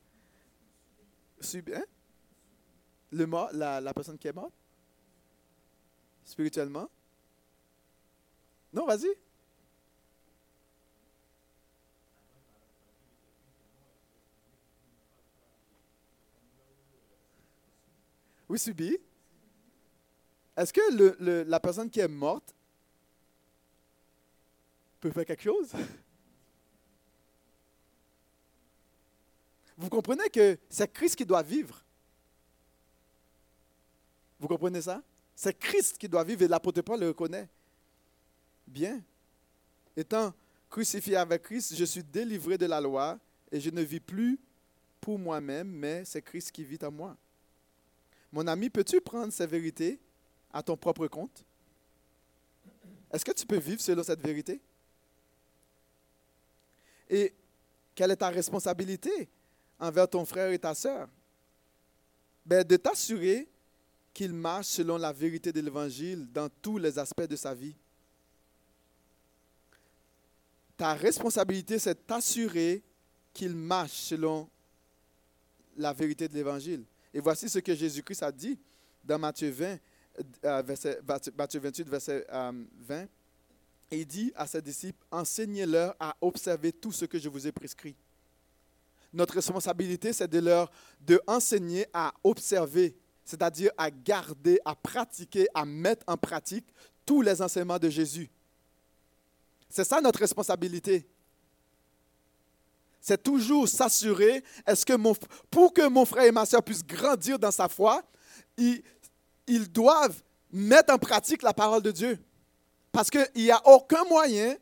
Subi- 1.42 1.76
hein? 1.76 1.84
Le 3.12 3.26
mort, 3.28 3.50
la, 3.52 3.82
la 3.82 3.94
personne 3.94 4.18
qui 4.18 4.30
est 4.30 4.34
morte? 4.34 4.54
Spirituellement? 6.24 6.90
Non, 8.72 8.86
vas-y. 8.86 9.14
Oui, 18.52 18.60
subi. 18.60 18.98
Est-ce 20.58 20.74
que 20.74 21.46
la 21.48 21.58
personne 21.62 21.90
qui 21.90 22.02
est 22.02 22.08
morte 22.10 22.54
peut 25.00 25.10
faire 25.10 25.26
quelque 25.26 25.44
chose? 25.44 25.72
Vous 29.78 29.88
comprenez 29.88 30.30
que 30.30 30.58
c'est 30.70 30.92
Christ 30.92 31.16
qui 31.16 31.26
doit 31.26 31.42
vivre? 31.42 31.82
Vous 34.38 34.50
comprenez 34.50 34.82
ça? 34.82 35.02
C'est 35.34 35.58
Christ 35.58 35.98
qui 35.98 36.10
doit 36.10 36.26
vivre 36.26 36.42
et 36.42 36.50
l'apôtre 36.50 36.82
Paul 36.82 37.00
le 37.00 37.08
reconnaît. 37.08 37.48
Bien. 38.68 39.02
Étant 39.96 40.34
crucifié 40.70 41.16
avec 41.16 41.44
Christ, 41.44 41.74
je 41.74 41.86
suis 41.86 42.04
délivré 42.04 42.58
de 42.58 42.66
la 42.66 42.82
loi 42.82 43.18
et 43.50 43.62
je 43.62 43.70
ne 43.70 43.82
vis 43.82 44.02
plus 44.02 44.38
pour 45.00 45.18
moi-même, 45.18 45.70
mais 45.70 46.04
c'est 46.04 46.22
Christ 46.22 46.52
qui 46.52 46.66
vit 46.66 46.80
en 46.84 46.92
moi. 46.92 47.16
Mon 48.32 48.48
ami, 48.48 48.70
peux-tu 48.70 49.02
prendre 49.02 49.34
ces 49.34 49.46
vérités 49.46 50.00
à 50.52 50.64
ton 50.64 50.78
propre 50.78 51.08
compte? 51.08 51.44
Est-ce 53.12 53.26
que 53.26 53.32
tu 53.32 53.46
peux 53.46 53.58
vivre 53.58 53.82
selon 53.82 54.04
cette 54.04 54.22
vérité? 54.22 54.62
Et 57.10 57.34
quelle 57.94 58.12
est 58.12 58.18
ta 58.18 58.30
responsabilité 58.30 59.30
envers 59.80 60.10
ton 60.10 60.24
frère 60.24 60.52
et 60.52 60.60
ta 60.60 60.74
sœur? 60.74 61.10
Ben, 62.46 62.64
de 62.64 62.78
t'assurer 62.78 63.50
qu'il 64.14 64.34
marche 64.34 64.68
selon 64.68 64.98
la 64.98 65.12
vérité 65.12 65.52
de 65.52 65.60
l'Évangile 65.60 66.32
dans 66.32 66.50
tous 66.62 66.78
les 66.78 66.98
aspects 66.98 67.28
de 67.28 67.36
sa 67.36 67.54
vie. 67.54 67.76
Ta 70.78 70.94
responsabilité, 70.94 71.80
c'est 71.80 72.08
t'assurer 72.08 72.82
qu'il 73.34 73.56
marche 73.56 73.92
selon 73.92 74.50
la 75.78 75.94
vérité 75.94 76.28
de 76.28 76.34
l'Évangile. 76.34 76.84
Et 77.14 77.20
voici 77.20 77.50
ce 77.50 77.60
que 77.60 77.76
Jésus-Christ 77.76 78.24
a 78.24 78.32
dit 78.32 78.58
dans 79.04 79.20
Matthieu 79.20 79.50
20, 79.50 79.78
euh, 80.46 80.62
verset, 80.62 81.00
Matthieu 81.38 81.60
28, 81.60 81.90
verset 81.90 82.26
euh, 82.32 82.52
20. 82.80 83.08
Et 83.92 84.00
il 84.00 84.06
dit 84.06 84.32
à 84.36 84.48
ses 84.48 84.62
disciples, 84.62 85.04
enseignez-leur 85.12 85.96
à 86.00 86.16
observer 86.22 86.72
tout 86.72 86.92
ce 86.92 87.06
que 87.06 87.20
je 87.20 87.28
vous 87.28 87.46
ai 87.46 87.52
prescrit. 87.52 87.96
Notre 89.14 89.34
responsabilité, 89.34 90.14
c'est 90.14 90.30
de 90.30 90.40
leur 90.40 90.72
de 91.02 91.22
enseigner 91.28 91.86
à 91.94 92.14
observer, 92.24 92.96
c'est-à-dire 93.26 93.72
à 93.78 93.92
garder, 93.92 94.60
à 94.64 94.74
pratiquer, 94.74 95.48
à 95.54 95.66
mettre 95.66 96.06
en 96.08 96.16
pratique 96.16 96.66
tous 97.06 97.22
les 97.22 97.42
enseignements 97.42 97.80
de 97.80 97.90
Jésus. 97.90 98.30
C'est 99.70 99.84
ça 99.84 100.00
notre 100.00 100.20
responsabilité. 100.20 101.06
C'est 103.02 103.22
toujours 103.22 103.68
s'assurer, 103.68 104.44
est-ce 104.66 104.86
que 104.86 104.94
mon, 104.94 105.16
pour 105.50 105.74
que 105.74 105.88
mon 105.88 106.06
frère 106.06 106.26
et 106.26 106.32
ma 106.32 106.46
soeur 106.46 106.62
puissent 106.62 106.86
grandir 106.86 107.40
dans 107.40 107.50
sa 107.50 107.68
foi, 107.68 108.04
ils, 108.56 108.84
ils 109.48 109.70
doivent 109.72 110.22
mettre 110.52 110.94
en 110.94 111.00
pratique 111.00 111.42
la 111.42 111.54
parole 111.54 111.82
de 111.82 111.92
Dieu. 111.92 112.20
Parce 112.92 113.10
qu'il 113.10 113.28
n'y 113.36 113.52
a 113.52 113.62
aucun 113.68 114.04
moyen, 114.04 114.56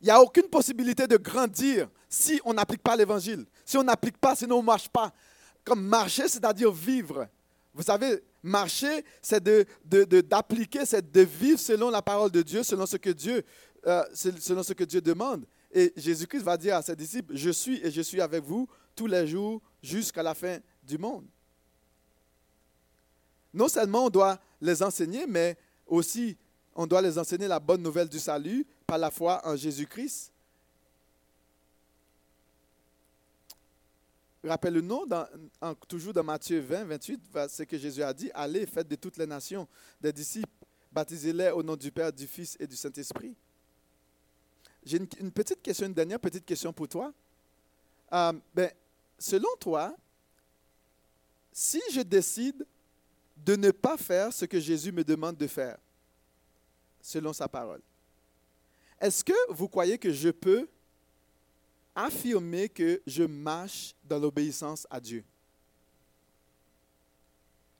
il 0.00 0.04
n'y 0.04 0.10
a 0.10 0.20
aucune 0.20 0.48
possibilité 0.48 1.06
de 1.06 1.16
grandir 1.16 1.88
si 2.08 2.40
on 2.44 2.52
n'applique 2.52 2.82
pas 2.82 2.94
l'évangile. 2.94 3.46
Si 3.64 3.78
on 3.78 3.82
n'applique 3.82 4.18
pas, 4.18 4.36
sinon 4.36 4.56
on 4.56 4.62
ne 4.62 4.66
marche 4.66 4.88
pas. 4.88 5.12
Comme 5.64 5.82
marcher, 5.82 6.28
c'est-à-dire 6.28 6.70
vivre. 6.70 7.26
Vous 7.72 7.82
savez, 7.82 8.22
marcher, 8.42 9.04
c'est 9.22 9.42
d'appliquer, 9.42 10.78
de, 10.80 10.84
de, 10.84 10.86
c'est 10.86 11.10
de 11.10 11.20
vivre 11.22 11.58
selon 11.58 11.90
la 11.90 12.02
parole 12.02 12.30
de 12.30 12.42
Dieu, 12.42 12.62
selon 12.62 12.86
ce 12.86 12.96
que 12.96 13.10
Dieu, 13.10 13.44
euh, 13.86 14.02
selon 14.12 14.62
ce 14.62 14.72
que 14.72 14.84
Dieu 14.84 15.00
demande. 15.00 15.46
Et 15.70 15.92
Jésus-Christ 15.96 16.42
va 16.42 16.56
dire 16.56 16.76
à 16.76 16.82
ses 16.82 16.96
disciples, 16.96 17.36
je 17.36 17.50
suis 17.50 17.84
et 17.84 17.90
je 17.90 18.00
suis 18.00 18.20
avec 18.20 18.42
vous 18.42 18.68
tous 18.96 19.06
les 19.06 19.26
jours 19.26 19.60
jusqu'à 19.82 20.22
la 20.22 20.34
fin 20.34 20.58
du 20.82 20.96
monde. 20.98 21.26
Non 23.52 23.68
seulement 23.68 24.06
on 24.06 24.10
doit 24.10 24.40
les 24.60 24.82
enseigner, 24.82 25.26
mais 25.26 25.56
aussi 25.86 26.36
on 26.74 26.86
doit 26.86 27.02
les 27.02 27.18
enseigner 27.18 27.48
la 27.48 27.60
bonne 27.60 27.82
nouvelle 27.82 28.08
du 28.08 28.18
salut 28.18 28.66
par 28.86 28.98
la 28.98 29.10
foi 29.10 29.40
en 29.44 29.56
Jésus-Christ. 29.56 30.32
Rappelle-nous, 34.44 35.06
toujours 35.88 36.12
dans 36.12 36.22
Matthieu 36.22 36.60
20, 36.60 36.84
28, 36.84 37.20
ce 37.48 37.62
que 37.64 37.76
Jésus 37.76 38.02
a 38.02 38.14
dit, 38.14 38.30
allez, 38.32 38.64
faites 38.66 38.88
de 38.88 38.94
toutes 38.94 39.16
les 39.16 39.26
nations 39.26 39.66
des 40.00 40.12
disciples, 40.12 40.48
baptisez-les 40.92 41.50
au 41.50 41.62
nom 41.62 41.76
du 41.76 41.90
Père, 41.90 42.12
du 42.12 42.26
Fils 42.26 42.56
et 42.60 42.66
du 42.66 42.76
Saint-Esprit. 42.76 43.34
J'ai 44.88 44.96
une, 45.20 45.30
petite 45.30 45.60
question, 45.60 45.86
une 45.86 45.92
dernière 45.92 46.18
petite 46.18 46.46
question 46.46 46.72
pour 46.72 46.88
toi. 46.88 47.12
Euh, 48.10 48.32
ben, 48.54 48.70
selon 49.18 49.50
toi, 49.60 49.94
si 51.52 51.78
je 51.92 52.00
décide 52.00 52.64
de 53.36 53.54
ne 53.56 53.70
pas 53.70 53.98
faire 53.98 54.32
ce 54.32 54.46
que 54.46 54.58
Jésus 54.58 54.90
me 54.90 55.04
demande 55.04 55.36
de 55.36 55.46
faire, 55.46 55.76
selon 57.02 57.34
sa 57.34 57.46
parole, 57.46 57.82
est-ce 58.98 59.22
que 59.22 59.52
vous 59.52 59.68
croyez 59.68 59.98
que 59.98 60.10
je 60.10 60.30
peux 60.30 60.66
affirmer 61.94 62.70
que 62.70 63.02
je 63.06 63.24
marche 63.24 63.94
dans 64.02 64.18
l'obéissance 64.18 64.86
à 64.88 64.98
Dieu? 64.98 65.22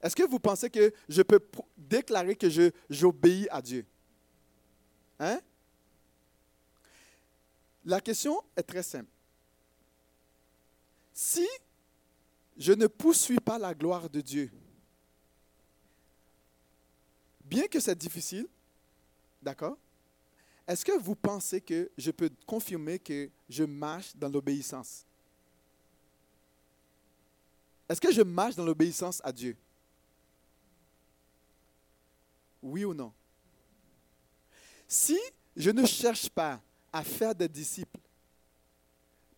Est-ce 0.03 0.15
que 0.15 0.29
vous 0.29 0.39
pensez 0.39 0.69
que 0.69 0.93
je 1.09 1.23
peux 1.23 1.41
déclarer 1.75 2.37
que 2.37 2.49
j'obéis 2.91 3.49
à 3.51 3.63
Dieu? 3.63 3.87
Hein? 5.19 5.41
La 7.85 8.01
question 8.01 8.43
est 8.57 8.63
très 8.63 8.83
simple. 8.83 9.11
Si 11.15 11.47
je 12.57 12.73
ne 12.73 12.87
poursuis 12.87 13.41
pas 13.41 13.59
la 13.59 13.75
gloire 13.75 14.09
de 14.11 14.21
Dieu, 14.21 14.51
bien 17.45 17.67
que 17.67 17.81
c'est 17.81 17.97
difficile, 17.97 18.47
d'accord, 19.43 19.77
est-ce 20.67 20.85
que 20.85 20.99
vous 20.99 21.15
pensez 21.17 21.61
que 21.61 21.91
je 21.97 22.11
peux 22.11 22.31
confirmer 22.47 22.99
que 22.99 23.31
je 23.49 23.65
marche 23.65 24.15
dans 24.15 24.29
l'obéissance? 24.29 25.05
Est-ce 27.89 28.01
que 28.01 28.13
je 28.13 28.21
marche 28.21 28.55
dans 28.55 28.65
l'obéissance 28.65 29.23
à 29.25 29.33
Dieu? 29.33 29.57
Oui 32.63 32.85
ou 32.85 32.93
non? 32.93 33.13
Si 34.87 35.19
je 35.57 35.71
ne 35.71 35.87
cherche 35.87 36.29
pas 36.29 36.61
à 36.93 37.05
faire 37.05 37.35
des 37.35 37.49
disciples, 37.49 38.01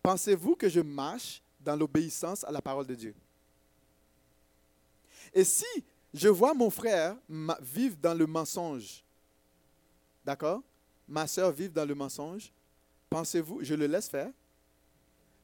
pensez-vous 0.01 0.55
que 0.55 0.69
je 0.69 0.79
marche 0.79 1.41
dans 1.59 1.75
l'obéissance 1.75 2.43
à 2.43 2.51
la 2.51 2.61
parole 2.61 2.87
de 2.87 2.95
Dieu? 2.95 3.15
Et 5.33 5.43
si 5.43 5.65
je 6.13 6.27
vois 6.27 6.53
mon 6.53 6.69
frère 6.69 7.15
vivre 7.61 7.95
dans 8.01 8.13
le 8.13 8.25
mensonge, 8.25 9.03
d'accord? 10.25 10.61
Ma 11.07 11.27
soeur 11.27 11.51
vivre 11.51 11.73
dans 11.73 11.85
le 11.85 11.95
mensonge, 11.95 12.51
pensez-vous, 13.09 13.63
je 13.63 13.73
le 13.73 13.87
laisse 13.87 14.09
faire? 14.09 14.31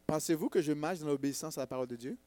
Pensez-vous 0.06 0.50
que 0.50 0.62
je 0.62 0.72
marche 0.72 1.00
dans 1.00 1.08
l'obéissance 1.08 1.58
à 1.58 1.62
la 1.62 1.68
parole 1.68 1.88
de 1.88 1.96
Dieu? 1.96 2.18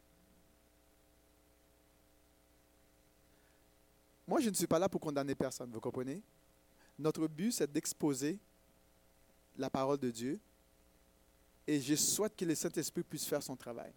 Moi, 4.27 4.41
je 4.41 4.51
ne 4.51 4.55
suis 4.55 4.67
pas 4.67 4.79
là 4.79 4.89
pour 4.89 5.01
condamner 5.01 5.35
personne, 5.35 5.71
vous 5.71 5.81
comprenez? 5.81 6.23
Notre 6.99 7.27
but, 7.27 7.53
c'est 7.53 7.73
d'exposer 7.73 8.39
la 9.61 9.71
parole 9.71 9.99
de 9.99 10.11
Dieu 10.11 10.41
et 11.67 11.81
je 11.81 11.95
souhaite 11.95 12.35
que 12.35 12.45
le 12.45 12.55
Saint-Esprit 12.55 13.03
puisse 13.03 13.27
faire 13.27 13.43
son 13.43 13.55
travail. 13.55 13.93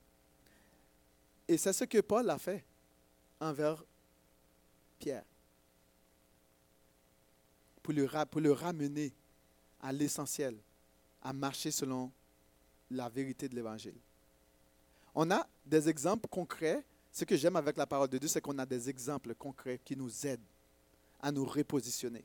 Et 1.47 1.57
c'est 1.57 1.73
ce 1.73 1.85
que 1.85 2.01
Paul 2.01 2.29
a 2.29 2.37
fait 2.37 2.63
envers 3.39 3.83
Pierre. 4.99 5.23
Pour 7.81 7.93
le, 7.93 8.51
ramener 8.51 9.11
à 9.81 9.91
l'essentiel, 9.91 10.55
à 11.21 11.33
marcher 11.33 11.71
selon 11.71 12.11
la 12.91 13.09
vérité 13.09 13.49
de 13.49 13.55
l'Évangile. 13.55 13.97
On 15.15 15.29
a 15.31 15.47
des 15.65 15.89
exemples 15.89 16.27
concrets. 16.29 16.83
Ce 17.11 17.25
que 17.25 17.35
j'aime 17.35 17.55
avec 17.55 17.75
la 17.75 17.85
parole 17.85 18.07
de 18.07 18.17
Dieu, 18.17 18.29
c'est 18.29 18.39
qu'on 18.39 18.57
a 18.59 18.65
des 18.65 18.89
exemples 18.89 19.35
concrets 19.35 19.79
qui 19.83 19.95
nous 19.95 20.25
aident 20.25 20.39
à 21.21 21.31
nous 21.31 21.45
repositionner. 21.45 22.23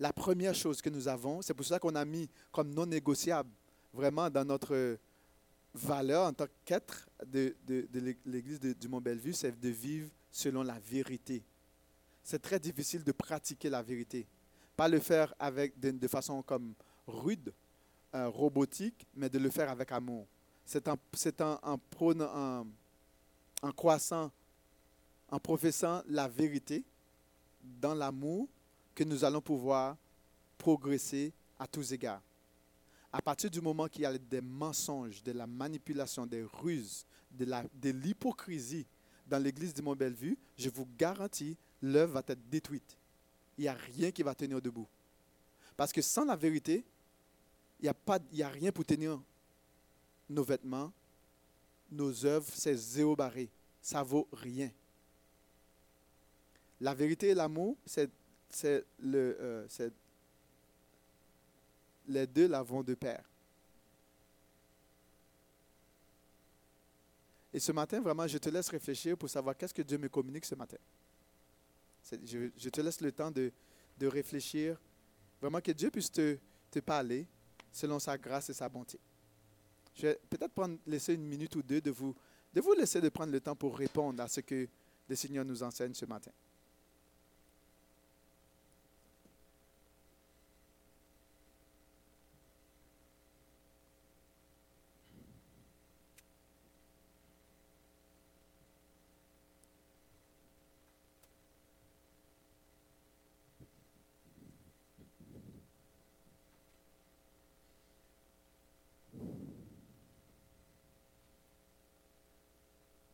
La 0.00 0.12
première 0.12 0.54
chose 0.54 0.82
que 0.82 0.90
nous 0.90 1.06
avons, 1.08 1.40
c'est 1.42 1.54
pour 1.54 1.64
ça 1.64 1.78
qu'on 1.78 1.94
a 1.94 2.04
mis 2.04 2.28
comme 2.50 2.72
non 2.74 2.86
négociable 2.86 3.50
vraiment 3.92 4.28
dans 4.28 4.44
notre 4.44 4.98
valeur 5.72 6.26
en 6.26 6.32
tant 6.32 6.46
qu'être 6.64 7.08
de, 7.26 7.54
de, 7.66 7.86
de 7.92 8.16
l'Église 8.26 8.60
du 8.60 8.88
Mont-Bellevue, 8.88 9.32
c'est 9.32 9.58
de 9.58 9.68
vivre 9.68 10.10
selon 10.30 10.62
la 10.62 10.78
vérité. 10.78 11.42
C'est 12.22 12.40
très 12.40 12.58
difficile 12.58 13.04
de 13.04 13.12
pratiquer 13.12 13.68
la 13.70 13.82
vérité. 13.82 14.26
Pas 14.76 14.88
le 14.88 14.98
faire 14.98 15.34
avec 15.38 15.78
de, 15.78 16.08
façon 16.08 16.42
comme 16.42 16.74
rude, 17.06 17.52
euh, 18.14 18.28
robotique, 18.28 19.06
mais 19.14 19.28
de 19.28 19.38
le 19.38 19.50
faire 19.50 19.70
avec 19.70 19.92
amour. 19.92 20.26
C'est 20.64 20.88
en, 20.88 20.98
en, 21.62 21.78
en, 22.02 22.66
en 23.62 23.72
croissant, 23.72 24.32
en 25.30 25.38
professant 25.38 26.02
la 26.08 26.26
vérité 26.26 26.82
dans 27.62 27.94
l'amour, 27.94 28.48
que 28.94 29.04
nous 29.04 29.24
allons 29.24 29.40
pouvoir 29.40 29.96
progresser 30.58 31.32
à 31.58 31.66
tous 31.66 31.92
égards. 31.92 32.22
À 33.12 33.22
partir 33.22 33.50
du 33.50 33.60
moment 33.60 33.86
qu'il 33.88 34.02
y 34.02 34.06
a 34.06 34.16
des 34.18 34.40
mensonges, 34.40 35.22
de 35.22 35.32
la 35.32 35.46
manipulation, 35.46 36.26
des 36.26 36.42
ruses, 36.42 37.04
de 37.30 37.44
la- 37.44 37.64
de 37.74 37.90
l'hypocrisie 37.90 38.86
dans 39.26 39.38
l'église 39.42 39.72
de 39.74 39.82
Mont-Bellevue, 39.82 40.36
je 40.56 40.68
vous 40.68 40.86
garantis, 40.98 41.56
l'œuvre 41.80 42.14
va 42.14 42.22
être 42.26 42.48
détruite. 42.50 42.96
Il 43.56 43.62
n'y 43.62 43.68
a 43.68 43.74
rien 43.74 44.10
qui 44.10 44.22
va 44.22 44.34
tenir 44.34 44.60
debout. 44.60 44.88
Parce 45.76 45.92
que 45.92 46.02
sans 46.02 46.24
la 46.24 46.36
vérité, 46.36 46.84
il 47.80 47.84
n'y 48.32 48.42
a, 48.42 48.46
a 48.46 48.50
rien 48.50 48.72
pour 48.72 48.84
tenir 48.84 49.20
nos 50.28 50.42
vêtements, 50.44 50.92
nos 51.90 52.24
œuvres, 52.24 52.50
c'est 52.54 52.76
zéro 52.76 53.14
barré. 53.14 53.48
Ça 53.80 54.02
vaut 54.02 54.26
rien. 54.32 54.70
La 56.80 56.94
vérité 56.94 57.28
et 57.28 57.34
l'amour, 57.34 57.76
c'est, 57.86 58.10
euh, 58.64 59.66
c'est- 59.68 59.92
les 62.06 62.26
deux 62.26 62.46
là 62.48 62.62
vont 62.62 62.82
de 62.82 62.94
pair. 62.94 63.24
Et 67.52 67.60
ce 67.60 67.72
matin, 67.72 68.00
vraiment, 68.00 68.26
je 68.26 68.36
te 68.38 68.48
laisse 68.48 68.68
réfléchir 68.68 69.16
pour 69.16 69.30
savoir 69.30 69.56
qu'est-ce 69.56 69.72
que 69.72 69.82
Dieu 69.82 69.96
me 69.96 70.08
communique 70.08 70.44
ce 70.44 70.54
matin. 70.56 70.76
Je, 72.24 72.50
je 72.56 72.68
te 72.68 72.80
laisse 72.80 73.00
le 73.00 73.12
temps 73.12 73.30
de, 73.30 73.52
de 73.96 74.06
réfléchir. 74.06 74.78
Vraiment 75.40 75.60
que 75.60 75.70
Dieu 75.72 75.90
puisse 75.90 76.10
te, 76.10 76.36
te 76.70 76.80
parler 76.80 77.26
selon 77.72 77.98
sa 77.98 78.18
grâce 78.18 78.50
et 78.50 78.54
sa 78.54 78.68
bonté. 78.68 78.98
Je 79.94 80.02
vais 80.02 80.18
peut-être 80.28 80.52
prendre, 80.52 80.76
laisser 80.86 81.14
une 81.14 81.24
minute 81.24 81.54
ou 81.54 81.62
deux 81.62 81.80
de 81.80 81.90
vous, 81.92 82.14
de 82.52 82.60
vous 82.60 82.72
laisser 82.74 83.00
de 83.00 83.08
prendre 83.08 83.32
le 83.32 83.40
temps 83.40 83.54
pour 83.56 83.78
répondre 83.78 84.20
à 84.22 84.28
ce 84.28 84.40
que 84.40 84.68
le 85.08 85.14
Seigneur 85.16 85.44
nous 85.44 85.62
enseigne 85.62 85.94
ce 85.94 86.04
matin. 86.06 86.32